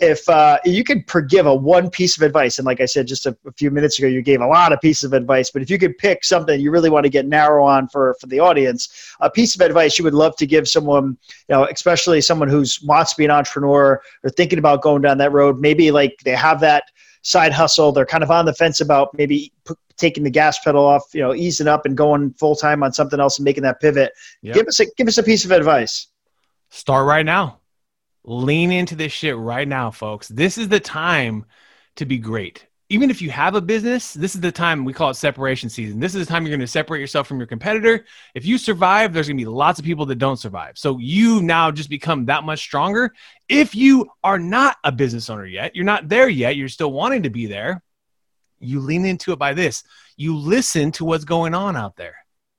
if 0.00 0.28
uh, 0.28 0.58
you 0.64 0.84
could 0.84 1.04
give 1.28 1.46
a 1.46 1.54
one 1.54 1.90
piece 1.90 2.16
of 2.16 2.22
advice, 2.22 2.58
and 2.58 2.66
like 2.66 2.80
I 2.80 2.86
said 2.86 3.08
just 3.08 3.26
a, 3.26 3.36
a, 3.44 3.52
few 3.52 3.72
minutes 3.72 3.98
ago, 3.98 4.06
you 4.06 4.22
gave 4.22 4.40
a 4.40 4.46
lot 4.46 4.72
of 4.72 4.80
pieces 4.80 5.04
of 5.04 5.14
advice. 5.14 5.50
But 5.50 5.62
if 5.62 5.70
you 5.70 5.78
could 5.78 5.98
pick 5.98 6.22
something 6.22 6.60
you 6.60 6.70
really 6.70 6.90
want 6.90 7.04
to 7.04 7.10
get 7.10 7.26
narrow 7.26 7.66
on 7.66 7.88
for 7.88 8.14
for 8.20 8.28
the 8.28 8.38
audience, 8.38 9.14
a 9.20 9.28
piece 9.28 9.56
of 9.56 9.62
advice 9.62 9.98
you 9.98 10.04
would 10.04 10.14
love 10.14 10.36
to 10.36 10.46
give 10.46 10.68
someone, 10.68 11.18
you 11.48 11.56
know, 11.56 11.64
especially 11.64 12.20
someone 12.20 12.48
who's 12.48 12.80
wants 12.82 13.12
to 13.12 13.16
be 13.18 13.24
an 13.24 13.32
entrepreneur 13.32 14.00
or 14.22 14.30
thinking 14.30 14.60
about 14.60 14.75
going 14.82 15.02
down 15.02 15.18
that 15.18 15.32
road. 15.32 15.58
Maybe 15.58 15.90
like 15.90 16.16
they 16.24 16.32
have 16.32 16.60
that 16.60 16.84
side 17.22 17.52
hustle. 17.52 17.92
They're 17.92 18.06
kind 18.06 18.22
of 18.22 18.30
on 18.30 18.44
the 18.44 18.54
fence 18.54 18.80
about 18.80 19.10
maybe 19.14 19.52
p- 19.66 19.74
taking 19.96 20.24
the 20.24 20.30
gas 20.30 20.58
pedal 20.60 20.84
off, 20.84 21.04
you 21.12 21.20
know, 21.20 21.34
easing 21.34 21.68
up 21.68 21.86
and 21.86 21.96
going 21.96 22.32
full 22.34 22.54
time 22.54 22.82
on 22.82 22.92
something 22.92 23.20
else 23.20 23.38
and 23.38 23.44
making 23.44 23.62
that 23.64 23.80
pivot. 23.80 24.12
Yep. 24.42 24.54
Give 24.54 24.66
us 24.66 24.80
a 24.80 24.86
give 24.96 25.08
us 25.08 25.18
a 25.18 25.22
piece 25.22 25.44
of 25.44 25.50
advice. 25.50 26.08
Start 26.70 27.06
right 27.06 27.24
now. 27.24 27.60
Lean 28.24 28.72
into 28.72 28.96
this 28.96 29.12
shit 29.12 29.36
right 29.36 29.68
now, 29.68 29.90
folks. 29.90 30.28
This 30.28 30.58
is 30.58 30.68
the 30.68 30.80
time 30.80 31.46
to 31.96 32.04
be 32.04 32.18
great. 32.18 32.66
Even 32.88 33.10
if 33.10 33.20
you 33.20 33.30
have 33.30 33.56
a 33.56 33.60
business, 33.60 34.14
this 34.14 34.34
is 34.36 34.40
the 34.40 34.52
time 34.52 34.84
we 34.84 34.92
call 34.92 35.10
it 35.10 35.14
separation 35.14 35.68
season. 35.68 35.98
This 35.98 36.14
is 36.14 36.24
the 36.24 36.32
time 36.32 36.44
you're 36.44 36.56
going 36.56 36.60
to 36.60 36.68
separate 36.68 37.00
yourself 37.00 37.26
from 37.26 37.38
your 37.38 37.48
competitor. 37.48 38.04
If 38.34 38.46
you 38.46 38.58
survive, 38.58 39.12
there's 39.12 39.26
going 39.26 39.36
to 39.36 39.40
be 39.40 39.48
lots 39.48 39.80
of 39.80 39.84
people 39.84 40.06
that 40.06 40.16
don't 40.16 40.36
survive. 40.36 40.78
So 40.78 40.98
you 40.98 41.42
now 41.42 41.72
just 41.72 41.90
become 41.90 42.26
that 42.26 42.44
much 42.44 42.60
stronger. 42.60 43.12
If 43.48 43.74
you 43.74 44.08
are 44.22 44.38
not 44.38 44.76
a 44.84 44.92
business 44.92 45.28
owner 45.28 45.46
yet, 45.46 45.74
you're 45.74 45.84
not 45.84 46.08
there 46.08 46.28
yet, 46.28 46.56
you're 46.56 46.68
still 46.68 46.92
wanting 46.92 47.24
to 47.24 47.30
be 47.30 47.46
there, 47.46 47.82
you 48.60 48.80
lean 48.80 49.04
into 49.04 49.32
it 49.32 49.38
by 49.38 49.52
this. 49.52 49.82
You 50.16 50.36
listen 50.36 50.92
to 50.92 51.04
what's 51.04 51.24
going 51.24 51.54
on 51.54 51.76
out 51.76 51.96
there. 51.96 52.16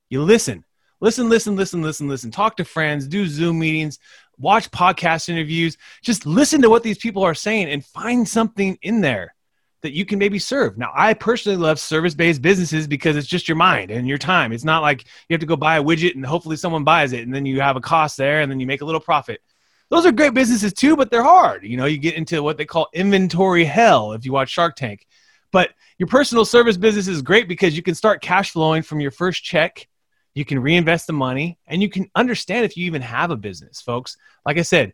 You 0.10 0.24
listen. 0.24 0.66
Listen, 1.00 1.30
listen, 1.30 1.56
listen, 1.56 1.82
listen, 1.82 2.08
listen. 2.08 2.32
Talk 2.32 2.58
to 2.58 2.66
friends, 2.66 3.08
do 3.08 3.28
Zoom 3.28 3.60
meetings, 3.60 4.00
watch 4.38 4.70
podcast 4.72 5.30
interviews. 5.30 5.78
Just 6.02 6.26
listen 6.26 6.62
to 6.64 6.70
what 6.70 6.84
these 6.84 6.98
people 6.98 7.24
are 7.24 7.36
saying 7.36 7.70
and 7.70 7.86
find 7.86 8.28
something 8.28 8.78
in 8.82 9.02
there 9.02 9.36
that 9.82 9.94
you 9.94 10.06
can 10.06 10.20
maybe 10.20 10.40
serve. 10.40 10.78
Now, 10.78 10.92
I 10.96 11.14
personally 11.14 11.58
love 11.58 11.80
service 11.80 12.16
based 12.16 12.42
businesses 12.42 12.88
because 12.88 13.16
it's 13.16 13.28
just 13.28 13.48
your 13.48 13.58
mind 13.58 13.92
and 13.92 14.08
your 14.08 14.18
time. 14.18 14.52
It's 14.52 14.64
not 14.64 14.82
like 14.82 15.06
you 15.30 15.34
have 15.34 15.40
to 15.42 15.46
go 15.46 15.56
buy 15.56 15.78
a 15.78 15.84
widget 15.84 16.16
and 16.16 16.26
hopefully 16.26 16.56
someone 16.56 16.84
buys 16.84 17.14
it 17.14 17.24
and 17.24 17.34
then 17.34 17.46
you 17.46 17.62
have 17.62 17.76
a 17.76 17.82
cost 17.82 18.18
there 18.18 18.42
and 18.42 18.52
then 18.52 18.60
you 18.60 18.68
make 18.68 18.82
a 18.82 18.86
little 18.86 19.02
profit. 19.02 19.42
Those 19.90 20.06
are 20.06 20.12
great 20.12 20.34
businesses 20.34 20.74
too, 20.74 20.98
but 20.98 21.12
they're 21.12 21.24
hard. 21.24 21.64
You 21.64 21.78
know, 21.78 21.86
you 21.86 21.98
get 21.98 22.16
into 22.16 22.44
what 22.44 22.58
they 22.58 22.66
call 22.66 22.88
inventory 22.94 23.64
hell 23.64 24.14
if 24.14 24.26
you 24.26 24.34
watch 24.34 24.50
Shark 24.50 24.76
Tank. 24.76 25.06
But 25.52 25.70
your 25.98 26.08
personal 26.08 26.44
service 26.44 26.76
business 26.76 27.08
is 27.08 27.22
great 27.22 27.48
because 27.48 27.76
you 27.76 27.84
can 27.84 27.96
start 27.96 28.22
cash 28.22 28.52
flowing 28.52 28.82
from 28.82 29.00
your 29.00 29.12
first 29.12 29.44
check. 29.44 29.88
You 30.34 30.44
can 30.44 30.60
reinvest 30.60 31.08
the 31.08 31.14
money 31.14 31.58
and 31.68 31.82
you 31.82 31.90
can 31.90 32.10
understand 32.16 32.66
if 32.66 32.76
you 32.76 32.86
even 32.86 33.02
have 33.02 33.32
a 33.32 33.38
business, 33.38 33.82
folks. 33.82 34.18
Like 34.46 34.58
I 34.58 34.64
said, 34.64 34.94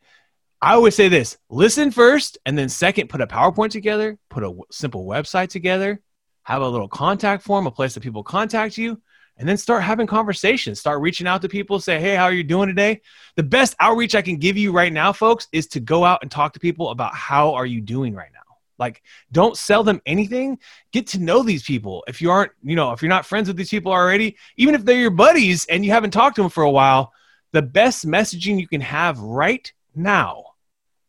I 0.63 0.75
always 0.75 0.95
say 0.95 1.09
this 1.09 1.35
listen 1.49 1.91
first, 1.91 2.37
and 2.45 2.57
then 2.57 2.69
second, 2.69 3.09
put 3.09 3.19
a 3.19 3.27
PowerPoint 3.27 3.71
together, 3.71 4.17
put 4.29 4.45
a 4.45 4.57
simple 4.71 5.05
website 5.05 5.49
together, 5.49 6.01
have 6.43 6.61
a 6.61 6.67
little 6.67 6.87
contact 6.87 7.43
form, 7.43 7.67
a 7.67 7.71
place 7.71 7.95
that 7.95 7.99
people 7.99 8.23
contact 8.23 8.77
you, 8.77 9.01
and 9.35 9.47
then 9.47 9.57
start 9.57 9.83
having 9.83 10.07
conversations. 10.07 10.79
Start 10.79 11.01
reaching 11.01 11.27
out 11.27 11.41
to 11.41 11.49
people, 11.49 11.81
say, 11.81 11.99
hey, 11.99 12.15
how 12.15 12.23
are 12.23 12.33
you 12.33 12.45
doing 12.45 12.69
today? 12.69 13.01
The 13.35 13.43
best 13.43 13.75
outreach 13.81 14.15
I 14.15 14.21
can 14.21 14.37
give 14.37 14.55
you 14.55 14.71
right 14.71 14.93
now, 14.93 15.11
folks, 15.11 15.49
is 15.51 15.67
to 15.67 15.81
go 15.81 16.05
out 16.05 16.19
and 16.21 16.31
talk 16.31 16.53
to 16.53 16.61
people 16.61 16.91
about 16.91 17.13
how 17.13 17.55
are 17.55 17.65
you 17.65 17.81
doing 17.81 18.13
right 18.13 18.31
now. 18.31 18.39
Like, 18.79 19.03
don't 19.33 19.57
sell 19.57 19.83
them 19.83 20.01
anything. 20.05 20.59
Get 20.93 21.07
to 21.07 21.19
know 21.19 21.43
these 21.43 21.63
people. 21.63 22.05
If 22.07 22.21
you 22.21 22.31
aren't, 22.31 22.53
you 22.63 22.77
know, 22.77 22.93
if 22.93 23.01
you're 23.01 23.09
not 23.09 23.25
friends 23.25 23.49
with 23.49 23.57
these 23.57 23.69
people 23.69 23.91
already, 23.91 24.37
even 24.55 24.75
if 24.75 24.85
they're 24.85 24.95
your 24.95 25.11
buddies 25.11 25.65
and 25.65 25.83
you 25.83 25.91
haven't 25.91 26.11
talked 26.11 26.37
to 26.37 26.41
them 26.41 26.49
for 26.49 26.63
a 26.63 26.71
while, 26.71 27.11
the 27.51 27.61
best 27.61 28.07
messaging 28.07 28.61
you 28.61 28.67
can 28.69 28.79
have 28.79 29.19
right 29.19 29.69
now 29.93 30.45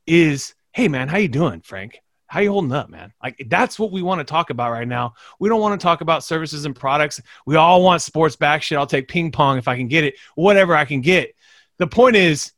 is, 0.07 0.55
"Hey 0.73 0.89
man, 0.89 1.09
how 1.09 1.19
you 1.19 1.29
doing, 1.29 1.61
Frank? 1.61 2.01
How 2.27 2.41
you 2.41 2.51
holding 2.51 2.73
up, 2.73 2.89
man?" 2.89 3.13
Like 3.23 3.47
that's 3.49 3.79
what 3.79 3.93
we 3.93 4.03
want 4.03 4.21
to 4.21 4.25
talk 4.25 4.51
about 4.51 4.73
right 4.73 4.89
now. 4.89 5.15
We 5.39 5.49
don't 5.49 5.61
want 5.61 5.79
to 5.81 5.85
talk 5.85 6.01
about 6.01 6.25
services 6.25 6.65
and 6.65 6.75
products. 6.75 7.21
We 7.47 7.57
all 7.57 7.83
want 7.83 8.03
sports 8.03 8.37
back 8.37 8.63
shit. 8.63 8.79
I'll 8.79 8.87
take 8.87 9.09
ping 9.09 9.33
pong 9.33 9.59
if 9.59 9.69
I 9.69 9.77
can 9.77 9.89
get 9.89 10.05
it, 10.05 10.15
whatever 10.35 10.75
I 10.75 10.85
can 10.85 11.01
get. 11.01 11.35
The 11.79 11.87
point 11.87 12.17
is, 12.17 12.53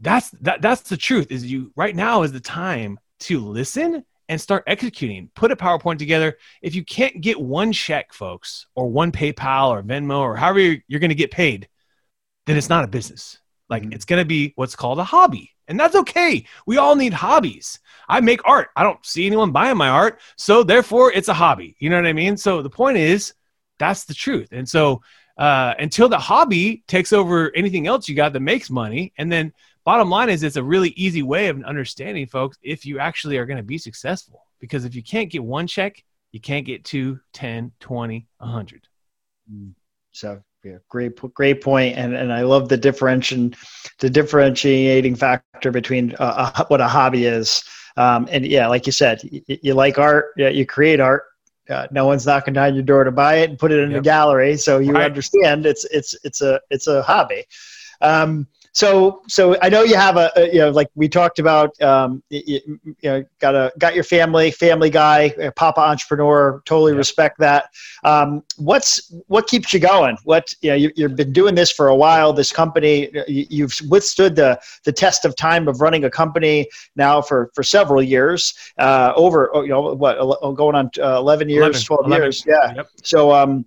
that's 0.00 0.30
that 0.42 0.62
that's 0.62 0.82
the 0.82 0.96
truth. 0.96 1.30
Is 1.30 1.50
you 1.50 1.72
right 1.76 1.94
now 1.94 2.22
is 2.22 2.32
the 2.32 2.40
time 2.40 2.98
to 3.20 3.40
listen 3.40 4.04
and 4.28 4.40
start 4.40 4.64
executing. 4.66 5.30
Put 5.34 5.52
a 5.52 5.56
PowerPoint 5.56 5.98
together. 5.98 6.36
If 6.62 6.74
you 6.74 6.84
can't 6.84 7.20
get 7.20 7.40
one 7.40 7.72
check, 7.72 8.12
folks, 8.12 8.66
or 8.74 8.88
one 8.88 9.10
PayPal 9.10 9.70
or 9.70 9.82
Venmo 9.82 10.18
or 10.18 10.36
however 10.36 10.60
you're, 10.60 10.76
you're 10.86 11.00
going 11.00 11.08
to 11.08 11.14
get 11.14 11.30
paid, 11.30 11.68
then 12.46 12.56
it's 12.56 12.68
not 12.68 12.84
a 12.84 12.88
business. 12.88 13.38
Like 13.68 13.82
mm-hmm. 13.82 13.92
it's 13.92 14.04
going 14.04 14.20
to 14.20 14.26
be 14.26 14.52
what's 14.56 14.76
called 14.76 14.98
a 14.98 15.04
hobby. 15.04 15.52
And 15.68 15.78
that's 15.78 15.94
okay. 15.94 16.44
We 16.66 16.78
all 16.78 16.96
need 16.96 17.12
hobbies. 17.12 17.78
I 18.08 18.20
make 18.20 18.40
art. 18.46 18.70
I 18.74 18.82
don't 18.82 19.04
see 19.04 19.26
anyone 19.26 19.52
buying 19.52 19.76
my 19.76 19.90
art. 19.90 20.20
So 20.36 20.62
therefore, 20.62 21.12
it's 21.12 21.28
a 21.28 21.34
hobby. 21.34 21.76
You 21.78 21.90
know 21.90 21.96
what 21.96 22.06
I 22.06 22.14
mean? 22.14 22.36
So 22.36 22.62
the 22.62 22.70
point 22.70 22.96
is, 22.96 23.34
that's 23.78 24.04
the 24.04 24.14
truth. 24.14 24.48
And 24.50 24.68
so 24.68 25.02
uh, 25.36 25.74
until 25.78 26.08
the 26.08 26.18
hobby 26.18 26.82
takes 26.88 27.12
over 27.12 27.54
anything 27.54 27.86
else 27.86 28.08
you 28.08 28.16
got 28.16 28.32
that 28.32 28.40
makes 28.40 28.70
money, 28.70 29.12
and 29.18 29.30
then 29.30 29.52
bottom 29.84 30.10
line 30.10 30.30
is, 30.30 30.42
it's 30.42 30.56
a 30.56 30.62
really 30.62 30.90
easy 30.90 31.22
way 31.22 31.48
of 31.48 31.62
understanding, 31.62 32.26
folks, 32.26 32.58
if 32.62 32.84
you 32.84 32.98
actually 32.98 33.36
are 33.36 33.46
going 33.46 33.58
to 33.58 33.62
be 33.62 33.78
successful. 33.78 34.44
Because 34.58 34.84
if 34.84 34.94
you 34.94 35.02
can't 35.02 35.30
get 35.30 35.44
one 35.44 35.66
check, 35.66 36.02
you 36.32 36.40
can't 36.40 36.66
get 36.66 36.84
two, 36.84 37.20
10, 37.34 37.72
20, 37.78 38.26
100. 38.38 38.88
Mm. 39.52 39.74
So 40.12 40.42
yeah, 40.64 40.78
great, 40.88 41.16
great 41.34 41.62
point, 41.62 41.96
and 41.96 42.14
and 42.14 42.32
I 42.32 42.42
love 42.42 42.68
the 42.68 42.76
differentiation, 42.76 43.54
the 44.00 44.10
differentiating 44.10 45.14
factor 45.14 45.70
between 45.70 46.14
uh, 46.18 46.50
a, 46.54 46.64
what 46.66 46.80
a 46.80 46.88
hobby 46.88 47.26
is. 47.26 47.62
Um, 47.96 48.28
and 48.30 48.44
yeah, 48.46 48.66
like 48.68 48.86
you 48.86 48.92
said, 48.92 49.20
you, 49.24 49.42
you 49.46 49.74
like 49.74 49.98
art, 49.98 50.32
yeah, 50.36 50.48
you 50.48 50.66
create 50.66 51.00
art. 51.00 51.24
Uh, 51.68 51.86
no 51.90 52.06
one's 52.06 52.26
knocking 52.26 52.54
down 52.54 52.74
your 52.74 52.82
door 52.82 53.04
to 53.04 53.10
buy 53.10 53.36
it 53.36 53.50
and 53.50 53.58
put 53.58 53.70
it 53.70 53.80
in 53.80 53.90
yep. 53.90 54.00
a 54.00 54.02
gallery, 54.02 54.56
so 54.56 54.78
you 54.78 54.92
right. 54.92 55.04
understand 55.04 55.66
it's 55.66 55.84
it's 55.86 56.14
it's 56.24 56.40
a 56.40 56.60
it's 56.70 56.86
a 56.86 57.02
hobby. 57.02 57.44
Um, 58.00 58.46
so 58.78 59.22
so 59.26 59.56
I 59.60 59.70
know 59.70 59.82
you 59.82 59.96
have 59.96 60.16
a, 60.16 60.30
a, 60.36 60.46
you 60.52 60.60
know 60.60 60.70
like 60.70 60.88
we 60.94 61.08
talked 61.08 61.40
about 61.40 61.70
um, 61.82 62.22
you, 62.30 62.60
you, 62.84 62.90
know 63.02 63.24
got 63.40 63.56
a 63.56 63.72
got 63.76 63.96
your 63.96 64.04
family 64.04 64.52
family 64.52 64.88
guy 64.88 65.30
papa 65.56 65.80
entrepreneur 65.80 66.62
totally 66.64 66.92
yeah. 66.92 66.98
respect 66.98 67.40
that 67.40 67.70
um, 68.04 68.44
what's 68.56 69.12
what 69.26 69.48
keeps 69.48 69.74
you 69.74 69.80
going 69.80 70.16
what 70.22 70.54
you 70.60 70.70
know 70.70 70.76
you, 70.76 70.92
you've 70.94 71.16
been 71.16 71.32
doing 71.32 71.56
this 71.56 71.72
for 71.72 71.88
a 71.88 71.96
while 71.96 72.32
this 72.32 72.52
company 72.52 73.10
you, 73.26 73.64
have 73.64 73.72
withstood 73.88 74.36
the 74.36 74.56
the 74.84 74.92
test 74.92 75.24
of 75.24 75.34
time 75.34 75.66
of 75.66 75.80
running 75.80 76.04
a 76.04 76.10
company 76.10 76.64
now 76.94 77.20
for 77.20 77.50
for 77.56 77.64
several 77.64 78.00
years 78.00 78.54
uh, 78.78 79.12
over 79.16 79.50
oh, 79.56 79.62
you 79.62 79.70
know 79.70 79.92
what 79.92 80.16
going 80.54 80.76
on 80.76 80.88
uh, 81.02 81.18
11 81.18 81.48
years 81.48 81.62
11, 81.62 81.80
12 81.82 82.06
11. 82.06 82.22
years 82.22 82.44
yeah 82.46 82.74
yep. 82.76 82.86
so 83.02 83.32
um 83.32 83.64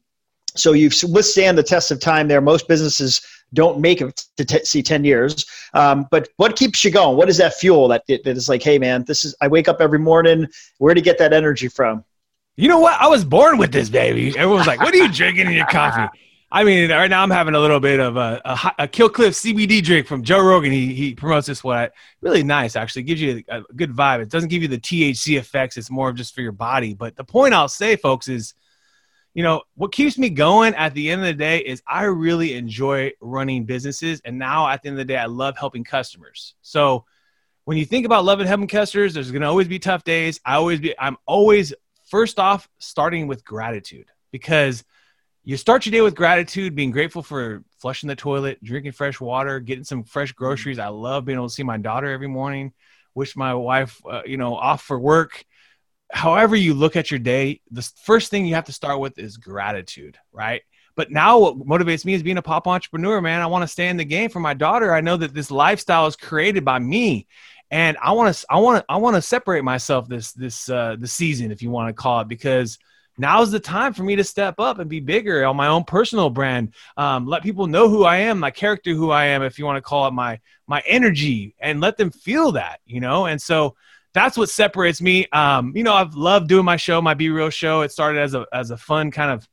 so 0.56 0.71
you've 0.71 0.93
withstand 1.10 1.58
the 1.58 1.63
test 1.63 1.91
of 1.91 2.00
time 2.00 2.30
there 2.30 2.39
most 2.39 2.69
businesses 2.69 3.21
don't 3.54 3.80
make 3.80 4.02
it 4.02 4.24
to 4.38 4.46
t- 4.46 4.66
see 4.66 4.82
10 4.82 5.04
years. 5.04 5.46
Um, 5.74 6.08
but 6.12 6.30
what 6.38 6.56
keeps 6.56 6.84
you 6.84 6.92
going? 6.92 7.18
What 7.18 7.30
is 7.30 7.38
that 7.38 7.54
fuel 7.56 7.88
that, 7.90 8.04
that 8.08 8.28
is 8.28 8.50
like, 8.50 8.64
hey, 8.64 8.78
man, 8.78 9.04
this 9.06 9.24
is, 9.26 9.36
I 9.42 9.48
wake 9.48 9.68
up 9.68 9.82
every 9.82 10.00
morning. 10.00 10.48
Where 10.78 10.94
to 10.94 11.02
get 11.02 11.18
that 11.20 11.34
energy 11.34 11.68
from? 11.68 12.04
You 12.56 12.68
know 12.68 12.80
what? 12.80 13.00
I 13.00 13.08
was 13.08 13.24
born 13.24 13.58
with 13.58 13.72
this, 13.72 13.90
baby. 13.90 14.38
Everyone's 14.38 14.68
like, 14.68 14.80
what 14.80 14.94
are 14.94 14.98
you 14.98 15.12
drinking 15.12 15.48
in 15.48 15.54
your 15.54 15.68
coffee? 15.68 16.08
I 16.54 16.66
mean, 16.66 16.92
right 16.92 17.10
now 17.10 17.24
I'm 17.24 17.30
having 17.30 17.56
a 17.56 17.60
little 17.60 17.80
bit 17.80 18.02
of 18.02 18.18
a, 18.18 18.42
a, 18.44 18.72
a 18.80 18.88
Kill 18.88 19.08
Cliff 19.08 19.34
CBD 19.34 19.82
drink 19.82 20.06
from 20.06 20.22
Joe 20.22 20.42
Rogan. 20.42 20.72
He, 20.72 20.94
he 20.94 21.16
promotes 21.16 21.48
this 21.48 21.64
one. 21.64 21.90
really 22.20 22.44
nice, 22.44 22.76
actually 22.76 23.04
gives 23.04 23.22
you 23.22 23.42
a, 23.48 23.60
a 23.60 23.64
good 23.74 23.92
vibe. 23.92 24.22
It 24.22 24.30
doesn't 24.30 24.50
give 24.50 24.62
you 24.62 24.68
the 24.68 24.78
THC 24.78 25.38
effects. 25.38 25.78
It's 25.78 25.90
more 25.90 26.10
of 26.10 26.18
just 26.18 26.36
for 26.36 26.42
your 26.42 26.52
body. 26.52 26.94
But 26.94 27.16
the 27.16 27.24
point 27.24 27.54
I'll 27.54 27.70
say, 27.70 27.96
folks, 27.96 28.28
is 28.28 28.54
you 29.34 29.44
know, 29.44 29.62
what 29.76 29.91
keeps 29.91 30.17
me 30.17 30.30
going 30.30 30.76
at 30.76 30.94
the 30.94 31.10
end 31.10 31.22
of 31.22 31.28
the 31.28 31.34
day 31.34 31.60
is 31.60 31.82
I 31.88 32.04
really 32.04 32.54
enjoy 32.54 33.13
running 33.22 33.65
businesses. 33.65 34.22
And 34.26 34.38
now 34.38 34.67
at 34.67 34.82
the 34.82 34.89
end 34.89 34.96
of 34.96 35.08
the 35.08 35.13
day, 35.13 35.17
I 35.17 35.28
love 35.28 35.58
helping 35.58 35.84
customers. 35.84 36.56
So 36.62 37.06
when 37.63 37.78
you 37.78 37.86
think 37.86 38.06
about 38.06 38.26
loving 38.26 38.48
helping 38.48 38.67
customers, 38.67 39.13
there's 39.13 39.32
going 39.32 39.41
to 39.41 39.48
always 39.48 39.67
be 39.67 39.80
tough 39.80 40.04
days. 40.04 40.41
I 40.46 40.56
always 40.56 40.80
be, 40.80 40.98
I'm 41.00 41.17
always 41.26 41.74
first 42.10 42.39
off 42.39 42.67
starting 42.80 43.28
with 43.28 43.46
gratitude 43.46 44.08
because 44.32 44.84
you 45.44 45.56
start 45.56 45.86
your 45.86 45.91
day 45.91 46.02
with 46.02 46.15
gratitude, 46.15 46.76
being 46.76 46.91
grateful 46.91 47.24
for 47.24 47.63
flushing 47.80 48.08
the 48.10 48.15
toilet, 48.15 48.62
drinking 48.63 48.91
fresh 48.91 49.22
water, 49.22 49.60
getting 49.60 49.86
some 49.86 50.04
fresh 50.04 50.34
groceries. 50.34 50.78
I 50.78 50.89
love 50.89 51.26
being 51.26 51.38
able 51.38 51.48
to 51.48 51.54
see 51.54 51.63
my 51.63 51.78
daughter 51.78 52.12
every 52.12 52.28
morning. 52.28 52.74
Wish 53.15 53.36
my 53.36 53.54
wife, 53.54 54.02
uh, 54.10 54.22
you 54.26 54.38
know, 54.38 54.56
off 54.56 54.84
for 54.84 55.00
work 55.00 55.46
however 56.12 56.56
you 56.56 56.74
look 56.74 56.95
at 56.95 57.12
your 57.12 57.19
day, 57.19 57.62
the 57.71 57.82
first 58.04 58.30
thing 58.30 58.45
you 58.45 58.56
have 58.56 58.65
to 58.65 58.74
start 58.74 59.00
with 59.00 59.17
is 59.17 59.38
gratitude, 59.38 60.17
right? 60.32 60.62
But 60.95 61.12
now 61.12 61.39
what 61.39 61.60
motivates 61.60 62.06
me 62.06 62.13
is 62.13 62.24
being 62.24 62.38
a 62.38 62.41
pop 62.41 62.67
entrepreneur, 62.67 63.21
man. 63.21 63.41
I 63.41 63.47
want 63.47 63.63
to 63.63 63.67
stay 63.67 63.88
in 63.88 63.97
the 63.97 64.06
game 64.06 64.30
for 64.30 64.39
my 64.39 64.54
daughter. 64.54 64.93
I 64.93 65.02
know 65.02 65.17
that 65.17 65.34
this 65.34 65.50
lifestyle 65.50 66.06
is 66.08 66.15
created 66.15 66.65
by 66.65 66.80
me. 66.80 67.28
And 67.69 67.97
I 68.02 68.12
want 68.12 68.36
to, 68.36 68.45
I 68.50 68.58
want 68.60 68.80
to, 68.80 68.86
I 68.91 68.97
want 68.97 69.15
to 69.15 69.21
separate 69.21 69.63
myself 69.63 70.10
this, 70.10 70.34
this, 70.34 70.69
uh, 70.69 70.97
the 71.00 71.08
season, 71.08 71.52
if 71.52 71.62
you 71.62 71.71
want 71.71 71.88
to 71.88 71.93
call 71.93 72.19
it, 72.19 72.28
because 72.28 72.78
now's 73.17 73.52
the 73.52 73.60
time 73.62 73.93
for 73.93 74.04
me 74.04 74.17
to 74.17 74.24
step 74.26 74.60
up 74.60 74.80
and 74.80 74.89
be 74.89 75.00
bigger 75.00 75.45
on 75.45 75.56
my 75.56 75.67
own 75.67 75.86
personal 75.86 76.30
brand. 76.30 76.74
Um, 76.97 77.26
let 77.26 77.43
people 77.43 77.67
know 77.67 77.88
who 77.88 78.04
I 78.04 78.17
am, 78.17 78.39
my 78.39 78.52
character, 78.52 78.91
who 78.91 79.12
I 79.12 79.28
am, 79.28 79.43
if 79.43 79.58
you 79.58 79.65
want 79.65 79.78
to 79.78 79.82
call 79.82 80.08
it 80.08 80.12
my, 80.12 80.41
my 80.67 80.84
energy 80.86 81.56
and 81.60 81.80
let 81.80 81.95
them 81.95 82.12
feel 82.12 82.52
that, 82.54 82.82
you 82.86 83.00
know? 83.00 83.26
And 83.26 83.41
so, 83.41 83.76
that's 84.13 84.38
what 84.38 84.50
separates 84.50 85.02
me. 85.02 85.28
Um, 85.32 85.74
you 85.76 85.84
know, 85.84 85.93
I've 85.93 86.15
loved 86.15 86.47
doing 86.47 86.65
my 86.65 86.76
show, 86.76 87.02
my 87.02 87.13
Be 87.13 87.30
Real 87.30 87.50
show. 87.50 87.82
It 87.82 87.91
started 87.91 88.19
as 88.21 88.34
a 88.34 88.45
as 88.52 88.71
a 88.71 88.78
fun 88.78 89.12
kind 89.12 89.32
of 89.32 89.47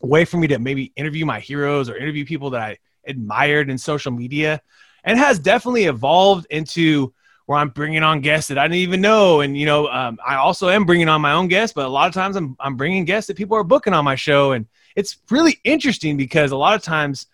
way 0.00 0.24
for 0.24 0.38
me 0.38 0.46
to 0.48 0.58
maybe 0.58 0.92
interview 0.96 1.26
my 1.26 1.40
heroes 1.40 1.90
or 1.90 1.96
interview 1.96 2.24
people 2.24 2.50
that 2.50 2.62
I 2.62 2.78
admired 3.06 3.68
in 3.68 3.76
social 3.76 4.12
media, 4.12 4.62
and 5.04 5.18
has 5.18 5.38
definitely 5.38 5.84
evolved 5.84 6.46
into 6.50 7.12
where 7.46 7.58
I'm 7.58 7.70
bringing 7.70 8.02
on 8.02 8.20
guests 8.20 8.48
that 8.48 8.58
I 8.58 8.64
didn't 8.68 8.76
even 8.76 9.00
know. 9.00 9.40
And 9.40 9.56
you 9.56 9.66
know, 9.66 9.88
um, 9.88 10.18
I 10.26 10.36
also 10.36 10.68
am 10.70 10.84
bringing 10.84 11.08
on 11.08 11.20
my 11.20 11.32
own 11.32 11.48
guests, 11.48 11.74
but 11.74 11.84
a 11.84 11.88
lot 11.88 12.08
of 12.08 12.14
times 12.14 12.36
I'm 12.36 12.56
I'm 12.58 12.76
bringing 12.76 13.04
guests 13.04 13.28
that 13.28 13.36
people 13.36 13.56
are 13.56 13.64
booking 13.64 13.92
on 13.92 14.04
my 14.04 14.14
show, 14.14 14.52
and 14.52 14.66
it's 14.96 15.18
really 15.30 15.60
interesting 15.64 16.16
because 16.16 16.52
a 16.52 16.56
lot 16.56 16.74
of 16.74 16.82
times 16.82 17.26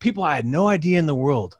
people 0.00 0.22
I 0.22 0.36
had 0.36 0.46
no 0.46 0.68
idea 0.68 0.98
in 0.98 1.06
the 1.06 1.14
world 1.14 1.58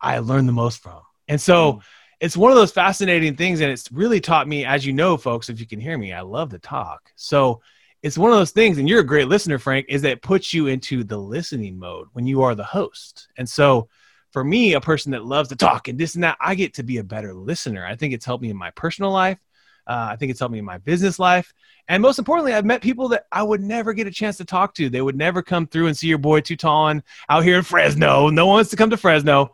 I 0.00 0.18
learned 0.18 0.48
the 0.48 0.52
most 0.52 0.82
from, 0.82 1.00
and 1.28 1.40
so. 1.40 1.80
It's 2.20 2.36
one 2.36 2.50
of 2.50 2.56
those 2.56 2.72
fascinating 2.72 3.36
things. 3.36 3.60
And 3.60 3.70
it's 3.70 3.90
really 3.92 4.20
taught 4.20 4.48
me, 4.48 4.64
as 4.64 4.86
you 4.86 4.92
know, 4.92 5.16
folks, 5.16 5.48
if 5.48 5.60
you 5.60 5.66
can 5.66 5.80
hear 5.80 5.98
me, 5.98 6.12
I 6.12 6.22
love 6.22 6.50
to 6.50 6.58
talk. 6.58 7.10
So 7.16 7.60
it's 8.02 8.18
one 8.18 8.30
of 8.30 8.36
those 8.36 8.52
things, 8.52 8.78
and 8.78 8.88
you're 8.88 9.00
a 9.00 9.04
great 9.04 9.26
listener, 9.26 9.58
Frank, 9.58 9.86
is 9.88 10.02
that 10.02 10.12
it 10.12 10.22
puts 10.22 10.54
you 10.54 10.68
into 10.68 11.02
the 11.02 11.18
listening 11.18 11.78
mode 11.78 12.08
when 12.12 12.26
you 12.26 12.42
are 12.42 12.54
the 12.54 12.64
host. 12.64 13.28
And 13.36 13.48
so 13.48 13.88
for 14.32 14.44
me, 14.44 14.74
a 14.74 14.80
person 14.80 15.12
that 15.12 15.24
loves 15.24 15.48
to 15.48 15.56
talk 15.56 15.88
and 15.88 15.98
this 15.98 16.14
and 16.14 16.22
that, 16.22 16.36
I 16.40 16.54
get 16.54 16.74
to 16.74 16.82
be 16.82 16.98
a 16.98 17.04
better 17.04 17.34
listener. 17.34 17.84
I 17.84 17.96
think 17.96 18.14
it's 18.14 18.24
helped 18.24 18.42
me 18.42 18.50
in 18.50 18.56
my 18.56 18.70
personal 18.70 19.10
life. 19.10 19.38
Uh, 19.86 20.08
I 20.10 20.16
think 20.16 20.30
it's 20.30 20.40
helped 20.40 20.52
me 20.52 20.58
in 20.58 20.64
my 20.64 20.78
business 20.78 21.18
life. 21.18 21.52
And 21.88 22.02
most 22.02 22.18
importantly, 22.18 22.52
I've 22.52 22.64
met 22.64 22.82
people 22.82 23.08
that 23.08 23.26
I 23.30 23.42
would 23.42 23.62
never 23.62 23.92
get 23.92 24.08
a 24.08 24.10
chance 24.10 24.36
to 24.38 24.44
talk 24.44 24.74
to. 24.74 24.90
They 24.90 25.00
would 25.00 25.16
never 25.16 25.42
come 25.42 25.66
through 25.66 25.86
and 25.86 25.96
see 25.96 26.08
your 26.08 26.18
boy 26.18 26.40
2Tallin 26.40 27.02
out 27.28 27.44
here 27.44 27.56
in 27.56 27.62
Fresno. 27.62 28.28
No 28.28 28.46
one 28.46 28.56
wants 28.56 28.70
to 28.70 28.76
come 28.76 28.90
to 28.90 28.96
Fresno. 28.96 29.52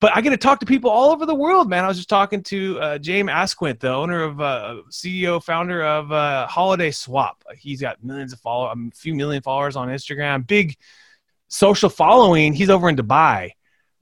But 0.00 0.14
I 0.14 0.20
get 0.20 0.30
to 0.30 0.36
talk 0.36 0.60
to 0.60 0.66
people 0.66 0.90
all 0.90 1.10
over 1.10 1.24
the 1.24 1.34
world, 1.34 1.68
man. 1.68 1.84
I 1.84 1.88
was 1.88 1.96
just 1.96 2.08
talking 2.08 2.42
to 2.44 2.78
uh, 2.80 2.98
James 2.98 3.30
Asquith, 3.30 3.80
the 3.80 3.92
owner 3.92 4.22
of, 4.22 4.40
uh, 4.40 4.82
CEO, 4.90 5.42
founder 5.42 5.82
of 5.82 6.12
uh, 6.12 6.46
Holiday 6.46 6.90
Swap. 6.90 7.42
He's 7.56 7.80
got 7.80 8.02
millions 8.04 8.32
of 8.32 8.40
followers, 8.40 8.76
a 8.92 8.96
few 8.96 9.14
million 9.14 9.42
followers 9.42 9.76
on 9.76 9.88
Instagram, 9.88 10.46
big 10.46 10.76
social 11.48 11.88
following. 11.88 12.52
He's 12.52 12.70
over 12.70 12.88
in 12.88 12.96
Dubai. 12.96 13.52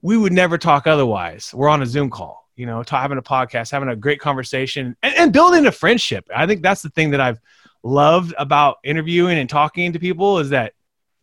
We 0.01 0.17
would 0.17 0.33
never 0.33 0.57
talk 0.57 0.87
otherwise. 0.87 1.53
We're 1.53 1.69
on 1.69 1.81
a 1.81 1.85
Zoom 1.85 2.09
call 2.09 2.43
you 2.55 2.65
know, 2.65 2.83
having 2.87 3.17
a 3.17 3.21
podcast, 3.21 3.71
having 3.71 3.89
a 3.89 3.95
great 3.95 4.19
conversation, 4.19 4.95
and, 5.01 5.15
and, 5.15 5.33
building 5.33 5.65
a 5.65 5.71
friendship. 5.71 6.27
I 6.35 6.45
think 6.45 6.61
that's 6.61 6.81
the 6.81 6.89
thing 6.89 7.11
that 7.11 7.21
I've 7.21 7.39
loved 7.83 8.33
about 8.37 8.77
interviewing 8.83 9.37
and 9.37 9.49
talking 9.49 9.93
to 9.93 9.99
people 9.99 10.39
is 10.39 10.51
that 10.51 10.73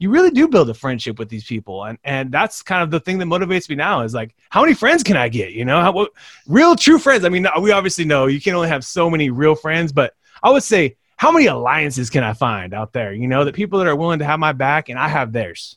you 0.00 0.08
really 0.08 0.30
do 0.30 0.48
build 0.48 0.70
a 0.70 0.74
friendship 0.74 1.18
with 1.18 1.28
these 1.28 1.44
people, 1.44 1.84
and 1.84 1.98
and 2.02 2.32
that's 2.32 2.62
kind 2.62 2.82
of 2.82 2.90
the 2.90 2.98
thing 2.98 3.18
that 3.18 3.26
motivates 3.26 3.68
me 3.68 3.76
now 3.76 4.00
is 4.00 4.14
like, 4.14 4.34
how 4.48 4.62
many 4.62 4.72
friends 4.72 5.02
can 5.02 5.16
I 5.16 5.28
get? 5.28 5.52
You 5.52 5.66
know, 5.66 5.80
how, 5.82 5.92
what, 5.92 6.10
real 6.48 6.74
true 6.74 6.98
friends. 6.98 7.24
I 7.24 7.28
mean, 7.28 7.46
we 7.60 7.70
obviously 7.70 8.06
know 8.06 8.26
you 8.26 8.40
can 8.40 8.54
only 8.54 8.68
have 8.68 8.82
so 8.82 9.10
many 9.10 9.28
real 9.28 9.54
friends, 9.54 9.92
but 9.92 10.14
I 10.42 10.50
would 10.50 10.62
say, 10.62 10.96
how 11.16 11.30
many 11.30 11.46
alliances 11.46 12.08
can 12.08 12.24
I 12.24 12.32
find 12.32 12.72
out 12.72 12.94
there? 12.94 13.12
You 13.12 13.28
know, 13.28 13.44
that 13.44 13.54
people 13.54 13.78
that 13.78 13.88
are 13.88 13.94
willing 13.94 14.20
to 14.20 14.24
have 14.24 14.40
my 14.40 14.52
back 14.52 14.88
and 14.88 14.98
I 14.98 15.06
have 15.06 15.32
theirs. 15.32 15.76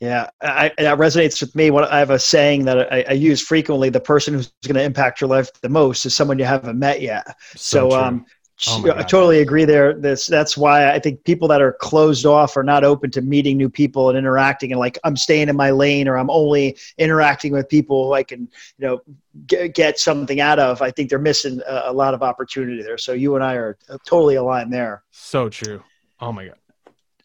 Yeah, 0.00 0.30
I, 0.40 0.72
that 0.78 0.98
resonates 0.98 1.40
with 1.42 1.54
me. 1.54 1.70
What 1.70 1.90
I 1.92 1.98
have 1.98 2.10
a 2.10 2.18
saying 2.18 2.64
that 2.64 2.90
I, 2.92 3.04
I 3.10 3.12
use 3.12 3.42
frequently: 3.42 3.90
the 3.90 4.00
person 4.00 4.32
who's 4.32 4.52
going 4.64 4.76
to 4.76 4.82
impact 4.82 5.20
your 5.20 5.28
life 5.28 5.50
the 5.60 5.68
most 5.68 6.06
is 6.06 6.16
someone 6.16 6.38
you 6.38 6.46
haven't 6.46 6.78
met 6.78 7.02
yet. 7.02 7.26
So, 7.54 7.90
so 7.90 7.98
um, 7.98 8.26
oh 8.68 8.90
I 8.90 9.02
totally 9.02 9.40
agree 9.40 9.64
there. 9.64 9.92
This 9.92 10.26
that's 10.26 10.56
why 10.56 10.92
I 10.92 10.98
think 10.98 11.22
people 11.24 11.46
that 11.48 11.60
are 11.60 11.72
closed 11.72 12.24
off 12.24 12.56
are 12.56 12.62
not 12.62 12.84
open 12.84 13.10
to 13.12 13.20
meeting 13.20 13.56
new 13.56 13.68
people 13.68 14.08
and 14.08 14.16
interacting. 14.16 14.72
And 14.72 14.78
like, 14.78 14.98
I'm 15.04 15.16
staying 15.16 15.48
in 15.48 15.56
my 15.56 15.70
lane, 15.70 16.08
or 16.08 16.16
I'm 16.16 16.30
only 16.30 16.76
interacting 16.96 17.52
with 17.52 17.68
people 17.68 18.06
who 18.06 18.12
I 18.14 18.22
can, 18.22 18.48
you 18.78 18.86
know, 18.86 19.00
get, 19.46 19.74
get 19.74 19.98
something 19.98 20.40
out 20.40 20.58
of. 20.58 20.80
I 20.80 20.90
think 20.90 21.10
they're 21.10 21.18
missing 21.18 21.60
a, 21.68 21.82
a 21.86 21.92
lot 21.92 22.14
of 22.14 22.22
opportunity 22.22 22.82
there. 22.82 22.98
So 22.98 23.12
you 23.12 23.34
and 23.34 23.44
I 23.44 23.54
are 23.54 23.78
totally 24.06 24.36
aligned 24.36 24.72
there. 24.72 25.02
So 25.10 25.48
true. 25.48 25.82
Oh 26.20 26.32
my 26.32 26.46
god. 26.46 26.56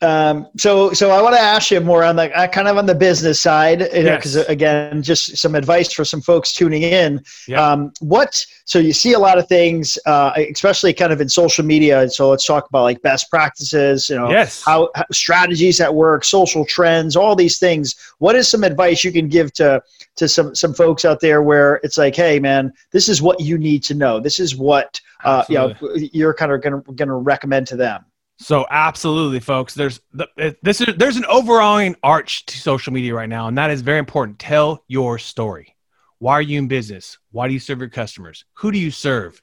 Um, 0.01 0.47
so, 0.57 0.93
so 0.93 1.11
I 1.11 1.21
want 1.21 1.35
to 1.35 1.41
ask 1.41 1.69
you 1.69 1.79
more 1.79 2.03
on 2.03 2.15
the 2.15 2.35
uh, 2.35 2.47
kind 2.47 2.67
of 2.67 2.77
on 2.77 2.87
the 2.87 2.95
business 2.95 3.39
side, 3.39 3.81
you 3.93 4.03
know, 4.03 4.15
because 4.15 4.35
yes. 4.35 4.49
again, 4.49 5.03
just 5.03 5.37
some 5.37 5.53
advice 5.53 5.93
for 5.93 6.03
some 6.03 6.21
folks 6.21 6.53
tuning 6.53 6.81
in. 6.81 7.21
Yep. 7.47 7.59
Um, 7.59 7.93
what? 7.99 8.43
So 8.65 8.79
you 8.79 8.93
see 8.93 9.13
a 9.13 9.19
lot 9.19 9.37
of 9.37 9.47
things, 9.47 9.99
uh, 10.07 10.31
especially 10.51 10.93
kind 10.93 11.13
of 11.13 11.21
in 11.21 11.29
social 11.29 11.63
media. 11.63 12.09
So 12.09 12.29
let's 12.29 12.45
talk 12.45 12.67
about 12.67 12.83
like 12.83 13.01
best 13.03 13.29
practices. 13.29 14.09
You 14.09 14.17
know, 14.17 14.31
yes. 14.31 14.63
how, 14.63 14.89
how 14.95 15.05
strategies 15.11 15.77
that 15.77 15.93
work, 15.93 16.23
social 16.23 16.65
trends, 16.65 17.15
all 17.15 17.35
these 17.35 17.59
things. 17.59 17.95
What 18.17 18.35
is 18.35 18.49
some 18.49 18.63
advice 18.63 19.03
you 19.03 19.11
can 19.11 19.27
give 19.27 19.53
to 19.53 19.83
to 20.15 20.27
some 20.27 20.55
some 20.55 20.73
folks 20.73 21.05
out 21.05 21.19
there 21.19 21.43
where 21.43 21.79
it's 21.83 21.97
like, 21.97 22.15
hey, 22.15 22.39
man, 22.39 22.73
this 22.91 23.07
is 23.07 23.21
what 23.21 23.39
you 23.39 23.57
need 23.57 23.83
to 23.83 23.93
know. 23.93 24.19
This 24.19 24.39
is 24.39 24.55
what 24.55 24.99
uh, 25.23 25.43
you 25.47 25.55
know 25.55 25.75
you're 25.95 26.33
kind 26.33 26.51
of 26.51 26.61
going 26.61 27.07
to 27.07 27.13
recommend 27.13 27.67
to 27.67 27.75
them. 27.75 28.05
So 28.41 28.65
absolutely, 28.71 29.39
folks. 29.39 29.75
There's 29.75 29.99
the, 30.13 30.57
this 30.63 30.81
is 30.81 30.95
there's 30.97 31.17
an 31.17 31.25
overall 31.25 31.93
arch 32.01 32.43
to 32.47 32.57
social 32.57 32.91
media 32.91 33.13
right 33.13 33.29
now, 33.29 33.47
and 33.47 33.57
that 33.59 33.69
is 33.69 33.81
very 33.81 33.99
important. 33.99 34.39
Tell 34.39 34.83
your 34.87 35.19
story. 35.19 35.75
Why 36.17 36.33
are 36.33 36.41
you 36.41 36.57
in 36.57 36.67
business? 36.67 37.19
Why 37.31 37.47
do 37.47 37.53
you 37.53 37.59
serve 37.59 37.79
your 37.79 37.89
customers? 37.89 38.43
Who 38.55 38.71
do 38.71 38.79
you 38.79 38.89
serve? 38.89 39.39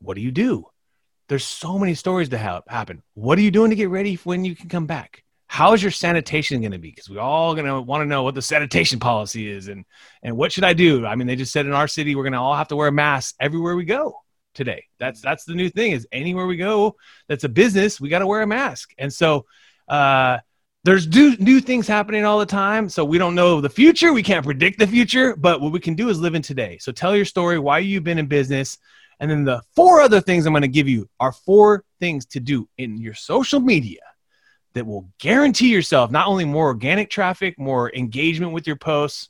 What 0.00 0.16
do 0.16 0.22
you 0.22 0.32
do? 0.32 0.66
There's 1.28 1.44
so 1.44 1.78
many 1.78 1.94
stories 1.94 2.30
to 2.30 2.38
have 2.38 2.64
happen. 2.66 3.04
What 3.14 3.38
are 3.38 3.42
you 3.42 3.52
doing 3.52 3.70
to 3.70 3.76
get 3.76 3.90
ready 3.90 4.16
when 4.24 4.44
you 4.44 4.56
can 4.56 4.68
come 4.68 4.86
back? 4.86 5.22
How 5.46 5.72
is 5.72 5.82
your 5.82 5.92
sanitation 5.92 6.60
going 6.60 6.72
to 6.72 6.78
be? 6.78 6.90
Because 6.90 7.08
we 7.08 7.18
all 7.18 7.54
going 7.54 7.66
to 7.66 7.80
want 7.80 8.02
to 8.02 8.06
know 8.06 8.24
what 8.24 8.34
the 8.34 8.42
sanitation 8.42 8.98
policy 9.10 9.48
is, 9.48 9.68
and 9.68 9.84
and 10.24 10.36
what 10.36 10.50
should 10.50 10.64
I 10.64 10.72
do? 10.72 11.06
I 11.06 11.14
mean, 11.14 11.28
they 11.28 11.36
just 11.36 11.52
said 11.52 11.66
in 11.66 11.72
our 11.72 11.86
city 11.86 12.16
we're 12.16 12.24
going 12.24 12.32
to 12.32 12.40
all 12.40 12.56
have 12.56 12.68
to 12.68 12.76
wear 12.76 12.88
a 12.88 12.92
mask 12.92 13.36
everywhere 13.38 13.76
we 13.76 13.84
go 13.84 14.16
today. 14.54 14.84
That's 14.98 15.20
that's 15.20 15.44
the 15.44 15.54
new 15.54 15.70
thing 15.70 15.92
is 15.92 16.06
anywhere 16.12 16.46
we 16.46 16.56
go 16.56 16.96
that's 17.28 17.44
a 17.44 17.48
business, 17.48 18.00
we 18.00 18.08
got 18.08 18.20
to 18.20 18.26
wear 18.26 18.42
a 18.42 18.46
mask. 18.46 18.92
And 18.98 19.12
so 19.12 19.46
uh, 19.88 20.38
there's 20.84 21.06
new, 21.06 21.36
new 21.36 21.60
things 21.60 21.86
happening 21.86 22.24
all 22.24 22.38
the 22.38 22.46
time. 22.46 22.88
So 22.88 23.04
we 23.04 23.18
don't 23.18 23.34
know 23.34 23.60
the 23.60 23.70
future. 23.70 24.12
We 24.12 24.22
can't 24.22 24.44
predict 24.44 24.78
the 24.78 24.86
future, 24.86 25.36
but 25.36 25.60
what 25.60 25.72
we 25.72 25.80
can 25.80 25.94
do 25.94 26.08
is 26.08 26.20
live 26.20 26.34
in 26.34 26.42
today. 26.42 26.78
So 26.78 26.92
tell 26.92 27.14
your 27.14 27.24
story, 27.24 27.58
why 27.58 27.78
you've 27.78 28.04
been 28.04 28.18
in 28.18 28.26
business. 28.26 28.78
And 29.20 29.30
then 29.30 29.44
the 29.44 29.62
four 29.76 30.00
other 30.00 30.20
things 30.20 30.46
I'm 30.46 30.52
going 30.52 30.62
to 30.62 30.68
give 30.68 30.88
you 30.88 31.08
are 31.20 31.30
four 31.30 31.84
things 32.00 32.26
to 32.26 32.40
do 32.40 32.68
in 32.78 32.98
your 32.98 33.14
social 33.14 33.60
media 33.60 34.00
that 34.74 34.86
will 34.86 35.08
guarantee 35.18 35.68
yourself 35.68 36.10
not 36.10 36.26
only 36.26 36.44
more 36.44 36.66
organic 36.66 37.10
traffic, 37.10 37.58
more 37.58 37.94
engagement 37.94 38.52
with 38.52 38.66
your 38.66 38.76
posts, 38.76 39.28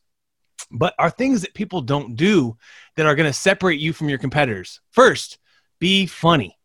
but 0.73 0.95
are 0.99 1.11
things 1.11 1.43
that 1.43 1.55
people 1.55 1.83
don't 1.83 2.17
do 2.17 2.57
that 2.97 3.07
are 3.07 3.15
going 3.15 3.29
to 3.29 3.33
separate 3.33 3.81
you 3.81 3.93
from 3.93 4.09
your 4.09 4.19
competitors. 4.19 4.81
First, 4.91 5.39
be 5.79 6.07
funny. 6.07 6.59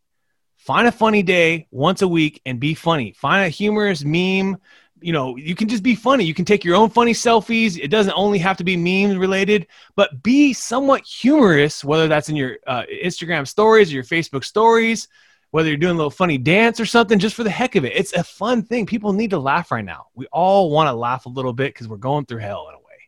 Find 0.56 0.88
a 0.88 0.92
funny 0.92 1.24
day 1.24 1.68
once 1.72 2.02
a 2.02 2.08
week 2.08 2.42
and 2.46 2.60
be 2.60 2.74
funny. 2.74 3.14
Find 3.14 3.46
a 3.46 3.50
humorous 3.50 4.04
meme. 4.04 4.58
You 5.00 5.14
know, 5.14 5.38
you 5.38 5.56
can 5.56 5.70
just 5.70 5.84
be 5.84 5.96
funny. 5.96 6.24
You 6.24 6.34
can 6.34 6.46
take 6.46 6.66
your 6.66 6.76
own 6.76 6.90
funny 6.90 7.14
selfies. 7.14 7.80
It 7.80 7.90
doesn't 7.90 8.14
only 8.16 8.40
have 8.40 8.58
to 8.58 8.64
be 8.64 8.76
meme 8.76 9.20
related, 9.20 9.68
but 9.96 10.24
be 10.24 10.54
somewhat 10.54 11.06
humorous, 11.06 11.84
whether 11.84 12.08
that's 12.08 12.30
in 12.30 12.36
your 12.36 12.58
uh, 12.66 12.84
Instagram 13.04 13.48
stories 13.48 13.92
or 13.92 13.96
your 13.96 14.04
Facebook 14.04 14.44
stories, 14.44 15.08
whether 15.52 15.70
you're 15.70 15.78
doing 15.78 15.94
a 15.94 15.98
little 15.98 16.10
funny 16.10 16.38
dance 16.38 16.80
or 16.80 16.86
something, 16.86 17.20
just 17.20 17.36
for 17.36 17.44
the 17.44 17.50
heck 17.50 17.76
of 17.76 17.86
it. 17.86 17.94
It's 17.96 18.14
a 18.14 18.24
fun 18.24 18.64
thing. 18.64 18.86
People 18.86 19.14
need 19.14 19.30
to 19.30 19.40
laugh 19.40 19.72
right 19.72 19.86
now. 19.86 20.08
We 20.16 20.26
all 20.28 20.72
want 20.72 20.88
to 20.88 20.94
laugh 20.94 21.28
a 21.28 21.30
little 21.30 21.54
bit 21.54 21.74
because 21.74 21.88
we're 21.88 21.98
going 21.98 22.26
through 22.26 22.40
hell 22.40 22.68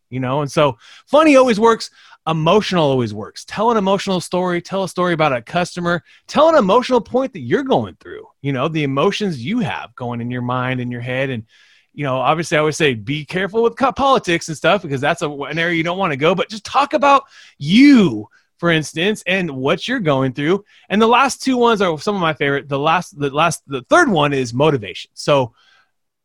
you 0.09 0.19
know? 0.19 0.41
And 0.41 0.51
so 0.51 0.77
funny 1.07 1.35
always 1.35 1.59
works 1.59 1.89
emotional 2.27 2.83
always 2.83 3.13
works. 3.13 3.45
Tell 3.45 3.71
an 3.71 3.77
emotional 3.77 4.21
story 4.21 4.61
tell 4.61 4.83
a 4.83 4.89
story 4.89 5.13
about 5.13 5.33
a 5.33 5.41
customer 5.41 6.03
tell 6.27 6.49
an 6.49 6.55
emotional 6.55 7.01
point 7.01 7.33
that 7.33 7.41
you're 7.41 7.63
going 7.63 7.95
through 7.99 8.27
you 8.41 8.53
know 8.53 8.67
the 8.67 8.83
emotions 8.83 9.43
you 9.43 9.59
have 9.59 9.95
going 9.95 10.21
in 10.21 10.29
your 10.29 10.41
mind 10.41 10.79
and 10.79 10.91
your 10.91 11.01
head. 11.01 11.29
And 11.29 11.45
you 11.93 12.03
know 12.03 12.17
obviously 12.17 12.55
i 12.55 12.59
always 12.59 12.77
say 12.77 12.93
be 12.93 13.25
careful 13.25 13.63
with 13.63 13.75
politics 13.75 14.47
and 14.47 14.55
stuff 14.55 14.83
because 14.83 15.01
that's 15.01 15.23
a, 15.23 15.29
an 15.29 15.57
area 15.57 15.75
you 15.75 15.83
don't 15.83 15.97
want 15.97 16.11
to 16.11 16.17
go 16.17 16.35
but 16.35 16.47
just 16.47 16.63
talk 16.63 16.93
about 16.93 17.23
you 17.57 18.29
for 18.59 18.69
instance 18.69 19.23
and 19.25 19.49
what 19.49 19.87
you're 19.87 19.99
going 19.99 20.33
through. 20.33 20.63
And 20.89 21.01
the 21.01 21.07
last 21.07 21.41
two 21.41 21.57
ones 21.57 21.81
are 21.81 21.97
some 21.97 22.15
of 22.15 22.21
my 22.21 22.33
favorite. 22.33 22.67
The 22.67 22.77
last 22.77 23.17
the 23.17 23.29
last 23.29 23.63
the 23.67 23.81
third 23.89 24.09
one 24.09 24.33
is 24.33 24.53
motivation. 24.53 25.09
So 25.13 25.53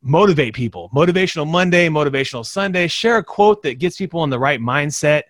motivate 0.04 0.54
people. 0.54 0.90
Motivational 0.94 1.50
Monday, 1.50 1.88
motivational 1.88 2.44
Sunday. 2.44 2.86
Share 2.86 3.16
a 3.16 3.24
quote 3.24 3.62
that 3.62 3.78
gets 3.78 3.96
people 3.96 4.22
in 4.22 4.30
the 4.30 4.38
right 4.38 4.60
mindset. 4.60 5.22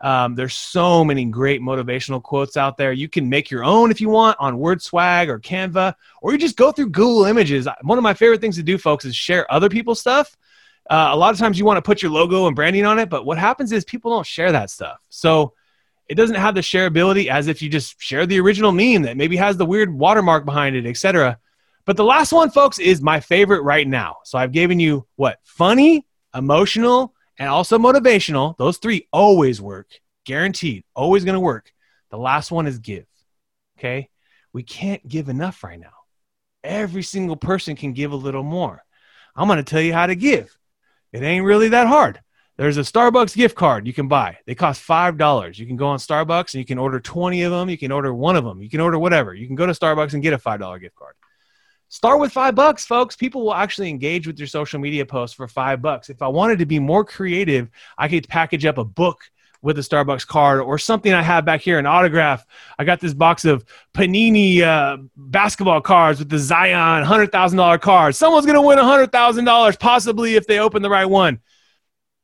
Um, 0.00 0.36
there's 0.36 0.54
so 0.54 1.04
many 1.04 1.24
great 1.24 1.60
motivational 1.60 2.22
quotes 2.22 2.56
out 2.56 2.76
there. 2.76 2.92
You 2.92 3.08
can 3.08 3.28
make 3.28 3.50
your 3.50 3.64
own 3.64 3.90
if 3.90 4.00
you 4.00 4.08
want 4.08 4.36
on 4.38 4.58
Word 4.58 4.80
Swag 4.80 5.28
or 5.28 5.40
Canva, 5.40 5.94
or 6.22 6.32
you 6.32 6.38
just 6.38 6.56
go 6.56 6.70
through 6.70 6.90
Google 6.90 7.24
Images. 7.24 7.66
One 7.82 7.98
of 7.98 8.04
my 8.04 8.14
favorite 8.14 8.40
things 8.40 8.56
to 8.56 8.62
do, 8.62 8.78
folks, 8.78 9.04
is 9.04 9.16
share 9.16 9.50
other 9.52 9.68
people's 9.68 9.98
stuff. 9.98 10.36
Uh, 10.88 11.08
a 11.10 11.16
lot 11.16 11.32
of 11.32 11.38
times 11.38 11.58
you 11.58 11.64
want 11.64 11.78
to 11.78 11.82
put 11.82 12.00
your 12.00 12.12
logo 12.12 12.46
and 12.46 12.54
branding 12.54 12.86
on 12.86 12.98
it, 12.98 13.10
but 13.10 13.26
what 13.26 13.38
happens 13.38 13.72
is 13.72 13.84
people 13.84 14.12
don't 14.12 14.26
share 14.26 14.52
that 14.52 14.70
stuff. 14.70 14.98
So 15.08 15.54
it 16.08 16.14
doesn't 16.14 16.36
have 16.36 16.54
the 16.54 16.60
shareability 16.60 17.28
as 17.28 17.48
if 17.48 17.60
you 17.60 17.68
just 17.68 18.00
share 18.00 18.24
the 18.24 18.40
original 18.40 18.72
meme 18.72 19.02
that 19.02 19.16
maybe 19.16 19.36
has 19.36 19.56
the 19.56 19.66
weird 19.66 19.92
watermark 19.92 20.44
behind 20.44 20.76
it, 20.76 20.86
etc. 20.86 21.38
But 21.88 21.96
the 21.96 22.04
last 22.04 22.34
one, 22.34 22.50
folks, 22.50 22.78
is 22.78 23.00
my 23.00 23.18
favorite 23.18 23.62
right 23.62 23.88
now. 23.88 24.16
So 24.24 24.36
I've 24.36 24.52
given 24.52 24.78
you 24.78 25.06
what? 25.16 25.38
Funny, 25.42 26.06
emotional, 26.34 27.14
and 27.38 27.48
also 27.48 27.78
motivational. 27.78 28.58
Those 28.58 28.76
three 28.76 29.08
always 29.10 29.58
work, 29.58 29.98
guaranteed, 30.26 30.84
always 30.94 31.24
going 31.24 31.32
to 31.32 31.40
work. 31.40 31.72
The 32.10 32.18
last 32.18 32.50
one 32.50 32.66
is 32.66 32.78
give. 32.78 33.06
Okay. 33.78 34.10
We 34.52 34.62
can't 34.62 35.08
give 35.08 35.30
enough 35.30 35.64
right 35.64 35.80
now. 35.80 35.94
Every 36.62 37.02
single 37.02 37.36
person 37.36 37.74
can 37.74 37.94
give 37.94 38.12
a 38.12 38.16
little 38.16 38.42
more. 38.42 38.84
I'm 39.34 39.48
going 39.48 39.56
to 39.56 39.62
tell 39.62 39.80
you 39.80 39.94
how 39.94 40.08
to 40.08 40.14
give. 40.14 40.54
It 41.14 41.22
ain't 41.22 41.46
really 41.46 41.70
that 41.70 41.86
hard. 41.86 42.20
There's 42.58 42.76
a 42.76 42.82
Starbucks 42.82 43.34
gift 43.34 43.56
card 43.56 43.86
you 43.86 43.94
can 43.94 44.08
buy. 44.08 44.36
They 44.44 44.54
cost 44.54 44.86
$5. 44.86 45.58
You 45.58 45.66
can 45.66 45.76
go 45.76 45.86
on 45.86 45.98
Starbucks 45.98 46.52
and 46.52 46.60
you 46.60 46.66
can 46.66 46.76
order 46.76 47.00
20 47.00 47.44
of 47.44 47.52
them. 47.52 47.70
You 47.70 47.78
can 47.78 47.92
order 47.92 48.12
one 48.12 48.36
of 48.36 48.44
them. 48.44 48.60
You 48.60 48.68
can 48.68 48.80
order 48.80 48.98
whatever. 48.98 49.32
You 49.32 49.46
can 49.46 49.56
go 49.56 49.64
to 49.64 49.72
Starbucks 49.72 50.12
and 50.12 50.22
get 50.22 50.34
a 50.34 50.38
$5 50.38 50.80
gift 50.82 50.94
card. 50.94 51.14
Start 51.90 52.20
with 52.20 52.32
five 52.32 52.54
bucks, 52.54 52.84
folks. 52.84 53.16
People 53.16 53.44
will 53.44 53.54
actually 53.54 53.88
engage 53.88 54.26
with 54.26 54.38
your 54.38 54.46
social 54.46 54.78
media 54.78 55.06
posts 55.06 55.34
for 55.34 55.48
five 55.48 55.80
bucks. 55.80 56.10
If 56.10 56.20
I 56.20 56.28
wanted 56.28 56.58
to 56.58 56.66
be 56.66 56.78
more 56.78 57.04
creative, 57.04 57.70
I 57.96 58.08
could 58.08 58.28
package 58.28 58.66
up 58.66 58.76
a 58.76 58.84
book 58.84 59.22
with 59.62 59.78
a 59.78 59.80
Starbucks 59.80 60.26
card 60.26 60.60
or 60.60 60.78
something 60.78 61.12
I 61.12 61.22
have 61.22 61.44
back 61.44 61.62
here, 61.62 61.78
an 61.78 61.86
autograph. 61.86 62.44
I 62.78 62.84
got 62.84 63.00
this 63.00 63.14
box 63.14 63.44
of 63.44 63.64
Panini 63.94 64.60
uh, 64.60 64.98
basketball 65.16 65.80
cards 65.80 66.18
with 66.18 66.28
the 66.28 66.38
Zion 66.38 67.04
$100,000 67.04 67.80
card. 67.80 68.14
Someone's 68.14 68.46
going 68.46 68.54
to 68.56 68.62
win 68.62 68.78
$100,000 68.78 69.80
possibly 69.80 70.36
if 70.36 70.46
they 70.46 70.60
open 70.60 70.82
the 70.82 70.90
right 70.90 71.06
one. 71.06 71.40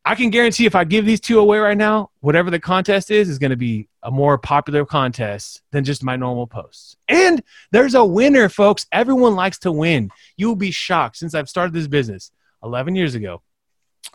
I 0.04 0.14
can 0.14 0.28
guarantee 0.28 0.66
if 0.66 0.74
I 0.74 0.84
give 0.84 1.06
these 1.06 1.20
two 1.20 1.38
away 1.38 1.58
right 1.58 1.76
now, 1.76 2.10
whatever 2.20 2.50
the 2.50 2.60
contest 2.60 3.10
is, 3.10 3.30
is 3.30 3.38
going 3.38 3.50
to 3.50 3.56
be 3.56 3.88
a 4.04 4.10
more 4.10 4.36
popular 4.38 4.84
contest 4.84 5.62
than 5.72 5.82
just 5.82 6.04
my 6.04 6.14
normal 6.14 6.46
posts. 6.46 6.96
And 7.08 7.42
there's 7.72 7.94
a 7.94 8.04
winner, 8.04 8.48
folks. 8.48 8.86
Everyone 8.92 9.34
likes 9.34 9.58
to 9.60 9.72
win. 9.72 10.10
You 10.36 10.48
will 10.48 10.56
be 10.56 10.70
shocked 10.70 11.16
since 11.16 11.34
I've 11.34 11.48
started 11.48 11.72
this 11.72 11.88
business 11.88 12.30
11 12.62 12.94
years 12.94 13.14
ago. 13.14 13.42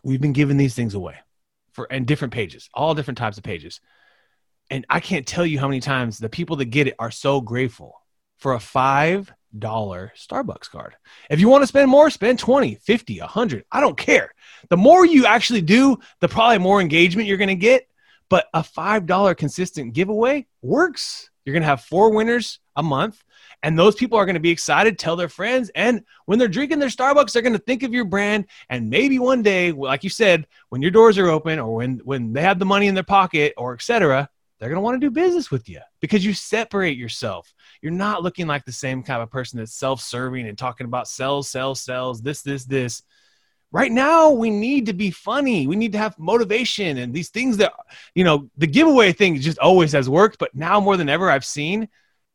We've 0.04 0.22
been 0.22 0.34
giving 0.34 0.58
these 0.58 0.76
things 0.76 0.94
away 0.94 1.16
for 1.72 1.88
and 1.92 2.06
different 2.06 2.34
pages, 2.34 2.70
all 2.74 2.94
different 2.94 3.18
types 3.18 3.38
of 3.38 3.44
pages. 3.44 3.82
And 4.70 4.86
I 4.90 5.00
can't 5.00 5.26
tell 5.26 5.46
you 5.46 5.60
how 5.60 5.68
many 5.68 5.80
times 5.80 6.20
the 6.20 6.30
people 6.30 6.58
that 6.58 6.66
get 6.66 6.88
it 6.88 6.96
are 7.00 7.12
so 7.12 7.42
grateful 7.42 8.00
for 8.38 8.54
a 8.54 8.60
five 8.60 9.34
dollar 9.58 10.14
Starbucks 10.16 10.70
card. 10.70 10.96
If 11.30 11.40
you 11.40 11.50
want 11.50 11.64
to 11.64 11.68
spend 11.68 11.90
more, 11.90 12.12
spend 12.12 12.38
20, 12.38 12.76
50, 12.76 13.20
100. 13.20 13.66
I 13.72 13.82
don't 13.82 13.98
care. 13.98 14.34
The 14.70 14.78
more 14.78 15.06
you 15.06 15.26
actually 15.26 15.62
do, 15.62 15.98
the 16.20 16.28
probably 16.28 16.60
more 16.60 16.80
engagement 16.80 17.28
you're 17.28 17.38
going 17.38 17.48
to 17.48 17.56
get. 17.56 17.88
But 18.30 18.48
a 18.54 18.62
$5 18.62 19.38
consistent 19.38 19.94
giveaway 19.94 20.48
works. 20.62 21.30
You're 21.44 21.54
going 21.54 21.64
to 21.64 21.68
have 21.68 21.82
four 21.82 22.12
winners 22.12 22.60
a 22.76 22.84
month. 22.84 23.24
And 23.62 23.78
those 23.78 23.96
people 23.96 24.18
are 24.18 24.26
going 24.26 24.36
to 24.36 24.40
be 24.40 24.52
excited, 24.52 24.98
tell 24.98 25.16
their 25.16 25.28
friends. 25.28 25.70
And 25.76 26.04
when 26.26 26.40
they're 26.40 26.48
drinking 26.48 26.80
their 26.80 26.90
Starbucks, 26.90 27.34
they're 27.34 27.42
going 27.42 27.54
to 27.54 27.60
think 27.60 27.84
of 27.84 27.94
your 27.94 28.06
brand. 28.06 28.46
And 28.70 28.90
maybe 28.90 29.20
one 29.20 29.42
day, 29.42 29.72
like 29.72 30.04
you 30.04 30.10
said, 30.10 30.48
when 30.70 30.82
your 30.82 30.92
doors 30.92 31.18
are 31.18 31.30
open 31.30 31.60
or 31.60 31.76
when, 31.76 31.98
when 32.06 32.32
they 32.32 32.42
have 32.42 32.60
the 32.60 32.66
money 32.66 32.88
in 32.88 32.96
their 32.96 33.04
pocket 33.04 33.54
or 33.58 33.74
etc., 33.74 34.30
they're 34.60 34.70
going 34.70 34.78
to 34.78 34.82
want 34.82 35.00
to 35.00 35.06
do 35.06 35.12
business 35.12 35.50
with 35.50 35.70
you 35.70 35.80
because 36.02 36.26
you 36.26 36.34
separate 36.34 36.98
yourself. 36.98 37.54
You're 37.82 37.94
not 37.94 38.24
looking 38.24 38.46
like 38.46 38.66
the 38.66 38.74
same 38.74 39.04
kind 39.04 39.22
of 39.22 39.32
person 39.32 39.58
that's 39.58 39.74
self 39.74 40.02
serving 40.02 40.48
and 40.48 40.58
talking 40.58 40.86
about 40.86 41.08
sales, 41.08 41.50
sales, 41.50 41.82
sales, 41.82 42.22
this, 42.22 42.42
this, 42.42 42.66
this. 42.66 43.04
Right 43.72 43.92
now, 43.92 44.32
we 44.32 44.50
need 44.50 44.88
to 44.88 44.94
be 44.94 45.12
funny. 45.12 45.68
We 45.68 45.76
need 45.76 45.92
to 45.92 46.00
have 46.00 46.18
motivation 46.18 46.98
and 46.98 47.14
these 47.14 47.30
things 47.30 47.58
that, 47.58 47.74
you 48.16 48.24
know, 48.24 48.50
the 48.58 48.66
giveaway 48.66 49.12
thing 49.12 49.40
just 49.40 49.60
always 49.60 49.92
has 49.92 50.10
worked. 50.10 50.40
But 50.40 50.56
now 50.56 50.80
more 50.80 50.98
than 50.98 51.08
ever, 51.08 51.30
I've 51.30 51.46
seen 51.46 51.88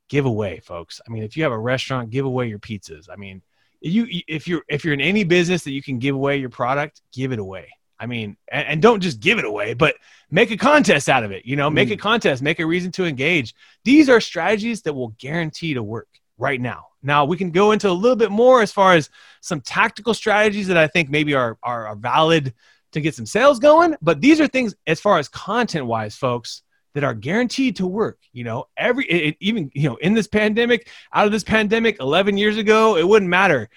giveaway 0.08 0.60
folks. 0.60 1.00
I 1.06 1.10
mean, 1.10 1.24
if 1.24 1.36
you 1.36 1.42
have 1.42 1.52
a 1.52 1.58
restaurant, 1.58 2.10
give 2.10 2.24
away 2.24 2.46
your 2.46 2.60
pizzas. 2.60 3.08
I 3.12 3.16
mean, 3.16 3.42
you 3.80 4.06
if 4.28 4.46
you're 4.48 4.62
if 4.68 4.84
you're 4.84 4.94
in 4.94 5.00
any 5.00 5.24
business 5.24 5.64
that 5.64 5.72
you 5.72 5.82
can 5.82 5.98
give 5.98 6.14
away 6.14 6.38
your 6.38 6.50
product, 6.50 7.02
give 7.12 7.32
it 7.32 7.38
away. 7.38 7.68
I 7.98 8.06
mean, 8.06 8.36
and, 8.50 8.66
and 8.66 8.82
don't 8.82 9.00
just 9.00 9.20
give 9.20 9.38
it 9.38 9.44
away, 9.44 9.74
but 9.74 9.96
make 10.30 10.50
a 10.50 10.56
contest 10.56 11.08
out 11.08 11.24
of 11.24 11.32
it. 11.32 11.44
You 11.46 11.56
know, 11.56 11.70
make 11.70 11.88
mm. 11.88 11.92
a 11.92 11.96
contest, 11.96 12.42
make 12.42 12.60
a 12.60 12.66
reason 12.66 12.92
to 12.92 13.04
engage. 13.04 13.54
These 13.84 14.08
are 14.08 14.20
strategies 14.20 14.82
that 14.82 14.94
will 14.94 15.14
guarantee 15.18 15.74
to 15.74 15.82
work 15.82 16.08
right 16.38 16.60
now. 16.60 16.86
Now 17.04 17.24
we 17.24 17.36
can 17.36 17.50
go 17.50 17.72
into 17.72 17.88
a 17.88 17.92
little 17.92 18.16
bit 18.16 18.30
more 18.30 18.62
as 18.62 18.72
far 18.72 18.94
as 18.94 19.10
some 19.40 19.60
tactical 19.60 20.14
strategies 20.14 20.66
that 20.68 20.76
I 20.76 20.88
think 20.88 21.10
maybe 21.10 21.34
are, 21.34 21.58
are, 21.62 21.88
are 21.88 21.96
valid 21.96 22.54
to 22.92 23.00
get 23.00 23.14
some 23.14 23.26
sales 23.26 23.58
going. 23.58 23.94
But 24.00 24.20
these 24.20 24.40
are 24.40 24.48
things 24.48 24.74
as 24.86 25.00
far 25.00 25.18
as 25.18 25.28
content 25.28 25.86
wise, 25.86 26.16
folks, 26.16 26.62
that 26.94 27.04
are 27.04 27.14
guaranteed 27.14 27.76
to 27.76 27.86
work. 27.86 28.18
You 28.32 28.44
know, 28.44 28.68
every 28.76 29.04
it, 29.04 29.36
even 29.40 29.70
you 29.74 29.88
know 29.88 29.96
in 29.96 30.14
this 30.14 30.26
pandemic, 30.26 30.88
out 31.12 31.26
of 31.26 31.32
this 31.32 31.44
pandemic, 31.44 32.00
11 32.00 32.36
years 32.38 32.56
ago, 32.56 32.96
it 32.96 33.06
wouldn't 33.06 33.28
matter. 33.28 33.68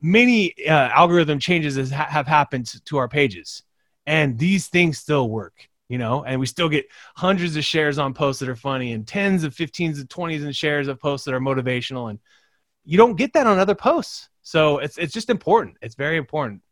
Many 0.00 0.54
uh, 0.66 0.70
algorithm 0.70 1.38
changes 1.38 1.76
has, 1.76 1.90
have 1.90 2.26
happened 2.26 2.72
to 2.84 2.96
our 2.96 3.08
pages, 3.08 3.62
and 4.06 4.38
these 4.38 4.68
things 4.68 4.98
still 4.98 5.28
work. 5.28 5.68
You 5.88 5.98
know, 5.98 6.24
and 6.24 6.40
we 6.40 6.46
still 6.46 6.70
get 6.70 6.86
hundreds 7.16 7.54
of 7.56 7.64
shares 7.64 7.98
on 7.98 8.14
posts 8.14 8.40
that 8.40 8.48
are 8.48 8.56
funny, 8.56 8.92
and 8.92 9.06
tens 9.06 9.44
of 9.44 9.54
15s 9.54 10.00
and 10.00 10.08
20s 10.08 10.42
and 10.42 10.56
shares 10.56 10.88
of 10.88 10.98
posts 10.98 11.26
that 11.26 11.34
are 11.34 11.40
motivational, 11.40 12.08
and 12.08 12.18
you 12.84 12.96
don't 12.98 13.16
get 13.16 13.32
that 13.34 13.46
on 13.46 13.58
other 13.58 13.74
posts. 13.74 14.28
So 14.42 14.78
it's 14.78 14.98
it's 14.98 15.12
just 15.12 15.30
important. 15.30 15.76
It's 15.82 15.94
very 15.94 16.16
important. 16.16 16.62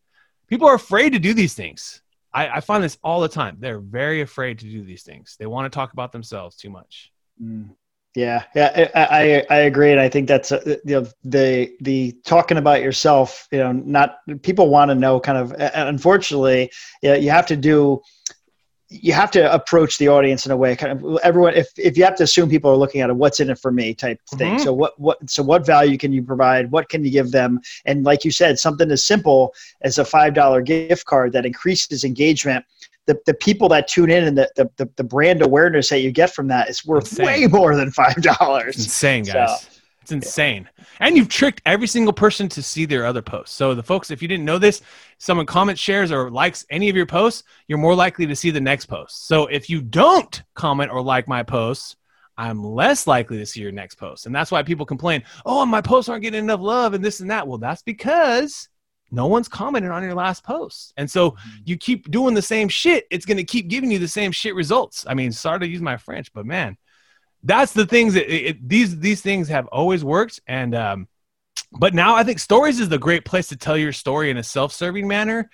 People 0.48 0.68
are 0.68 0.74
afraid 0.74 1.12
to 1.12 1.18
do 1.18 1.32
these 1.34 1.54
things. 1.54 2.02
I, 2.32 2.48
I, 2.48 2.60
find 2.60 2.82
this 2.82 2.98
all 3.02 3.20
the 3.20 3.28
time. 3.28 3.56
They're 3.58 3.80
very 3.80 4.20
afraid 4.20 4.58
to 4.60 4.64
do 4.64 4.84
these 4.84 5.02
things. 5.02 5.36
They 5.38 5.46
want 5.46 5.70
to 5.70 5.76
talk 5.76 5.92
about 5.92 6.12
themselves 6.12 6.56
too 6.56 6.70
much. 6.70 7.12
Mm. 7.42 7.70
Yeah, 8.16 8.42
yeah, 8.56 8.88
I, 8.92 9.00
I, 9.04 9.46
I 9.50 9.58
agree, 9.60 9.92
and 9.92 10.00
I 10.00 10.08
think 10.08 10.26
that's 10.26 10.50
uh, 10.50 10.60
you 10.84 11.00
know 11.00 11.06
the 11.22 11.72
the 11.80 12.12
talking 12.24 12.56
about 12.56 12.82
yourself. 12.82 13.46
You 13.52 13.58
know, 13.58 13.70
not 13.70 14.16
people 14.42 14.68
want 14.68 14.88
to 14.90 14.96
know 14.96 15.20
kind 15.20 15.38
of. 15.38 15.54
Unfortunately, 15.58 16.72
you, 17.02 17.10
know, 17.10 17.14
you 17.14 17.30
have 17.30 17.46
to 17.46 17.56
do 17.56 18.00
you 18.90 19.12
have 19.12 19.30
to 19.30 19.52
approach 19.52 19.98
the 19.98 20.08
audience 20.08 20.44
in 20.44 20.52
a 20.52 20.56
way 20.56 20.74
kind 20.74 20.92
of 20.92 21.18
everyone 21.22 21.54
if, 21.54 21.68
if 21.76 21.96
you 21.96 22.02
have 22.04 22.16
to 22.16 22.24
assume 22.24 22.50
people 22.50 22.70
are 22.70 22.76
looking 22.76 23.00
at 23.00 23.08
a 23.08 23.14
what's 23.14 23.38
in 23.38 23.48
it 23.48 23.58
for 23.58 23.70
me 23.70 23.94
type 23.94 24.20
thing. 24.34 24.54
Mm-hmm. 24.54 24.64
so 24.64 24.72
what 24.72 24.98
what 24.98 25.30
so 25.30 25.42
what 25.42 25.64
value 25.64 25.96
can 25.96 26.12
you 26.12 26.22
provide? 26.22 26.70
What 26.72 26.88
can 26.88 27.04
you 27.04 27.10
give 27.10 27.30
them? 27.30 27.60
And 27.86 28.04
like 28.04 28.24
you 28.24 28.32
said 28.32 28.58
something 28.58 28.90
as 28.90 29.04
simple 29.04 29.54
as 29.82 29.98
a 29.98 30.04
five 30.04 30.34
dollar 30.34 30.60
gift 30.60 31.06
card 31.06 31.32
that 31.32 31.46
increases 31.46 32.04
engagement 32.04 32.64
the, 33.06 33.18
the 33.26 33.34
people 33.34 33.68
that 33.70 33.88
tune 33.88 34.10
in 34.10 34.24
and 34.24 34.38
the, 34.38 34.70
the, 34.76 34.88
the 34.96 35.04
brand 35.04 35.42
awareness 35.42 35.88
that 35.88 36.00
you 36.00 36.12
get 36.12 36.32
from 36.32 36.48
that 36.48 36.68
is 36.68 36.84
worth 36.84 37.10
insane. 37.10 37.26
way 37.26 37.46
more 37.46 37.74
than 37.74 37.90
five 37.90 38.16
dollars. 38.22 38.76
Insane 38.76 39.24
guys. 39.24 39.62
so, 39.62 39.68
it's 40.10 40.26
insane. 40.26 40.68
Yeah. 40.76 40.84
And 41.00 41.16
you've 41.16 41.28
tricked 41.28 41.62
every 41.66 41.86
single 41.86 42.12
person 42.12 42.48
to 42.50 42.62
see 42.62 42.84
their 42.84 43.06
other 43.06 43.22
posts. 43.22 43.54
So 43.54 43.74
the 43.74 43.82
folks, 43.82 44.10
if 44.10 44.22
you 44.22 44.28
didn't 44.28 44.44
know 44.44 44.58
this, 44.58 44.82
someone 45.18 45.46
comments, 45.46 45.80
shares, 45.80 46.10
or 46.12 46.30
likes 46.30 46.66
any 46.70 46.88
of 46.88 46.96
your 46.96 47.06
posts, 47.06 47.44
you're 47.68 47.78
more 47.78 47.94
likely 47.94 48.26
to 48.26 48.36
see 48.36 48.50
the 48.50 48.60
next 48.60 48.86
post. 48.86 49.26
So 49.26 49.46
if 49.46 49.70
you 49.70 49.80
don't 49.80 50.42
comment 50.54 50.90
or 50.90 51.02
like 51.02 51.28
my 51.28 51.42
posts, 51.42 51.96
I'm 52.36 52.64
less 52.64 53.06
likely 53.06 53.38
to 53.38 53.46
see 53.46 53.60
your 53.60 53.72
next 53.72 53.96
post. 53.96 54.26
And 54.26 54.34
that's 54.34 54.50
why 54.50 54.62
people 54.62 54.86
complain, 54.86 55.22
oh, 55.44 55.64
my 55.66 55.80
posts 55.80 56.08
aren't 56.08 56.22
getting 56.22 56.40
enough 56.40 56.60
love 56.60 56.94
and 56.94 57.04
this 57.04 57.20
and 57.20 57.30
that. 57.30 57.46
Well, 57.46 57.58
that's 57.58 57.82
because 57.82 58.68
no 59.10 59.26
one's 59.26 59.48
commented 59.48 59.90
on 59.90 60.02
your 60.02 60.14
last 60.14 60.44
post. 60.44 60.92
And 60.96 61.10
so 61.10 61.32
mm-hmm. 61.32 61.50
you 61.66 61.76
keep 61.76 62.10
doing 62.10 62.34
the 62.34 62.42
same 62.42 62.68
shit, 62.68 63.06
it's 63.10 63.26
going 63.26 63.36
to 63.36 63.44
keep 63.44 63.68
giving 63.68 63.90
you 63.90 63.98
the 63.98 64.08
same 64.08 64.32
shit 64.32 64.54
results. 64.54 65.04
I 65.06 65.14
mean, 65.14 65.32
sorry 65.32 65.60
to 65.60 65.68
use 65.68 65.82
my 65.82 65.96
French, 65.96 66.32
but 66.32 66.46
man, 66.46 66.76
that's 67.42 67.72
the 67.72 67.86
things 67.86 68.14
that 68.14 68.32
it, 68.32 68.46
it, 68.46 68.68
these 68.68 68.98
these 68.98 69.20
things 69.20 69.48
have 69.48 69.66
always 69.68 70.04
worked. 70.04 70.40
And 70.46 70.74
um 70.74 71.08
but 71.72 71.94
now 71.94 72.16
i 72.16 72.24
think 72.24 72.38
stories 72.38 72.80
is 72.80 72.88
the 72.88 72.98
great 72.98 73.24
place 73.24 73.48
to 73.48 73.56
tell 73.56 73.76
your 73.76 73.92
story 73.92 74.30
in 74.30 74.36
a 74.38 74.42
self-serving 74.42 75.06
manner 75.06 75.48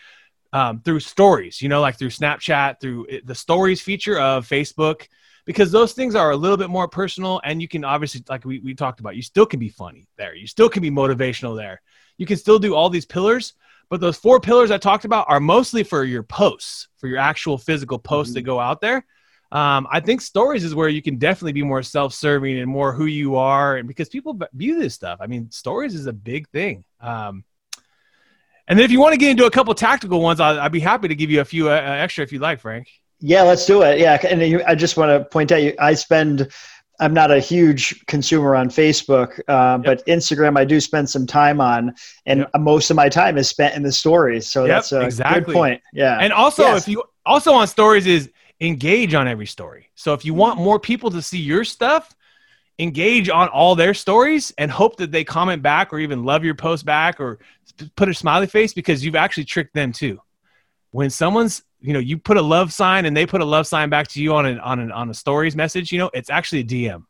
um, 0.53 0.81
through 0.81 1.01
stories 1.01 1.61
you 1.61 1.69
know 1.69 1.83
like 1.83 1.99
through 1.99 2.09
snapchat 2.09 2.81
through 2.81 3.07
the 3.25 3.35
stories 3.35 3.83
feature 3.83 4.19
of 4.19 4.49
facebook 4.49 5.09
because 5.47 5.71
those 5.71 5.93
things 5.93 6.15
are 6.15 6.33
a 6.33 6.37
little 6.37 6.57
bit 6.57 6.71
more 6.71 6.89
personal 6.89 7.41
and 7.45 7.63
you 7.63 7.69
can 7.69 7.85
obviously 7.85 8.23
like 8.29 8.45
we, 8.45 8.59
we 8.61 8.75
talked 8.75 9.01
about 9.01 9.17
you 9.17 9.23
still 9.23 9.47
can 9.47 9.61
be 9.61 9.69
funny 9.69 10.07
there. 10.19 10.35
You 10.35 10.47
still 10.47 10.69
can 10.69 10.83
be 10.83 10.91
motivational 10.91 11.57
there. 11.57 11.81
You 12.19 12.27
can 12.27 12.37
still 12.37 12.59
do 12.59 12.75
all 12.75 12.91
these 12.91 13.07
pillars 13.07 13.55
but 13.89 14.01
those 14.01 14.17
four 14.17 14.41
pillars 14.41 14.71
i 14.71 14.79
talked 14.79 15.05
about 15.05 15.27
are 15.29 15.41
mostly 15.41 15.85
for 15.85 16.05
your 16.05 16.23
posts 16.23 16.89
for 16.97 17.07
your 17.07 17.19
actual 17.19 17.57
physical 17.57 17.99
posts 17.99 18.31
mm-hmm. 18.31 18.39
that 18.39 18.43
go 18.43 18.59
out 18.59 18.81
there 18.81 19.07
um, 19.53 19.87
I 19.91 20.01
think 20.01 20.21
stories 20.21 20.65
is 20.65 20.75
where 20.75 20.89
you 20.89 21.01
can 21.01 21.19
definitely 21.19 21.53
be 21.53 21.63
more 21.63 21.83
self-serving 21.83 22.59
and 22.59 22.69
more 22.69 22.93
who 22.93 23.07
you 23.07 23.37
are, 23.37 23.77
and 23.77 23.87
because 23.87 24.09
people 24.09 24.39
view 24.53 24.79
this 24.79 24.95
stuff. 24.95 25.19
I 25.21 25.27
mean, 25.27 25.51
stories 25.51 25.95
is 25.95 26.07
a 26.07 26.13
big 26.13 26.49
thing. 26.49 26.85
Um, 27.01 27.45
and 28.69 28.79
then 28.79 28.85
if 28.85 28.91
you 28.91 29.01
want 29.01 29.13
to 29.13 29.19
get 29.19 29.31
into 29.31 29.47
a 29.47 29.51
couple 29.51 29.73
tactical 29.75 30.21
ones, 30.21 30.41
i 30.41 30.63
would 30.63 30.73
be 30.73 30.81
happy 30.81 31.09
to 31.09 31.15
give 31.15 31.31
you 31.31 31.41
a 31.41 31.45
few 31.45 31.71
uh, 31.71 31.75
extra 31.75 32.25
if 32.25 32.33
you 32.33 32.41
like, 32.41 32.61
Frank. 32.61 32.89
Yeah, 33.21 33.43
let's 33.43 33.65
do 33.65 33.83
it. 33.83 33.99
Yeah, 33.99 34.19
and 34.27 34.63
I 34.67 34.75
just 34.75 34.97
want 34.97 35.11
to 35.11 35.25
point 35.29 35.53
out, 35.53 35.73
I 35.79 35.95
spend. 35.95 36.49
I'm 36.99 37.13
not 37.13 37.31
a 37.31 37.39
huge 37.39 38.07
consumer 38.07 38.57
on 38.57 38.71
Facebook, 38.71 39.39
uh, 39.49 39.79
yep. 39.79 39.85
but 39.85 40.07
Instagram 40.07 40.59
I 40.59 40.65
do 40.65 40.81
spend 40.81 41.11
some 41.11 41.27
time 41.27 41.61
on, 41.61 41.95
and 42.25 42.41
yep. 42.41 42.51
most 42.59 42.91
of 42.91 42.97
my 42.97 43.11
time 43.11 43.37
is 43.37 43.51
spent 43.51 43.75
in 43.75 43.83
the 43.83 43.93
stories. 43.93 44.51
So 44.51 44.65
yep, 44.65 44.77
that's 44.77 44.93
a 44.93 45.03
exactly. 45.03 45.45
good 45.45 45.55
point. 45.55 45.83
Yeah, 45.93 46.19
and 46.19 46.33
also 46.33 46.63
yes. 46.63 46.83
if 46.83 46.89
you 46.89 47.05
also 47.27 47.53
on 47.53 47.67
stories 47.67 48.07
is 48.07 48.31
engage 48.61 49.15
on 49.15 49.29
every 49.29 49.47
story. 49.47 49.91
So 49.95 50.15
if 50.15 50.25
you 50.25 50.35
want 50.35 50.59
mm. 50.59 50.65
more 50.65 50.81
people 50.81 51.11
to 51.11 51.23
see 51.23 51.39
your 51.39 51.65
stuff, 51.65 52.15
engage 52.79 53.29
on 53.29 53.49
all 53.49 53.75
their 53.75 53.95
stories 53.95 54.53
and 54.59 54.71
hope 54.71 54.97
that 54.97 55.11
they 55.11 55.25
comment 55.25 55.63
back 55.63 55.93
or 55.93 55.99
even 55.99 56.25
love 56.25 56.45
your 56.45 56.55
post 56.55 56.85
back 56.85 57.21
or 57.21 57.39
put 57.97 58.09
a 58.09 58.15
smiley 58.15 58.47
face 58.47 58.75
because 58.75 59.05
you've 59.05 59.17
actually 59.17 59.45
tricked 59.45 59.75
them 59.75 59.93
too. 59.93 60.21
When 60.91 61.11
someone's, 61.11 61.63
you 61.81 61.93
know, 61.93 61.99
you 61.99 62.19
put 62.19 62.37
a 62.37 62.43
love 62.43 62.73
sign 62.73 63.07
and 63.07 63.17
they 63.17 63.27
put 63.27 63.41
a 63.41 63.45
love 63.45 63.67
sign 63.67 63.89
back 63.89 64.09
to 64.09 64.23
you 64.23 64.35
on 64.35 64.47
an 64.47 64.61
on 64.61 64.79
an 64.79 64.93
on 64.93 65.11
a 65.11 65.15
stories 65.15 65.57
message, 65.57 65.93
you 65.93 65.99
know, 65.99 66.11
it's 66.13 66.31
actually 66.31 66.61
a 66.61 66.65
DM. 66.65 67.05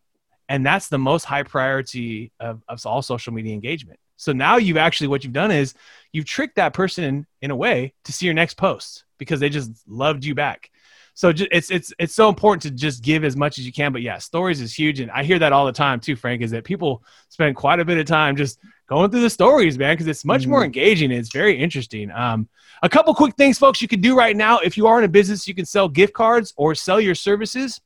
And 0.49 0.65
that's 0.65 0.89
the 0.89 0.99
most 0.99 1.25
high 1.25 1.43
priority 1.43 2.31
of, 2.39 2.63
of 2.69 2.85
all 2.87 3.03
social 3.03 3.33
media 3.33 3.53
engagement. 3.53 3.99
So 4.17 4.33
now 4.33 4.57
you've 4.57 4.77
actually 4.77 5.09
what 5.09 5.25
you've 5.25 5.33
done 5.33 5.51
is 5.51 5.75
you've 6.13 6.25
tricked 6.25 6.57
that 6.57 6.73
person 6.73 7.05
in, 7.05 7.27
in 7.43 7.51
a 7.51 7.57
way 7.57 7.93
to 8.05 8.13
see 8.13 8.27
your 8.27 8.35
next 8.35 8.55
post 8.55 9.05
because 9.19 9.41
they 9.41 9.49
just 9.49 9.71
loved 9.89 10.25
you 10.25 10.35
back 10.35 10.71
so 11.17 11.33
just, 11.33 11.49
it's 11.51 11.71
it's 11.71 11.95
it's 11.99 12.15
so 12.15 12.29
important 12.29 12.61
to 12.65 12.71
just 12.71 13.03
give 13.03 13.25
as 13.25 13.37
much 13.37 13.59
as 13.59 13.65
you 13.65 13.73
can. 13.73 13.91
But 13.91 14.03
yeah, 14.03 14.19
stories 14.19 14.61
is 14.61 14.79
huge, 14.79 15.01
and 15.01 15.11
I 15.11 15.25
hear 15.25 15.39
that 15.39 15.51
all 15.51 15.65
the 15.65 15.73
time 15.73 15.99
too. 15.99 16.15
Frank 16.15 16.43
is 16.43 16.51
that 16.51 16.63
people 16.63 17.03
spend 17.31 17.57
quite 17.57 17.81
a 17.81 17.87
bit 17.87 17.97
of 17.97 18.05
time 18.05 18.37
just 18.37 18.59
going 18.87 19.11
through 19.11 19.23
the 19.23 19.31
stories, 19.31 19.79
man, 19.79 19.95
because 19.95 20.09
it's 20.09 20.27
much 20.27 20.43
mm-hmm. 20.43 20.51
more 20.51 20.63
engaging. 20.63 21.11
And 21.11 21.19
it's 21.19 21.33
very 21.33 21.59
interesting. 21.59 22.11
Um, 22.11 22.51
a 22.83 22.89
couple 22.91 23.15
quick 23.15 23.35
things, 23.35 23.59
folks, 23.59 23.81
you 23.81 23.89
can 23.89 24.03
do 24.03 24.15
right 24.15 24.37
now. 24.37 24.59
If 24.59 24.77
you 24.77 24.87
are 24.89 24.99
in 24.99 25.05
a 25.05 25.09
business, 25.09 25.49
you 25.49 25.55
can 25.55 25.65
sell 25.65 25.89
gift 25.89 26.13
cards 26.13 26.53
or 26.59 26.75
sell 26.75 27.01
your 27.01 27.15
services. 27.15 27.81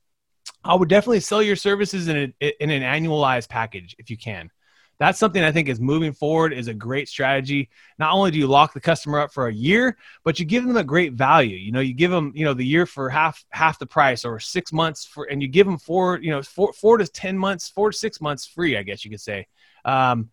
I 0.65 0.75
would 0.75 0.89
definitely 0.89 1.21
sell 1.21 1.41
your 1.41 1.55
services 1.55 2.09
in, 2.09 2.33
a, 2.41 2.63
in 2.63 2.69
an 2.69 2.81
annualized 2.81 3.47
package 3.47 3.95
if 3.97 4.09
you 4.09 4.17
can. 4.17 4.51
That's 5.01 5.17
something 5.17 5.43
I 5.43 5.51
think 5.51 5.67
is 5.67 5.79
moving 5.79 6.13
forward 6.13 6.53
is 6.53 6.67
a 6.67 6.75
great 6.75 7.09
strategy. 7.09 7.69
Not 7.97 8.13
only 8.13 8.29
do 8.29 8.37
you 8.37 8.45
lock 8.45 8.71
the 8.75 8.79
customer 8.79 9.19
up 9.19 9.33
for 9.33 9.47
a 9.47 9.53
year, 9.53 9.97
but 10.23 10.37
you 10.37 10.45
give 10.45 10.63
them 10.63 10.77
a 10.77 10.83
great 10.83 11.13
value. 11.13 11.57
You 11.57 11.71
know, 11.71 11.79
you 11.79 11.95
give 11.95 12.11
them, 12.11 12.31
you 12.35 12.45
know, 12.45 12.53
the 12.53 12.63
year 12.63 12.85
for 12.85 13.09
half 13.09 13.43
half 13.49 13.79
the 13.79 13.87
price 13.87 14.23
or 14.25 14.39
six 14.39 14.71
months 14.71 15.03
for, 15.03 15.23
and 15.25 15.41
you 15.41 15.47
give 15.47 15.65
them 15.65 15.79
four, 15.79 16.19
you 16.21 16.29
know, 16.29 16.43
four 16.43 16.71
four 16.73 16.99
to 16.99 17.07
ten 17.07 17.35
months, 17.35 17.67
four 17.67 17.89
to 17.89 17.97
six 17.97 18.21
months 18.21 18.45
free, 18.45 18.77
I 18.77 18.83
guess 18.83 19.03
you 19.03 19.09
could 19.09 19.21
say. 19.21 19.47
Um, 19.85 20.29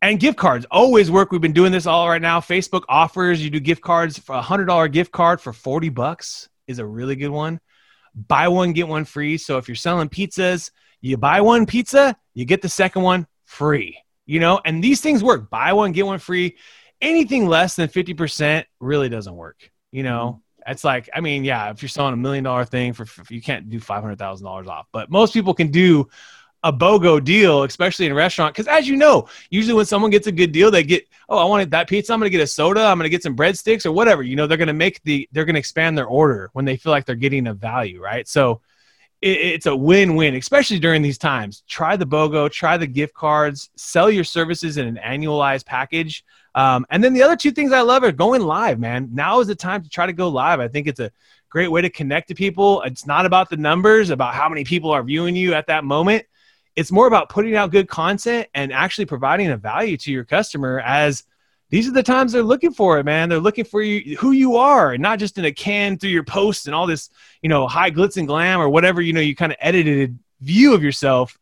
and 0.00 0.18
gift 0.18 0.38
cards 0.38 0.64
always 0.70 1.10
work. 1.10 1.30
We've 1.30 1.38
been 1.38 1.52
doing 1.52 1.70
this 1.70 1.84
all 1.84 2.08
right 2.08 2.22
now. 2.22 2.40
Facebook 2.40 2.84
offers 2.88 3.44
you 3.44 3.50
do 3.50 3.60
gift 3.60 3.82
cards 3.82 4.18
for 4.18 4.34
a 4.34 4.40
hundred 4.40 4.64
dollar 4.64 4.88
gift 4.88 5.12
card 5.12 5.42
for 5.42 5.52
40 5.52 5.90
bucks 5.90 6.48
is 6.66 6.78
a 6.78 6.86
really 6.86 7.16
good 7.16 7.28
one. 7.28 7.60
Buy 8.14 8.48
one, 8.48 8.72
get 8.72 8.88
one 8.88 9.04
free. 9.04 9.36
So 9.36 9.58
if 9.58 9.68
you're 9.68 9.74
selling 9.74 10.08
pizzas, 10.08 10.70
you 11.02 11.18
buy 11.18 11.42
one 11.42 11.66
pizza, 11.66 12.16
you 12.32 12.46
get 12.46 12.62
the 12.62 12.68
second 12.70 13.02
one 13.02 13.26
free, 13.50 13.98
you 14.26 14.38
know, 14.38 14.60
and 14.64 14.82
these 14.82 15.00
things 15.00 15.24
work. 15.24 15.50
Buy 15.50 15.72
one, 15.72 15.90
get 15.92 16.06
one 16.06 16.20
free. 16.20 16.56
Anything 17.00 17.46
less 17.46 17.74
than 17.74 17.88
50% 17.88 18.64
really 18.78 19.08
doesn't 19.08 19.34
work, 19.34 19.70
you 19.90 20.02
know. 20.04 20.40
Mm-hmm. 20.40 20.70
It's 20.72 20.84
like, 20.84 21.08
I 21.14 21.20
mean, 21.20 21.42
yeah, 21.42 21.70
if 21.70 21.82
you're 21.82 21.88
selling 21.88 22.14
a 22.14 22.18
million 22.18 22.44
dollar 22.44 22.64
thing 22.64 22.92
for, 22.92 23.06
you 23.28 23.42
can't 23.42 23.68
do 23.68 23.80
$500,000 23.80 24.66
off, 24.68 24.86
but 24.92 25.10
most 25.10 25.32
people 25.32 25.52
can 25.52 25.68
do 25.68 26.08
a 26.62 26.72
BOGO 26.72 27.24
deal, 27.24 27.64
especially 27.64 28.06
in 28.06 28.12
a 28.12 28.14
restaurant. 28.14 28.54
Because 28.54 28.68
as 28.68 28.86
you 28.86 28.94
know, 28.96 29.26
usually 29.48 29.74
when 29.74 29.86
someone 29.86 30.10
gets 30.10 30.26
a 30.26 30.32
good 30.32 30.52
deal, 30.52 30.70
they 30.70 30.84
get, 30.84 31.08
oh, 31.28 31.38
I 31.38 31.44
wanted 31.44 31.70
that 31.72 31.88
pizza. 31.88 32.12
I'm 32.12 32.20
going 32.20 32.30
to 32.30 32.36
get 32.36 32.42
a 32.42 32.46
soda. 32.46 32.82
I'm 32.82 32.98
going 32.98 33.06
to 33.06 33.10
get 33.10 33.22
some 33.22 33.34
breadsticks 33.34 33.86
or 33.86 33.92
whatever. 33.92 34.22
You 34.22 34.36
know, 34.36 34.46
they're 34.46 34.58
going 34.58 34.68
to 34.68 34.74
make 34.74 35.02
the, 35.02 35.28
they're 35.32 35.46
going 35.46 35.54
to 35.54 35.60
expand 35.60 35.96
their 35.96 36.06
order 36.06 36.50
when 36.52 36.66
they 36.66 36.76
feel 36.76 36.92
like 36.92 37.06
they're 37.06 37.16
getting 37.16 37.46
a 37.46 37.54
value, 37.54 38.00
right? 38.00 38.28
So 38.28 38.60
it, 39.22 39.38
it's 39.38 39.66
a 39.66 39.74
win-win, 39.74 40.34
especially 40.34 40.78
during 40.78 41.02
these 41.02 41.18
times. 41.18 41.62
Try 41.68 41.96
the 41.96 42.06
BOGO, 42.06 42.50
try 42.50 42.76
the 42.76 42.86
gift 42.86 43.14
cards, 43.14 43.70
sell 43.76 44.10
your 44.10 44.24
services 44.24 44.76
in 44.76 44.86
an 44.86 44.98
annualized 45.04 45.66
package. 45.66 46.24
Um, 46.54 46.84
and 46.90 47.02
then 47.02 47.12
the 47.12 47.22
other 47.22 47.36
two 47.36 47.50
things 47.50 47.72
I 47.72 47.82
love 47.82 48.02
are 48.02 48.12
going 48.12 48.42
live, 48.42 48.78
man. 48.78 49.10
Now 49.12 49.40
is 49.40 49.46
the 49.46 49.54
time 49.54 49.82
to 49.82 49.88
try 49.88 50.06
to 50.06 50.12
go 50.12 50.28
live. 50.28 50.60
I 50.60 50.68
think 50.68 50.86
it's 50.86 51.00
a 51.00 51.12
great 51.48 51.68
way 51.68 51.80
to 51.82 51.90
connect 51.90 52.28
to 52.28 52.34
people. 52.34 52.82
It's 52.82 53.06
not 53.06 53.26
about 53.26 53.50
the 53.50 53.56
numbers, 53.56 54.10
about 54.10 54.34
how 54.34 54.48
many 54.48 54.64
people 54.64 54.90
are 54.90 55.02
viewing 55.02 55.36
you 55.36 55.54
at 55.54 55.66
that 55.68 55.84
moment 55.84 56.24
it's 56.76 56.92
more 56.92 57.06
about 57.06 57.28
putting 57.28 57.56
out 57.56 57.70
good 57.70 57.88
content 57.88 58.48
and 58.54 58.72
actually 58.72 59.06
providing 59.06 59.50
a 59.50 59.56
value 59.56 59.96
to 59.98 60.12
your 60.12 60.24
customer 60.24 60.80
as 60.80 61.24
these 61.70 61.86
are 61.86 61.92
the 61.92 62.02
times 62.02 62.32
they're 62.32 62.42
looking 62.42 62.72
for 62.72 62.98
it, 62.98 63.04
man. 63.04 63.28
They're 63.28 63.38
looking 63.38 63.64
for 63.64 63.80
you, 63.80 64.16
who 64.16 64.32
you 64.32 64.56
are, 64.56 64.92
and 64.92 65.02
not 65.02 65.20
just 65.20 65.38
in 65.38 65.44
a 65.44 65.52
can 65.52 65.96
through 65.96 66.10
your 66.10 66.24
posts 66.24 66.66
and 66.66 66.74
all 66.74 66.86
this, 66.86 67.10
you 67.42 67.48
know, 67.48 67.68
high 67.68 67.92
glitz 67.92 68.16
and 68.16 68.26
glam 68.26 68.60
or 68.60 68.68
whatever, 68.68 69.00
you 69.00 69.12
know, 69.12 69.20
you 69.20 69.36
kind 69.36 69.52
of 69.52 69.58
edited 69.60 70.18
view 70.40 70.74
of 70.74 70.82
yourself. 70.82 71.38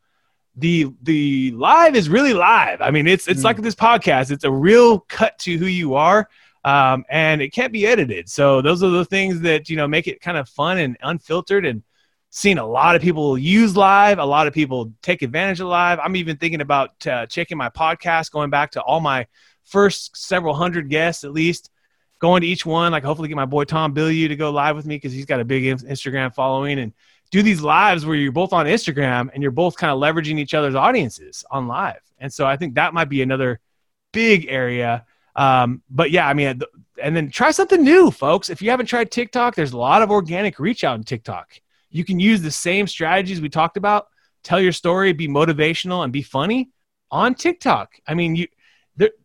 The 0.56 0.92
the 1.02 1.52
live 1.52 1.96
is 1.96 2.08
really 2.10 2.34
live. 2.34 2.82
I 2.82 2.90
mean, 2.90 3.06
it's 3.06 3.26
it's 3.26 3.40
mm. 3.40 3.44
like 3.44 3.56
this 3.56 3.74
podcast. 3.74 4.30
It's 4.30 4.44
a 4.44 4.50
real 4.50 5.00
cut 5.00 5.38
to 5.40 5.56
who 5.56 5.66
you 5.66 5.94
are, 5.94 6.28
um, 6.62 7.04
and 7.08 7.40
it 7.40 7.52
can't 7.54 7.72
be 7.72 7.86
edited. 7.86 8.28
So 8.28 8.60
those 8.60 8.82
are 8.82 8.90
the 8.90 9.04
things 9.04 9.40
that 9.40 9.70
you 9.70 9.76
know 9.76 9.88
make 9.88 10.08
it 10.08 10.20
kind 10.20 10.36
of 10.36 10.48
fun 10.48 10.78
and 10.78 10.96
unfiltered 11.00 11.64
and 11.64 11.82
seen 12.30 12.58
a 12.58 12.66
lot 12.66 12.94
of 12.94 13.00
people 13.00 13.38
use 13.38 13.74
live 13.74 14.18
a 14.18 14.24
lot 14.24 14.46
of 14.46 14.52
people 14.52 14.92
take 15.00 15.22
advantage 15.22 15.60
of 15.60 15.66
live 15.66 15.98
i'm 15.98 16.14
even 16.14 16.36
thinking 16.36 16.60
about 16.60 17.06
uh, 17.06 17.24
checking 17.24 17.56
my 17.56 17.70
podcast 17.70 18.30
going 18.30 18.50
back 18.50 18.70
to 18.70 18.82
all 18.82 19.00
my 19.00 19.26
first 19.68 20.16
several 20.16 20.54
hundred 20.54 20.88
guests 20.88 21.24
at 21.24 21.32
least 21.32 21.70
going 22.18 22.40
to 22.40 22.46
each 22.46 22.66
one 22.66 22.92
like 22.92 23.04
hopefully 23.04 23.28
get 23.28 23.36
my 23.36 23.44
boy 23.44 23.64
tom 23.64 23.94
Bilyeu 23.94 24.28
to 24.28 24.36
go 24.36 24.50
live 24.50 24.76
with 24.76 24.86
me 24.86 24.96
because 24.96 25.12
he's 25.12 25.26
got 25.26 25.40
a 25.40 25.44
big 25.44 25.64
instagram 25.64 26.34
following 26.34 26.78
and 26.78 26.92
do 27.30 27.42
these 27.42 27.60
lives 27.60 28.06
where 28.06 28.16
you're 28.16 28.32
both 28.32 28.52
on 28.52 28.66
instagram 28.66 29.28
and 29.32 29.42
you're 29.42 29.52
both 29.52 29.76
kind 29.76 29.92
of 29.92 29.98
leveraging 29.98 30.38
each 30.38 30.54
other's 30.54 30.74
audiences 30.74 31.44
on 31.50 31.66
live. 31.66 32.00
And 32.18 32.32
so 32.32 32.46
i 32.46 32.56
think 32.56 32.74
that 32.74 32.94
might 32.94 33.08
be 33.08 33.22
another 33.22 33.60
big 34.12 34.46
area. 34.48 35.04
Um, 35.36 35.82
but 35.90 36.10
yeah 36.10 36.26
i 36.26 36.34
mean 36.34 36.60
and 37.00 37.14
then 37.14 37.30
try 37.30 37.52
something 37.52 37.84
new 37.84 38.10
folks. 38.10 38.50
If 38.50 38.60
you 38.60 38.70
haven't 38.70 38.86
tried 38.86 39.10
tiktok 39.10 39.54
there's 39.54 39.72
a 39.72 39.78
lot 39.78 40.02
of 40.02 40.10
organic 40.10 40.58
reach 40.58 40.82
out 40.82 40.96
in 40.96 41.04
tiktok. 41.04 41.60
You 41.90 42.04
can 42.04 42.20
use 42.20 42.42
the 42.42 42.50
same 42.50 42.86
strategies 42.86 43.40
we 43.40 43.48
talked 43.48 43.76
about, 43.76 44.08
tell 44.42 44.60
your 44.60 44.72
story, 44.72 45.12
be 45.12 45.28
motivational, 45.28 46.04
and 46.04 46.12
be 46.12 46.22
funny 46.22 46.70
on 47.10 47.34
TikTok. 47.34 47.94
I 48.06 48.14
mean, 48.14 48.36
you 48.36 48.46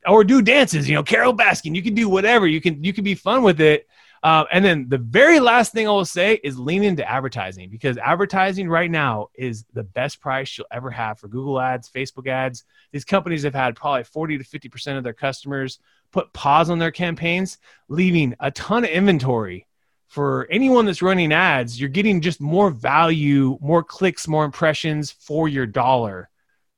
or 0.07 0.23
do 0.23 0.41
dances. 0.41 0.87
You 0.87 0.95
know, 0.95 1.03
Carole 1.03 1.35
Baskin. 1.35 1.75
You 1.75 1.83
can 1.83 1.93
do 1.93 2.09
whatever. 2.09 2.47
You 2.47 2.61
can 2.61 2.83
you 2.83 2.93
can 2.93 3.03
be 3.03 3.15
fun 3.15 3.43
with 3.43 3.61
it. 3.61 3.87
Uh, 4.21 4.45
and 4.53 4.63
then 4.63 4.87
the 4.87 4.97
very 4.97 5.41
last 5.41 5.73
thing 5.73 5.85
I 5.85 5.91
will 5.91 6.05
say 6.05 6.39
is 6.45 6.57
lean 6.57 6.83
into 6.83 7.07
advertising 7.09 7.69
because 7.69 7.97
advertising 7.97 8.69
right 8.69 8.89
now 8.89 9.27
is 9.35 9.65
the 9.73 9.83
best 9.83 10.21
price 10.21 10.57
you'll 10.57 10.67
ever 10.71 10.89
have 10.89 11.19
for 11.19 11.27
Google 11.27 11.59
ads, 11.59 11.89
Facebook 11.89 12.29
ads. 12.29 12.63
These 12.93 13.03
companies 13.03 13.43
have 13.43 13.53
had 13.53 13.75
probably 13.75 14.05
40 14.05 14.37
to 14.37 14.43
50% 14.45 14.97
of 14.97 15.03
their 15.03 15.11
customers 15.11 15.79
put 16.13 16.31
pause 16.31 16.69
on 16.69 16.79
their 16.79 16.91
campaigns, 16.91 17.57
leaving 17.89 18.33
a 18.39 18.49
ton 18.51 18.85
of 18.85 18.91
inventory 18.91 19.67
for 20.13 20.47
anyone 20.51 20.85
that's 20.85 21.01
running 21.01 21.33
ads, 21.33 21.79
you're 21.79 21.89
getting 21.89 22.21
just 22.21 22.39
more 22.39 22.69
value, 22.69 23.57
more 23.59 23.83
clicks, 23.83 24.27
more 24.27 24.45
impressions 24.45 25.09
for 25.09 25.49
your 25.49 25.65
dollar 25.65 26.29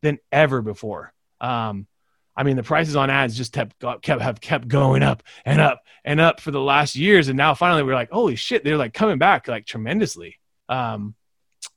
than 0.01 0.19
ever 0.31 0.61
before. 0.61 1.11
Um, 1.41 1.85
I 2.35 2.43
mean, 2.43 2.55
the 2.57 2.63
prices 2.63 2.95
on 2.95 3.09
ads 3.09 3.37
just 3.37 3.53
kept, 3.53 3.79
kept 4.01 4.21
have 4.21 4.41
kept 4.41 4.67
going 4.67 5.03
up 5.03 5.23
and 5.45 5.61
up 5.61 5.81
and 6.03 6.19
up 6.19 6.41
for 6.41 6.51
the 6.51 6.59
last 6.59 6.95
years, 6.95 7.29
and 7.29 7.37
now 7.37 7.53
finally 7.53 7.83
we're 7.83 7.93
like, 7.93 8.11
holy 8.11 8.35
shit, 8.35 8.63
they're 8.63 8.77
like 8.77 8.93
coming 8.93 9.17
back 9.17 9.47
like 9.47 9.65
tremendously. 9.65 10.35
Um, 10.67 11.15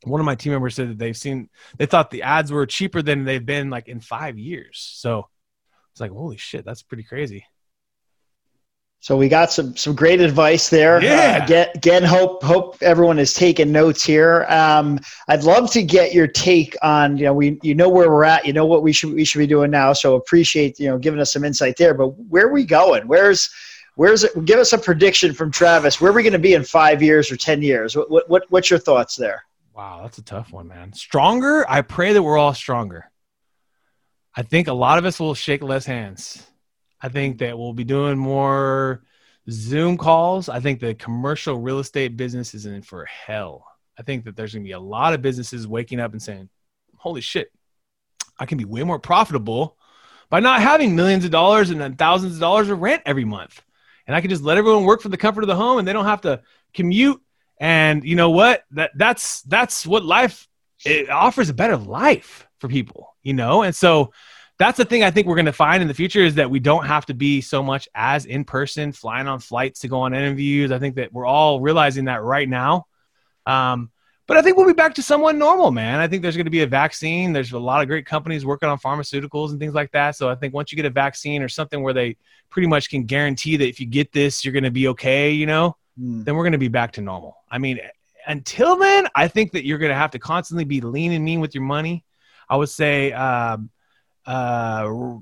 one 0.05 0.21
of 0.21 0.27
my 0.27 0.35
team 0.35 0.53
members 0.53 0.75
said 0.75 0.91
that 0.91 0.99
they've 0.99 1.17
seen 1.17 1.49
they 1.77 1.87
thought 1.87 2.11
the 2.11 2.23
ads 2.23 2.53
were 2.53 2.67
cheaper 2.67 3.03
than 3.03 3.25
they've 3.25 3.45
been 3.45 3.71
like 3.71 3.89
in 3.89 4.01
five 4.01 4.39
years. 4.39 4.79
So 4.97 5.29
it's 5.93 6.01
like, 6.01 6.11
holy 6.11 6.37
shit, 6.37 6.65
that's 6.65 6.83
pretty 6.83 7.05
crazy. 7.05 7.45
So 9.01 9.17
we 9.17 9.29
got 9.29 9.53
some 9.53 9.77
some 9.77 9.95
great 9.95 10.21
advice 10.21 10.69
there. 10.69 11.03
Yeah. 11.03 11.41
Uh, 11.43 11.47
get, 11.47 11.77
again, 11.77 12.03
hope 12.03 12.43
hope 12.43 12.77
everyone 12.83 13.19
is 13.19 13.33
taking 13.33 13.71
notes 13.71 14.03
here. 14.05 14.45
Um, 14.49 14.99
I'd 15.29 15.45
love 15.45 15.71
to 15.73 15.83
get 15.83 16.13
your 16.13 16.27
take 16.27 16.77
on 16.83 17.17
you 17.17 17.25
know 17.25 17.33
we 17.33 17.59
you 17.63 17.75
know 17.75 17.89
where 17.89 18.11
we're 18.11 18.25
at. 18.25 18.45
You 18.45 18.53
know 18.53 18.67
what 18.67 18.83
we 18.83 18.93
should 18.93 19.15
we 19.15 19.25
should 19.25 19.39
be 19.39 19.47
doing 19.47 19.71
now. 19.71 19.93
So 19.93 20.17
appreciate 20.17 20.81
you 20.81 20.89
know 20.89 20.99
giving 20.99 21.21
us 21.21 21.33
some 21.33 21.45
insight 21.45 21.77
there. 21.77 21.95
But 21.95 22.09
where 22.09 22.47
are 22.47 22.53
we 22.53 22.65
going? 22.65 23.07
Where's 23.07 23.51
where's 23.95 24.25
it? 24.25 24.45
Give 24.45 24.59
us 24.59 24.73
a 24.73 24.79
prediction 24.79 25.33
from 25.33 25.53
Travis. 25.53 26.01
Where 26.01 26.11
are 26.11 26.15
we 26.15 26.25
going 26.25 26.33
to 26.33 26.39
be 26.41 26.55
in 26.55 26.65
five 26.65 27.01
years 27.01 27.31
or 27.31 27.37
ten 27.37 27.63
years? 27.63 27.95
What, 27.95 28.11
what 28.11 28.29
what 28.29 28.43
what's 28.49 28.69
your 28.69 28.81
thoughts 28.81 29.15
there? 29.15 29.45
Wow, 29.75 30.01
that's 30.03 30.19
a 30.19 30.23
tough 30.23 30.53
one, 30.53 30.67
man. 30.67 30.93
Stronger. 30.93 31.65
I 31.71 31.83
pray 31.83 32.13
that 32.15 32.23
we're 32.23 32.37
all 32.37 32.53
stronger. 32.53 33.09
I 34.35 34.43
think 34.43 34.67
a 34.67 34.73
lot 34.73 34.99
of 34.99 35.05
us 35.05 35.21
will 35.21 35.35
shake 35.35 35.63
less 35.63 35.87
hands. 35.87 36.45
I 37.01 37.09
think 37.09 37.39
that 37.39 37.59
we'll 37.59 37.73
be 37.73 37.85
doing 37.85 38.19
more 38.19 39.05
Zoom 39.51 39.97
calls. 39.97 40.49
I 40.49 40.61
think 40.61 40.81
the 40.81 40.95
commercial 40.95 41.59
real 41.59 41.79
estate 41.79 42.17
business 42.17 42.55
is 42.55 42.67
in 42.67 42.83
for 42.83 43.05
hell. 43.05 43.67
I 43.99 44.03
think 44.03 44.25
that 44.25 44.37
there's 44.37 44.53
going 44.53 44.65
to 44.65 44.69
be 44.69 44.73
a 44.73 44.81
lot 44.81 45.15
of 45.15 45.23
businesses 45.23 45.67
waking 45.67 46.01
up 46.01 46.13
and 46.13 46.23
saying, 46.23 46.49
holy 46.97 47.21
shit, 47.21 47.51
I 48.39 48.47
can 48.47 48.59
be 48.59 48.65
way 48.65 48.83
more 48.83 48.99
profitable 48.99 49.77
by 50.31 50.41
not 50.41 50.63
having 50.63 50.95
millions 50.95 51.25
of 51.25 51.31
dollars 51.31 51.71
and 51.71 51.81
then 51.81 51.97
thousands 51.97 52.35
of 52.35 52.41
dollars 52.41 52.69
of 52.69 52.81
rent 52.81 53.03
every 53.07 53.25
month. 53.25 53.63
And 54.07 54.15
I 54.15 54.21
can 54.21 54.31
just 54.31 54.43
let 54.43 54.59
everyone 54.59 54.85
work 54.85 55.01
for 55.01 55.09
the 55.09 55.17
comfort 55.17 55.43
of 55.43 55.49
the 55.49 55.57
home 55.57 55.79
and 55.79 55.87
they 55.87 55.93
don't 55.93 56.05
have 56.05 56.23
to 56.23 56.43
commute. 56.75 57.21
And 57.61 58.05
you 58.05 58.15
know 58.15 58.31
what? 58.31 58.65
That 58.73 58.93
that's 58.95 59.43
that's 59.43 59.87
what 59.87 60.05
life 60.05 60.47
it 60.85 61.11
offers 61.11 61.49
a 61.49 61.55
better 61.55 61.77
life 61.77 62.47
for 62.59 62.69
people, 62.69 63.17
you 63.23 63.35
know? 63.35 63.63
And 63.63 63.75
so 63.75 64.13
that's 64.59 64.77
the 64.77 64.85
thing 64.85 65.05
I 65.05 65.11
think 65.11 65.27
we're 65.27 65.37
going 65.37 65.47
to 65.47 65.53
find 65.53 65.81
in 65.81 65.89
the 65.89 65.95
future 65.95 66.21
is 66.21 66.35
that 66.35 66.51
we 66.51 66.59
don't 66.59 66.85
have 66.85 67.07
to 67.07 67.15
be 67.15 67.41
so 67.41 67.63
much 67.63 67.89
as 67.95 68.27
in 68.27 68.45
person, 68.45 68.93
flying 68.93 69.29
on 69.29 69.39
flights 69.39 69.81
to 69.81 69.89
go 69.89 70.01
on 70.01 70.15
interviews. 70.15 70.73
I 70.73 70.81
think 70.81 70.97
that 70.97 71.13
we're 71.13 71.27
all 71.27 71.61
realizing 71.61 72.07
that 72.07 72.23
right 72.23 72.49
now. 72.49 72.87
Um, 73.47 73.91
but 74.27 74.37
I 74.37 74.43
think 74.43 74.57
we'll 74.57 74.67
be 74.67 74.75
back 74.75 74.95
to 74.97 75.03
somewhat 75.03 75.37
normal, 75.37 75.71
man. 75.71 76.01
I 76.01 76.09
think 76.09 76.23
there's 76.23 76.37
going 76.37 76.47
to 76.47 76.51
be 76.51 76.63
a 76.63 76.67
vaccine. 76.67 77.33
There's 77.33 77.53
a 77.53 77.59
lot 77.59 77.81
of 77.81 77.89
great 77.89 78.05
companies 78.05 78.45
working 78.45 78.69
on 78.69 78.79
pharmaceuticals 78.79 79.51
and 79.51 79.61
things 79.61 79.75
like 79.75 79.93
that. 79.93 80.17
So 80.17 80.29
I 80.29 80.35
think 80.35 80.53
once 80.53 80.71
you 80.71 80.77
get 80.77 80.85
a 80.85 80.91
vaccine 80.91 81.41
or 81.43 81.49
something 81.49 81.81
where 81.83 81.95
they 81.95 82.17
pretty 82.51 82.69
much 82.69 82.91
can 82.91 83.05
guarantee 83.05 83.57
that 83.57 83.69
if 83.69 83.81
you 83.81 83.87
get 83.87 84.13
this, 84.13 84.45
you're 84.45 84.53
going 84.53 84.65
to 84.65 84.71
be 84.71 84.89
okay, 84.89 85.31
you 85.31 85.47
know, 85.47 85.77
mm. 85.99 86.25
then 86.25 86.35
we're 86.35 86.43
going 86.43 86.53
to 86.53 86.59
be 86.59 86.69
back 86.69 86.93
to 86.93 87.01
normal. 87.01 87.37
I 87.51 87.59
mean, 87.59 87.81
until 88.27 88.77
then, 88.77 89.09
I 89.15 89.29
think 89.29 89.53
that 89.53 89.65
you're 89.65 89.79
going 89.79 89.93
to 89.93 89.97
have 89.97 90.11
to 90.11 90.19
constantly 90.19 90.65
be 90.65 90.81
lean 90.83 91.13
and 91.13 91.25
mean 91.25 91.41
with 91.41 91.55
your 91.55 91.65
money. 91.65 92.05
I 92.51 92.57
would 92.57 92.69
say, 92.69 93.13
um, 93.13 93.71
uh, 94.29 95.19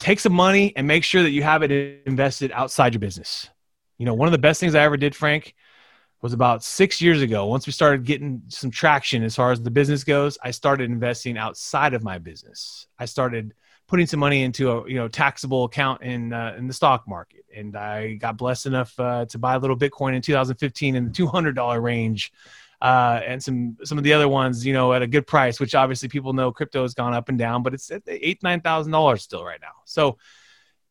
take 0.00 0.18
some 0.18 0.32
money 0.32 0.72
and 0.76 0.86
make 0.86 1.04
sure 1.04 1.22
that 1.22 1.30
you 1.30 1.44
have 1.44 1.62
it 1.62 1.70
invested 2.06 2.50
outside 2.52 2.92
your 2.92 2.98
business. 2.98 3.48
You 3.98 4.06
know, 4.06 4.14
one 4.14 4.26
of 4.26 4.32
the 4.32 4.38
best 4.38 4.58
things 4.58 4.74
I 4.74 4.82
ever 4.82 4.96
did, 4.96 5.14
Frank, 5.14 5.54
was 6.22 6.32
about 6.32 6.64
six 6.64 7.00
years 7.00 7.22
ago. 7.22 7.46
Once 7.46 7.66
we 7.66 7.72
started 7.72 8.04
getting 8.04 8.42
some 8.48 8.70
traction 8.70 9.22
as 9.22 9.36
far 9.36 9.52
as 9.52 9.62
the 9.62 9.70
business 9.70 10.02
goes, 10.02 10.38
I 10.42 10.50
started 10.50 10.90
investing 10.90 11.38
outside 11.38 11.94
of 11.94 12.02
my 12.02 12.18
business. 12.18 12.88
I 12.98 13.04
started 13.04 13.54
putting 13.86 14.06
some 14.06 14.18
money 14.18 14.42
into 14.42 14.72
a 14.72 14.88
you 14.88 14.96
know 14.96 15.06
taxable 15.06 15.64
account 15.64 16.02
in 16.02 16.32
uh, 16.32 16.56
in 16.58 16.66
the 16.66 16.72
stock 16.72 17.06
market, 17.06 17.44
and 17.54 17.76
I 17.76 18.14
got 18.14 18.36
blessed 18.36 18.66
enough 18.66 18.98
uh, 18.98 19.26
to 19.26 19.38
buy 19.38 19.54
a 19.54 19.58
little 19.58 19.76
Bitcoin 19.76 20.16
in 20.16 20.22
2015 20.22 20.96
in 20.96 21.04
the 21.04 21.10
two 21.10 21.28
hundred 21.28 21.54
dollar 21.54 21.80
range. 21.80 22.32
Uh, 22.82 23.20
and 23.24 23.40
some 23.40 23.76
some 23.84 23.96
of 23.96 24.02
the 24.02 24.12
other 24.12 24.28
ones, 24.28 24.66
you 24.66 24.72
know, 24.72 24.92
at 24.92 25.02
a 25.02 25.06
good 25.06 25.24
price, 25.24 25.60
which 25.60 25.76
obviously 25.76 26.08
people 26.08 26.32
know 26.32 26.50
crypto 26.50 26.82
has 26.82 26.94
gone 26.94 27.14
up 27.14 27.28
and 27.28 27.38
down, 27.38 27.62
but 27.62 27.72
it's 27.72 27.88
at 27.92 28.02
eight 28.08 28.42
nine 28.42 28.60
thousand 28.60 28.90
dollars 28.90 29.22
still 29.22 29.44
right 29.44 29.60
now. 29.62 29.74
So 29.84 30.18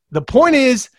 the 0.10 0.22
point 0.22 0.56
is, 0.56 0.90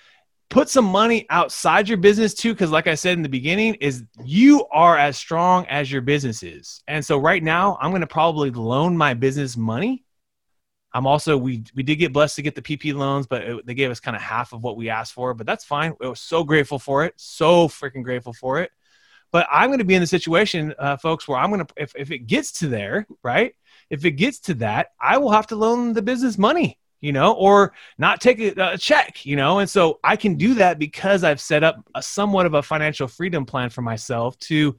put 0.50 0.68
some 0.68 0.84
money 0.84 1.24
outside 1.30 1.88
your 1.88 1.96
business 1.96 2.34
too 2.34 2.52
because 2.52 2.70
like 2.70 2.86
i 2.86 2.94
said 2.94 3.14
in 3.14 3.22
the 3.22 3.28
beginning 3.28 3.72
is 3.76 4.04
you 4.22 4.66
are 4.66 4.98
as 4.98 5.16
strong 5.16 5.64
as 5.66 5.90
your 5.90 6.02
business 6.02 6.42
is. 6.42 6.82
And 6.86 7.02
so 7.02 7.16
right 7.16 7.42
now 7.42 7.78
i'm 7.80 7.90
going 7.90 8.02
to 8.02 8.06
probably 8.06 8.50
loan 8.50 8.94
my 8.94 9.14
business 9.14 9.56
money. 9.56 10.04
I'm 10.92 11.06
also 11.06 11.38
we 11.38 11.64
we 11.74 11.82
did 11.82 11.96
get 11.96 12.12
blessed 12.12 12.36
to 12.36 12.42
get 12.42 12.54
the 12.54 12.60
pp 12.60 12.92
loans 12.94 13.26
but 13.26 13.42
it, 13.42 13.66
they 13.66 13.72
gave 13.72 13.90
us 13.90 13.98
kind 13.98 14.14
of 14.14 14.20
half 14.20 14.52
of 14.52 14.62
what 14.62 14.76
we 14.76 14.90
asked 14.90 15.14
for 15.14 15.32
but 15.32 15.46
that's 15.46 15.64
fine. 15.64 15.94
We 15.98 16.06
was 16.06 16.20
so 16.20 16.44
grateful 16.44 16.78
for 16.78 17.06
it 17.06 17.14
so 17.16 17.66
freaking 17.66 18.02
grateful 18.02 18.34
for 18.34 18.60
it 18.60 18.70
but 19.32 19.46
i'm 19.50 19.68
going 19.68 19.78
to 19.78 19.84
be 19.84 19.94
in 19.94 20.00
the 20.00 20.06
situation 20.06 20.72
uh, 20.78 20.96
folks 20.96 21.26
where 21.26 21.38
i'm 21.38 21.50
going 21.50 21.64
to 21.64 21.74
if, 21.76 21.92
if 21.96 22.10
it 22.10 22.26
gets 22.26 22.52
to 22.52 22.68
there 22.68 23.06
right 23.22 23.54
if 23.90 24.04
it 24.04 24.12
gets 24.12 24.38
to 24.38 24.54
that 24.54 24.88
i 25.00 25.18
will 25.18 25.30
have 25.30 25.46
to 25.46 25.56
loan 25.56 25.92
the 25.92 26.02
business 26.02 26.38
money 26.38 26.78
you 27.02 27.12
know, 27.12 27.32
or 27.32 27.72
not 27.98 28.20
take 28.20 28.38
a, 28.38 28.74
a, 28.74 28.78
check, 28.78 29.26
you 29.26 29.34
know. 29.34 29.58
And 29.58 29.68
so 29.68 29.98
I 30.02 30.14
can 30.16 30.36
do 30.36 30.54
that 30.54 30.78
because 30.78 31.24
I've 31.24 31.40
set 31.40 31.64
up 31.64 31.84
a 31.94 32.00
somewhat 32.00 32.46
of 32.46 32.54
a 32.54 32.62
financial 32.62 33.08
freedom 33.08 33.44
plan 33.44 33.70
for 33.70 33.82
myself 33.82 34.38
to, 34.38 34.78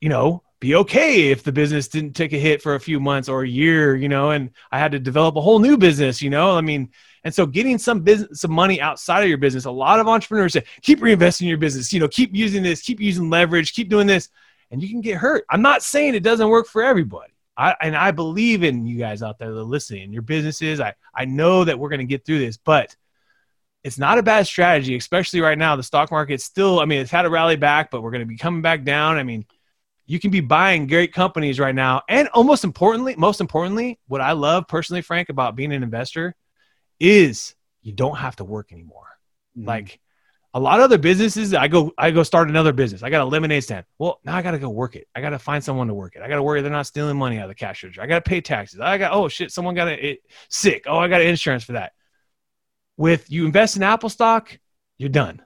you 0.00 0.08
know, 0.10 0.42
be 0.60 0.74
okay 0.74 1.30
if 1.30 1.42
the 1.42 1.52
business 1.52 1.88
didn't 1.88 2.12
take 2.12 2.34
a 2.34 2.38
hit 2.38 2.60
for 2.60 2.74
a 2.74 2.80
few 2.80 3.00
months 3.00 3.28
or 3.28 3.42
a 3.42 3.48
year, 3.48 3.96
you 3.96 4.08
know, 4.08 4.30
and 4.30 4.50
I 4.70 4.78
had 4.78 4.92
to 4.92 4.98
develop 4.98 5.36
a 5.36 5.40
whole 5.40 5.58
new 5.58 5.78
business, 5.78 6.20
you 6.20 6.30
know. 6.30 6.56
I 6.56 6.60
mean, 6.60 6.90
and 7.24 7.34
so 7.34 7.46
getting 7.46 7.78
some 7.78 8.00
business 8.00 8.40
some 8.40 8.52
money 8.52 8.80
outside 8.80 9.22
of 9.22 9.28
your 9.28 9.38
business, 9.38 9.64
a 9.64 9.70
lot 9.70 10.00
of 10.00 10.08
entrepreneurs 10.08 10.52
say, 10.52 10.64
keep 10.82 11.00
reinvesting 11.00 11.42
in 11.42 11.48
your 11.48 11.58
business, 11.58 11.92
you 11.92 12.00
know, 12.00 12.08
keep 12.08 12.34
using 12.34 12.62
this, 12.62 12.82
keep 12.82 13.00
using 13.00 13.30
leverage, 13.30 13.72
keep 13.72 13.88
doing 13.88 14.06
this, 14.06 14.28
and 14.70 14.82
you 14.82 14.88
can 14.88 15.00
get 15.00 15.16
hurt. 15.16 15.44
I'm 15.50 15.62
not 15.62 15.82
saying 15.82 16.14
it 16.14 16.22
doesn't 16.22 16.48
work 16.48 16.66
for 16.66 16.82
everybody. 16.82 17.32
I, 17.56 17.74
and 17.82 17.96
I 17.96 18.12
believe 18.12 18.62
in 18.62 18.86
you 18.86 18.98
guys 18.98 19.20
out 19.20 19.38
there 19.38 19.52
that 19.52 19.58
are 19.58 19.64
listening, 19.64 20.12
your 20.12 20.22
businesses. 20.22 20.78
I, 20.78 20.94
I 21.12 21.24
know 21.24 21.64
that 21.64 21.78
we're 21.78 21.88
going 21.88 21.98
to 21.98 22.04
get 22.04 22.24
through 22.24 22.38
this, 22.38 22.56
but 22.56 22.94
it's 23.82 23.98
not 23.98 24.18
a 24.18 24.22
bad 24.22 24.46
strategy, 24.46 24.96
especially 24.96 25.40
right 25.40 25.58
now. 25.58 25.74
The 25.74 25.82
stock 25.82 26.12
market 26.12 26.40
still, 26.40 26.78
I 26.78 26.84
mean, 26.84 27.00
it's 27.00 27.10
had 27.10 27.24
a 27.24 27.30
rally 27.30 27.56
back, 27.56 27.90
but 27.90 28.02
we're 28.02 28.12
going 28.12 28.22
to 28.22 28.26
be 28.26 28.36
coming 28.36 28.62
back 28.62 28.84
down. 28.84 29.16
I 29.16 29.24
mean, 29.24 29.44
you 30.06 30.20
can 30.20 30.30
be 30.30 30.40
buying 30.40 30.86
great 30.86 31.12
companies 31.12 31.58
right 31.58 31.74
now. 31.74 32.02
And 32.08 32.28
almost 32.28 32.64
importantly, 32.64 33.14
most 33.16 33.40
importantly, 33.40 33.98
what 34.06 34.20
I 34.20 34.32
love 34.32 34.68
personally, 34.68 35.02
Frank, 35.02 35.28
about 35.28 35.56
being 35.56 35.72
an 35.72 35.82
investor 35.82 36.34
is 37.00 37.54
you 37.82 37.92
don't 37.92 38.16
have 38.16 38.36
to 38.36 38.44
work 38.44 38.72
anymore. 38.72 39.08
Mm-hmm. 39.56 39.68
Like 39.68 40.00
a 40.54 40.60
lot 40.60 40.78
of 40.78 40.84
other 40.84 40.96
businesses 40.96 41.52
i 41.52 41.68
go 41.68 41.92
i 41.98 42.10
go 42.10 42.22
start 42.22 42.48
another 42.48 42.72
business. 42.72 43.02
I 43.02 43.10
got 43.10 43.20
a 43.20 43.24
lemonade 43.24 43.64
stand. 43.64 43.84
Well 43.98 44.20
now 44.24 44.36
i 44.36 44.42
gotta 44.42 44.58
go 44.58 44.70
work 44.70 44.96
it. 44.96 45.06
I 45.14 45.20
gotta 45.20 45.38
find 45.38 45.62
someone 45.62 45.88
to 45.88 45.94
work 45.94 46.16
it. 46.16 46.22
I 46.22 46.28
gotta 46.28 46.42
worry 46.42 46.62
they're 46.62 46.70
not 46.70 46.86
stealing 46.86 47.16
money 47.16 47.38
out 47.38 47.44
of 47.44 47.48
the 47.50 47.54
cash 47.54 47.82
register. 47.82 48.02
I 48.02 48.06
gotta 48.06 48.22
pay 48.22 48.40
taxes. 48.40 48.80
I 48.80 48.98
got 48.98 49.12
oh 49.12 49.28
shit 49.28 49.52
someone 49.52 49.74
got 49.74 49.88
a, 49.88 50.10
it, 50.12 50.20
sick. 50.48 50.84
Oh 50.86 50.98
i 50.98 51.08
got 51.08 51.20
insurance 51.20 51.64
for 51.64 51.72
that. 51.72 51.92
With 52.96 53.30
you 53.30 53.46
invest 53.46 53.76
in 53.76 53.82
apple 53.82 54.08
stock 54.08 54.58
you're 54.96 55.08
done. 55.10 55.42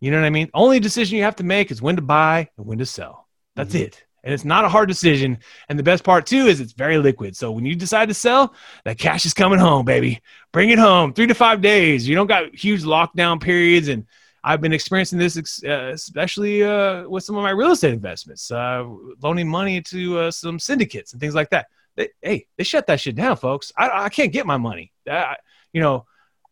You 0.00 0.12
know 0.12 0.18
what 0.18 0.26
i 0.26 0.30
mean? 0.30 0.50
Only 0.54 0.80
decision 0.80 1.18
you 1.18 1.24
have 1.24 1.36
to 1.36 1.44
make 1.44 1.70
is 1.70 1.82
when 1.82 1.96
to 1.96 2.02
buy 2.02 2.48
and 2.56 2.66
when 2.66 2.78
to 2.78 2.86
sell. 2.86 3.28
That's 3.56 3.74
mm-hmm. 3.74 3.84
it 3.84 4.04
and 4.24 4.34
it's 4.34 4.44
not 4.44 4.64
a 4.64 4.68
hard 4.68 4.88
decision. 4.88 5.38
And 5.68 5.78
the 5.78 5.82
best 5.82 6.04
part 6.04 6.26
too 6.26 6.46
is 6.46 6.60
it's 6.60 6.72
very 6.72 6.98
liquid. 6.98 7.36
So 7.36 7.50
when 7.50 7.64
you 7.64 7.74
decide 7.74 8.08
to 8.08 8.14
sell, 8.14 8.54
that 8.84 8.98
cash 8.98 9.24
is 9.24 9.34
coming 9.34 9.58
home, 9.58 9.84
baby. 9.84 10.20
Bring 10.52 10.70
it 10.70 10.78
home. 10.78 11.12
Three 11.12 11.26
to 11.26 11.34
five 11.34 11.60
days. 11.60 12.08
You 12.08 12.14
don't 12.14 12.26
got 12.26 12.54
huge 12.54 12.82
lockdown 12.82 13.40
periods 13.40 13.88
and 13.88 14.06
I've 14.44 14.60
been 14.60 14.72
experiencing 14.72 15.18
this, 15.18 15.62
uh, 15.64 15.90
especially 15.92 16.62
uh, 16.62 17.08
with 17.08 17.24
some 17.24 17.36
of 17.36 17.42
my 17.42 17.50
real 17.50 17.72
estate 17.72 17.92
investments, 17.92 18.50
uh, 18.50 18.84
loaning 19.20 19.48
money 19.48 19.82
to 19.82 20.18
uh, 20.18 20.30
some 20.30 20.58
syndicates 20.58 21.12
and 21.12 21.20
things 21.20 21.34
like 21.34 21.50
that. 21.50 21.66
They, 21.96 22.10
hey, 22.22 22.46
they 22.56 22.64
shut 22.64 22.86
that 22.86 23.00
shit 23.00 23.16
down, 23.16 23.36
folks. 23.36 23.72
I, 23.76 24.04
I 24.04 24.08
can't 24.08 24.32
get 24.32 24.46
my 24.46 24.56
money. 24.56 24.92
you 25.72 25.80
know, 25.80 26.06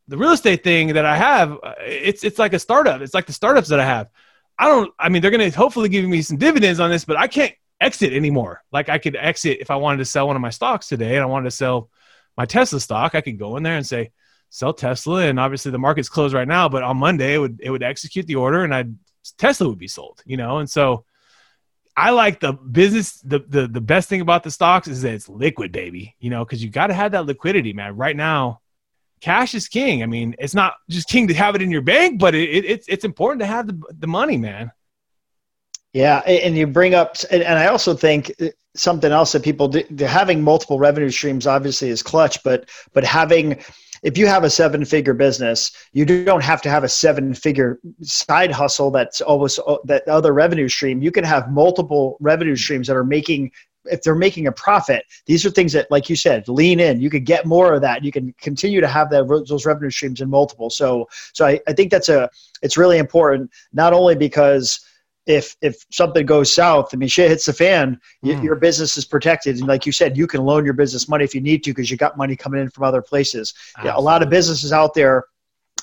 the 0.09 0.17
real 0.17 0.33
estate 0.33 0.63
thing 0.65 0.95
that 0.95 1.05
I 1.05 1.17
have, 1.17 1.53
uh, 1.53 1.75
it's 1.81 2.25
it's 2.25 2.39
like 2.39 2.53
a 2.53 2.59
startup. 2.59 3.01
It's 3.01 3.15
like 3.15 3.27
the 3.27 3.33
startups 3.33 3.69
that 3.69 3.81
I 3.81 3.85
have. 3.85 4.09
I 4.59 4.69
don't. 4.69 4.93
I 4.99 5.09
mean, 5.09 5.23
they're 5.23 5.31
going 5.31 5.51
to 5.51 5.57
hopefully 5.57 5.89
give 5.89 6.05
me 6.05 6.23
some 6.23 6.39
dividends 6.39 6.81
on 6.81 6.91
this, 6.91 7.05
but 7.05 7.17
I 7.17 7.27
can't 7.27 7.55
exit 7.81 8.13
anymore. 8.13 8.63
Like 8.73 8.89
I 8.89 8.99
could 8.99 9.17
exit 9.17 9.59
if 9.61 9.71
I 9.71 9.77
wanted 9.77 9.99
to 9.99 10.05
sell 10.05 10.27
one 10.27 10.37
of 10.37 10.43
my 10.43 10.51
stocks 10.51 10.89
today, 10.89 11.15
and 11.15 11.23
I 11.23 11.27
wanted 11.27 11.45
to 11.45 11.57
sell 11.57 11.91
my 12.37 12.47
Tesla 12.47 12.81
stock. 12.81 13.15
I 13.15 13.21
could 13.21 13.39
go 13.39 13.57
in 13.57 13.63
there 13.63 13.77
and 13.77 13.87
say, 13.87 14.13
sell 14.51 14.73
Tesla, 14.73 15.23
and 15.27 15.39
obviously 15.39 15.71
the 15.71 15.79
market's 15.79 16.09
closed 16.09 16.35
right 16.35 16.49
now, 16.49 16.69
but 16.69 16.83
on 16.83 16.97
Monday 16.97 17.35
it 17.35 17.39
would 17.39 17.61
it 17.63 17.71
would 17.71 17.83
execute 17.83 18.27
the 18.27 18.37
order, 18.37 18.65
and 18.65 18.75
I 18.75 18.85
Tesla 19.39 19.69
would 19.69 19.79
be 19.79 19.89
sold. 19.89 20.23
You 20.25 20.37
know, 20.37 20.59
and 20.59 20.71
so 20.71 21.05
I 21.97 22.11
like 22.11 22.41
the 22.41 22.53
business. 22.53 23.21
The 23.21 23.41
the 23.41 23.67
the 23.67 23.81
best 23.81 24.09
thing 24.09 24.21
about 24.21 24.43
the 24.43 24.51
stocks 24.51 24.89
is 24.89 25.03
that 25.03 25.15
it's 25.15 25.29
liquid, 25.29 25.73
baby. 25.73 26.17
You 26.19 26.31
know, 26.31 26.45
because 26.45 26.63
you 26.63 26.71
got 26.71 26.89
to 26.89 26.95
have 26.95 27.13
that 27.13 27.27
liquidity, 27.27 27.73
man. 27.73 27.97
Right 27.97 28.17
now, 28.17 28.61
cash 29.21 29.55
is 29.55 29.69
king. 29.69 30.03
I 30.03 30.07
mean, 30.07 30.35
it's 30.39 30.55
not 30.55 30.75
just 30.89 31.09
king 31.09 31.29
to 31.29 31.35
have 31.35 31.55
it 31.55 31.63
in 31.63 31.71
your 31.71 31.83
bank, 31.83 32.19
but 32.19 32.35
it, 32.35 32.49
it, 32.49 32.65
it's 32.65 32.89
it's 32.89 33.05
important 33.05 33.41
to 33.41 33.47
have 33.47 33.67
the 33.67 33.81
the 33.99 34.07
money, 34.07 34.37
man. 34.37 34.71
Yeah, 35.93 36.19
and 36.19 36.57
you 36.57 36.67
bring 36.67 36.95
up, 36.95 37.17
and 37.31 37.43
I 37.43 37.69
also 37.69 37.95
think 37.95 38.31
something 38.75 39.11
else 39.11 39.33
that 39.33 39.43
people 39.43 39.69
do, 39.69 39.83
having 40.05 40.43
multiple 40.43 40.79
revenue 40.79 41.09
streams 41.09 41.47
obviously 41.47 41.89
is 41.89 42.03
clutch, 42.03 42.43
but 42.45 42.69
but 42.93 43.03
having 43.03 43.63
if 44.03 44.19
you 44.19 44.27
have 44.27 44.45
a 44.45 44.51
seven 44.51 44.85
figure 44.85 45.15
business, 45.15 45.73
you 45.93 46.05
don't 46.05 46.43
have 46.43 46.61
to 46.63 46.71
have 46.71 46.85
a 46.85 46.89
seven 46.89 47.35
figure 47.35 47.81
side 48.03 48.53
hustle 48.53 48.91
that's 48.91 49.21
always 49.21 49.59
uh, 49.67 49.79
that 49.85 50.07
other 50.07 50.33
revenue 50.33 50.69
stream. 50.69 51.03
You 51.03 51.11
can 51.11 51.25
have 51.25 51.51
multiple 51.51 52.17
revenue 52.21 52.57
streams 52.57 52.89
that 52.89 52.97
are 52.97 53.05
making 53.05 53.53
if 53.91 54.03
they're 54.03 54.15
making 54.15 54.47
a 54.47 54.53
profit, 54.53 55.05
these 55.27 55.45
are 55.47 55.51
things 55.51 55.73
that, 55.73 55.91
like 55.91 56.09
you 56.09 56.17
said, 56.17 56.49
lean 56.49 56.81
in. 56.81 57.01
You 57.01 57.11
can 57.11 57.25
get 57.25 57.47
more 57.47 57.75
of 57.75 57.81
that. 57.83 58.05
You 58.05 58.13
can 58.13 58.35
continue 58.41 58.81
to 58.81 58.89
have 58.89 59.11
that, 59.11 59.27
those 59.49 59.67
revenue 59.67 59.91
streams 59.91 60.21
in 60.21 60.31
multiple. 60.31 60.71
So, 60.71 61.09
so 61.33 61.47
I, 61.47 61.61
I 61.69 61.73
think 61.73 61.91
that's 61.91 62.09
a, 62.09 62.29
it's 62.63 62.77
really 62.77 62.99
important, 62.99 63.51
not 63.73 63.93
only 63.93 64.15
because 64.15 64.81
if 65.27 65.57
if 65.61 65.85
something 65.91 66.25
goes 66.25 66.55
south, 66.55 66.91
I 66.93 66.97
mean, 66.97 67.09
shit 67.09 67.31
hits 67.31 67.47
the 67.47 67.53
fan, 67.53 68.01
mm. 68.25 68.43
your 68.43 68.55
business 68.55 68.97
is 68.97 69.05
protected. 69.05 69.59
And 69.59 69.67
like 69.67 69.85
you 69.85 69.93
said, 69.93 70.17
you 70.17 70.27
can 70.27 70.45
loan 70.45 70.65
your 70.65 70.75
business 70.75 71.09
money 71.09 71.25
if 71.25 71.35
you 71.35 71.41
need 71.41 71.65
to 71.65 71.71
because 71.71 71.91
you 71.91 71.97
got 71.97 72.17
money 72.17 72.37
coming 72.37 72.61
in 72.61 72.71
from 72.71 72.85
other 72.85 73.03
places. 73.03 73.53
Yeah, 73.83 73.97
a 73.97 74.01
lot 74.01 74.23
of 74.23 74.31
businesses 74.31 74.73
out 74.73 74.95
there. 74.95 75.25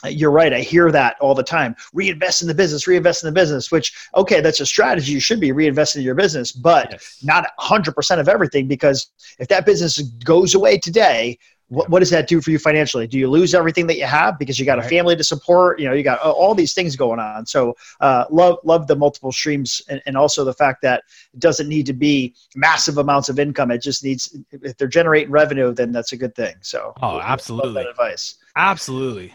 You're 0.06 0.32
right. 0.32 0.54
I 0.54 0.60
hear 0.60 0.92
that 0.92 1.16
all 1.20 1.36
the 1.36 1.44
time. 1.44 1.76
Reinvest 1.94 2.42
in 2.42 2.48
the 2.48 2.54
business. 2.54 2.88
Reinvest 2.88 3.24
in 3.24 3.28
the 3.28 3.40
business. 3.40 3.72
Which 3.72 3.94
okay, 4.16 4.42
that's 4.42 4.60
a 4.60 4.66
strategy. 4.66 5.12
You 5.12 5.20
should 5.20 5.40
be 5.40 5.52
reinvesting 5.52 5.98
in 5.98 6.04
your 6.04 6.16
business, 6.16 6.52
but 6.52 6.92
yes. 6.92 7.20
not 7.24 7.48
100% 7.60 8.20
of 8.20 8.28
everything 8.28 8.68
because 8.68 9.08
if 9.40 9.48
that 9.48 9.66
business 9.66 10.02
goes 10.02 10.56
away 10.56 10.78
today, 10.78 11.38
what, 11.74 11.90
what 11.90 12.00
does 12.00 12.10
that 12.12 12.28
do 12.28 12.40
for 12.40 12.52
you 12.52 12.60
financially? 12.60 13.08
Do 13.08 13.18
you 13.18 13.30
lose 13.30 13.54
everything 13.54 13.88
that 13.88 13.98
you 13.98 14.06
have 14.06 14.38
because 14.38 14.60
you 14.60 14.66
got 14.66 14.78
right. 14.78 14.86
a 14.86 14.90
family 14.90 15.16
to 15.16 15.24
support? 15.24 15.80
You 15.80 15.88
know, 15.88 15.94
you 15.94 16.04
got 16.04 16.20
all 16.20 16.54
these 16.54 16.74
things 16.74 16.96
going 16.96 17.20
on. 17.20 17.46
So 17.46 17.76
uh, 18.00 18.26
love 18.30 18.60
love 18.64 18.88
the 18.88 18.96
multiple 18.96 19.32
streams 19.32 19.82
and, 19.90 20.02
and 20.06 20.16
also 20.16 20.44
the 20.44 20.54
fact 20.54 20.82
that 20.84 21.04
it 21.34 21.40
doesn't 21.40 21.68
need 21.68 21.86
to 21.88 21.94
be 21.94 22.36
massive 22.56 22.98
amounts 22.98 23.30
of 23.30 23.40
income. 23.40 23.72
It 23.72 23.82
just 23.82 24.04
needs 24.04 24.38
if 24.52 24.78
they're 24.78 24.88
generating 24.88 25.32
revenue, 25.32 25.74
then 25.74 25.92
that's 25.92 26.12
a 26.12 26.18
good 26.18 26.36
thing. 26.36 26.56
So 26.62 26.94
oh, 27.02 27.20
absolutely, 27.20 27.84
advice. 27.84 28.36
Absolutely. 28.56 29.34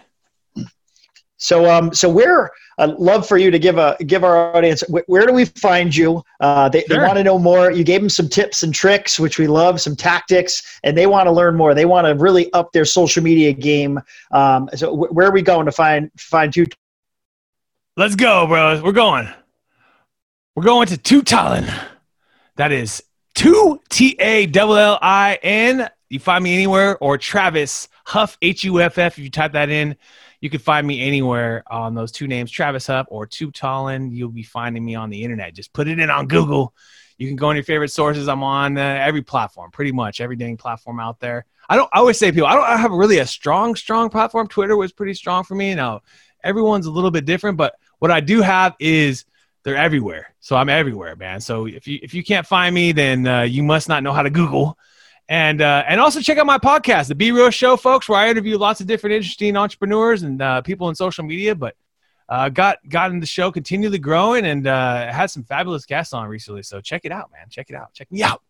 So, 1.39 1.71
um, 1.71 1.95
so 1.95 2.09
where 2.09 2.51
I'd 2.79 2.91
love 2.91 3.27
for 3.27 3.39
you 3.39 3.51
to 3.51 3.59
give 3.59 3.79
a 3.79 3.97
give 4.07 4.23
our 4.25 4.55
audience 4.55 4.83
where, 4.89 5.05
where 5.07 5.27
do 5.27 5.33
we 5.33 5.47
find 5.47 5.95
you? 5.95 6.23
Uh, 6.41 6.69
they, 6.69 6.83
sure. 6.83 6.99
they 6.99 7.03
want 7.05 7.17
to 7.17 7.25
know 7.25 7.39
more. 7.39 7.71
You 7.73 7.85
gave 7.85 8.01
them 8.01 8.11
some 8.11 8.29
tips 8.29 8.63
and 8.63 8.75
tricks, 8.75 9.19
which 9.19 9.39
we 9.39 9.47
love, 9.47 9.81
some 9.81 9.97
tactics, 9.97 10.79
and 10.85 10.97
they 10.97 11.07
want 11.07 11.27
to 11.27 11.33
learn 11.33 11.57
more. 11.57 11.75
They 11.75 11.87
want 11.87 12.07
to 12.07 12.15
really 12.15 12.53
up 12.53 12.73
their 12.73 12.85
social 12.85 13.23
media 13.23 13.53
game. 13.53 14.01
Um, 14.33 14.69
so, 14.75 14.93
where 14.95 15.29
are 15.29 15.33
we 15.33 15.43
going 15.43 15.67
to 15.67 15.73
find 15.73 16.11
find 16.17 16.55
you? 16.55 16.67
Let's 17.97 18.15
go, 18.15 18.47
bro. 18.47 18.81
We're 18.83 18.93
going. 18.93 19.29
We're 20.55 20.65
going 20.65 20.89
to 20.89 20.97
2Tallin. 20.97 21.73
That 22.57 22.73
is 22.73 23.03
two 23.35 23.81
T 23.89 24.17
A 24.19 24.51
L 24.53 24.77
L 24.77 24.99
I 25.01 25.39
N. 25.43 25.89
You 26.11 26.19
find 26.19 26.43
me 26.43 26.55
anywhere 26.55 26.99
or 26.99 27.19
Travis 27.19 27.89
Huff 28.07 28.37
H 28.43 28.65
U 28.65 28.81
F 28.81 28.99
F. 28.99 29.19
If 29.19 29.25
you 29.25 29.31
type 29.31 29.53
that 29.53 29.71
in 29.71 29.97
you 30.41 30.51
can 30.51 30.61
find 30.61 30.87
me 30.87 31.01
anywhere 31.01 31.65
on 31.67 31.95
those 31.95 32.13
two 32.13 32.29
names, 32.29 32.51
Travis 32.51 32.87
Huff 32.87 33.07
or 33.11 33.27
2Tallin. 33.27 34.13
You'll 34.13 34.31
be 34.31 34.43
finding 34.43 34.85
me 34.85 34.95
on 34.95 35.11
the 35.11 35.23
internet. 35.23 35.55
Just 35.55 35.73
put 35.73 35.89
it 35.89 35.99
in 35.99 36.11
on 36.11 36.27
Google. 36.29 36.75
You 37.19 37.27
can 37.27 37.37
go 37.37 37.49
on 37.49 37.57
your 37.57 37.65
favorite 37.65 37.91
sources. 37.91 38.29
I'm 38.29 38.45
on 38.45 38.79
uh, 38.79 38.81
every 38.81 39.23
platform, 39.23 39.73
pretty 39.73 39.91
much 39.91 40.21
every 40.21 40.37
dang 40.37 40.57
platform 40.57 41.01
out 41.01 41.19
there. 41.19 41.47
I 41.69 41.77
don't. 41.77 41.91
I 41.93 41.99
always 41.99 42.17
say 42.19 42.31
people. 42.31 42.47
I 42.47 42.55
don't 42.55 42.65
I 42.65 42.77
have 42.77 42.93
really 42.93 43.19
a 43.19 43.27
strong, 43.27 43.75
strong 43.75 44.09
platform. 44.09 44.47
Twitter 44.47 44.77
was 44.77 44.93
pretty 44.93 45.15
strong 45.15 45.43
for 45.43 45.55
me. 45.55 45.75
Now 45.75 46.03
everyone's 46.45 46.87
a 46.87 46.91
little 46.91 47.11
bit 47.11 47.25
different, 47.25 47.57
but 47.57 47.75
what 47.99 48.11
I 48.11 48.21
do 48.21 48.41
have 48.41 48.77
is 48.79 49.25
they're 49.65 49.77
everywhere. 49.77 50.35
So 50.41 50.57
I'm 50.57 50.69
everywhere, 50.69 51.17
man. 51.17 51.41
So 51.41 51.67
if 51.67 51.89
you 51.89 51.99
if 52.03 52.15
you 52.15 52.23
can't 52.23 52.47
find 52.47 52.75
me, 52.75 52.93
then 52.93 53.27
uh, 53.27 53.43
you 53.43 53.65
must 53.65 53.89
not 53.89 54.03
know 54.03 54.13
how 54.13 54.23
to 54.23 54.31
Google 54.31 54.79
And 55.29 55.61
uh, 55.61 55.85
and 55.87 56.01
also 56.01 56.21
check 56.21 56.39
out 56.39 56.47
my 56.47 56.59
podcast, 56.59 57.09
the 57.09 57.15
Be 57.15 57.33
Real 57.33 57.51
Show, 57.51 57.77
folks, 57.77 58.09
where 58.09 58.19
I 58.19 58.31
interview 58.31 58.57
lots 58.57 58.81
of 58.81 58.87
different 58.87 59.15
interesting 59.15 59.57
entrepreneurs 59.57 60.23
and 60.23 60.41
uh, 60.41 60.63
people 60.63 60.89
in 60.89 60.95
social 60.95 61.23
media. 61.23 61.55
But 61.55 61.77
uh, 62.31 62.49
got 62.49 62.79
got 62.89 63.11
in 63.11 63.21
the 63.21 63.27
show 63.27 63.51
continually 63.51 63.99
growing 63.99 64.47
and 64.47 64.67
uh, 64.67 65.13
had 65.13 65.27
some 65.31 65.45
fabulous 65.45 65.85
guests 65.85 66.15
on 66.15 66.29
recently. 66.29 66.63
So 66.63 66.81
check 66.81 67.05
it 67.05 67.13
out, 67.13 67.31
man. 67.31 67.47
Check 67.51 67.69
it 67.69 67.77
out. 67.77 67.93
Check 67.93 68.11
me 68.11 68.23
out. 68.23 68.43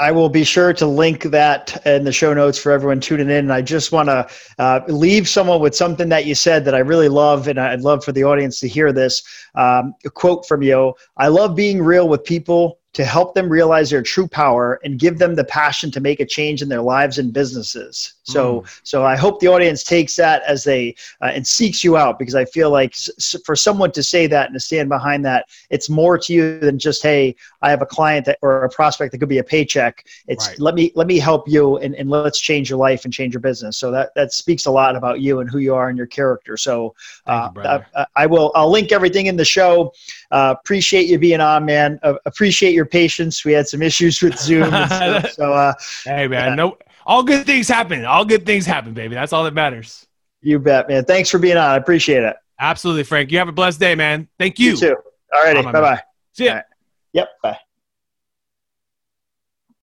I 0.00 0.12
will 0.12 0.28
be 0.28 0.44
sure 0.44 0.72
to 0.74 0.86
link 0.86 1.24
that 1.24 1.84
in 1.84 2.04
the 2.04 2.12
show 2.12 2.32
notes 2.32 2.56
for 2.56 2.70
everyone 2.70 3.00
tuning 3.00 3.30
in. 3.30 3.36
And 3.36 3.52
I 3.52 3.62
just 3.62 3.90
want 3.90 4.08
to 4.08 4.28
uh, 4.58 4.80
leave 4.86 5.28
someone 5.28 5.60
with 5.60 5.74
something 5.74 6.08
that 6.10 6.24
you 6.24 6.36
said 6.36 6.64
that 6.66 6.74
I 6.74 6.78
really 6.78 7.08
love, 7.08 7.48
and 7.48 7.58
I'd 7.58 7.80
love 7.80 8.04
for 8.04 8.12
the 8.12 8.22
audience 8.22 8.60
to 8.60 8.68
hear 8.68 8.92
this. 8.92 9.22
Um, 9.56 9.94
a 10.04 10.10
quote 10.10 10.46
from 10.46 10.62
you 10.62 10.94
I 11.16 11.28
love 11.28 11.56
being 11.56 11.82
real 11.82 12.08
with 12.08 12.24
people 12.24 12.77
to 12.94 13.04
help 13.04 13.34
them 13.34 13.48
realize 13.48 13.90
their 13.90 14.02
true 14.02 14.26
power 14.26 14.80
and 14.82 14.98
give 14.98 15.18
them 15.18 15.34
the 15.34 15.44
passion 15.44 15.90
to 15.90 16.00
make 16.00 16.20
a 16.20 16.26
change 16.26 16.62
in 16.62 16.68
their 16.68 16.80
lives 16.80 17.18
and 17.18 17.32
businesses. 17.32 18.14
So, 18.22 18.62
mm. 18.62 18.80
so 18.82 19.04
I 19.04 19.14
hope 19.14 19.40
the 19.40 19.48
audience 19.48 19.82
takes 19.84 20.16
that 20.16 20.42
as 20.46 20.64
they 20.64 20.96
uh, 21.20 21.26
and 21.26 21.46
seeks 21.46 21.84
you 21.84 21.96
out 21.96 22.18
because 22.18 22.34
I 22.34 22.44
feel 22.46 22.70
like 22.70 22.92
s- 22.92 23.36
for 23.44 23.54
someone 23.54 23.92
to 23.92 24.02
say 24.02 24.26
that 24.28 24.46
and 24.46 24.54
to 24.54 24.60
stand 24.60 24.88
behind 24.88 25.24
that, 25.26 25.46
it's 25.70 25.90
more 25.90 26.18
to 26.18 26.32
you 26.32 26.58
than 26.58 26.78
just 26.78 27.02
hey, 27.02 27.36
I 27.62 27.70
have 27.70 27.82
a 27.82 27.86
client 27.86 28.24
that 28.26 28.38
or 28.42 28.64
a 28.64 28.70
prospect 28.70 29.12
that 29.12 29.18
could 29.18 29.28
be 29.28 29.38
a 29.38 29.44
paycheck. 29.44 30.06
It's 30.26 30.48
right. 30.48 30.58
let 30.58 30.74
me 30.74 30.92
let 30.94 31.06
me 31.06 31.18
help 31.18 31.48
you 31.48 31.76
and, 31.78 31.94
and 31.94 32.08
let's 32.10 32.40
change 32.40 32.70
your 32.70 32.78
life 32.78 33.04
and 33.04 33.12
change 33.12 33.34
your 33.34 33.40
business. 33.40 33.76
So 33.76 33.90
that 33.90 34.14
that 34.14 34.32
speaks 34.32 34.66
a 34.66 34.70
lot 34.70 34.96
about 34.96 35.20
you 35.20 35.40
and 35.40 35.50
who 35.50 35.58
you 35.58 35.74
are 35.74 35.88
and 35.88 35.96
your 35.96 36.06
character. 36.06 36.56
So 36.56 36.94
uh, 37.26 37.50
you, 37.54 37.62
I, 37.62 38.06
I, 38.16 38.26
will 38.26 38.50
I'll 38.54 38.70
link 38.70 38.92
everything 38.92 39.26
in 39.26 39.36
the 39.36 39.44
show. 39.44 39.92
Uh, 40.30 40.54
appreciate 40.58 41.06
you 41.08 41.18
being 41.18 41.40
on, 41.40 41.64
man. 41.64 41.98
Uh, 42.02 42.14
appreciate 42.26 42.74
your 42.74 42.86
patience. 42.86 43.44
We 43.44 43.52
had 43.52 43.66
some 43.66 43.82
issues 43.82 44.20
with 44.20 44.38
Zoom. 44.38 44.68
Stuff, 44.86 45.30
so 45.30 45.52
uh, 45.52 45.72
hey, 46.04 46.28
man, 46.28 46.50
yeah. 46.50 46.54
no 46.54 46.78
all 47.06 47.22
good 47.22 47.46
things 47.46 47.66
happen. 47.66 48.04
All 48.04 48.24
good 48.24 48.44
things 48.44 48.66
happen, 48.66 48.92
baby. 48.92 49.14
That's 49.14 49.32
all 49.32 49.44
that 49.44 49.54
matters. 49.54 50.06
You 50.42 50.58
bet, 50.58 50.88
man. 50.88 51.04
Thanks 51.04 51.30
for 51.30 51.38
being 51.38 51.56
on. 51.56 51.70
I 51.70 51.76
appreciate 51.76 52.22
it. 52.22 52.36
Absolutely, 52.60 53.04
Frank. 53.04 53.32
You 53.32 53.38
have 53.38 53.48
a 53.48 53.52
blessed 53.52 53.80
day, 53.80 53.94
man. 53.94 54.28
Thank 54.38 54.58
you. 54.58 54.72
You 54.72 54.76
too. 54.76 54.96
All 55.32 55.42
righty. 55.42 55.62
Bye 55.62 55.72
bye. 55.72 56.02
See 56.34 56.44
ya. 56.44 56.54
Right. 56.54 56.64
Yep. 57.14 57.28
Bye. 57.42 57.58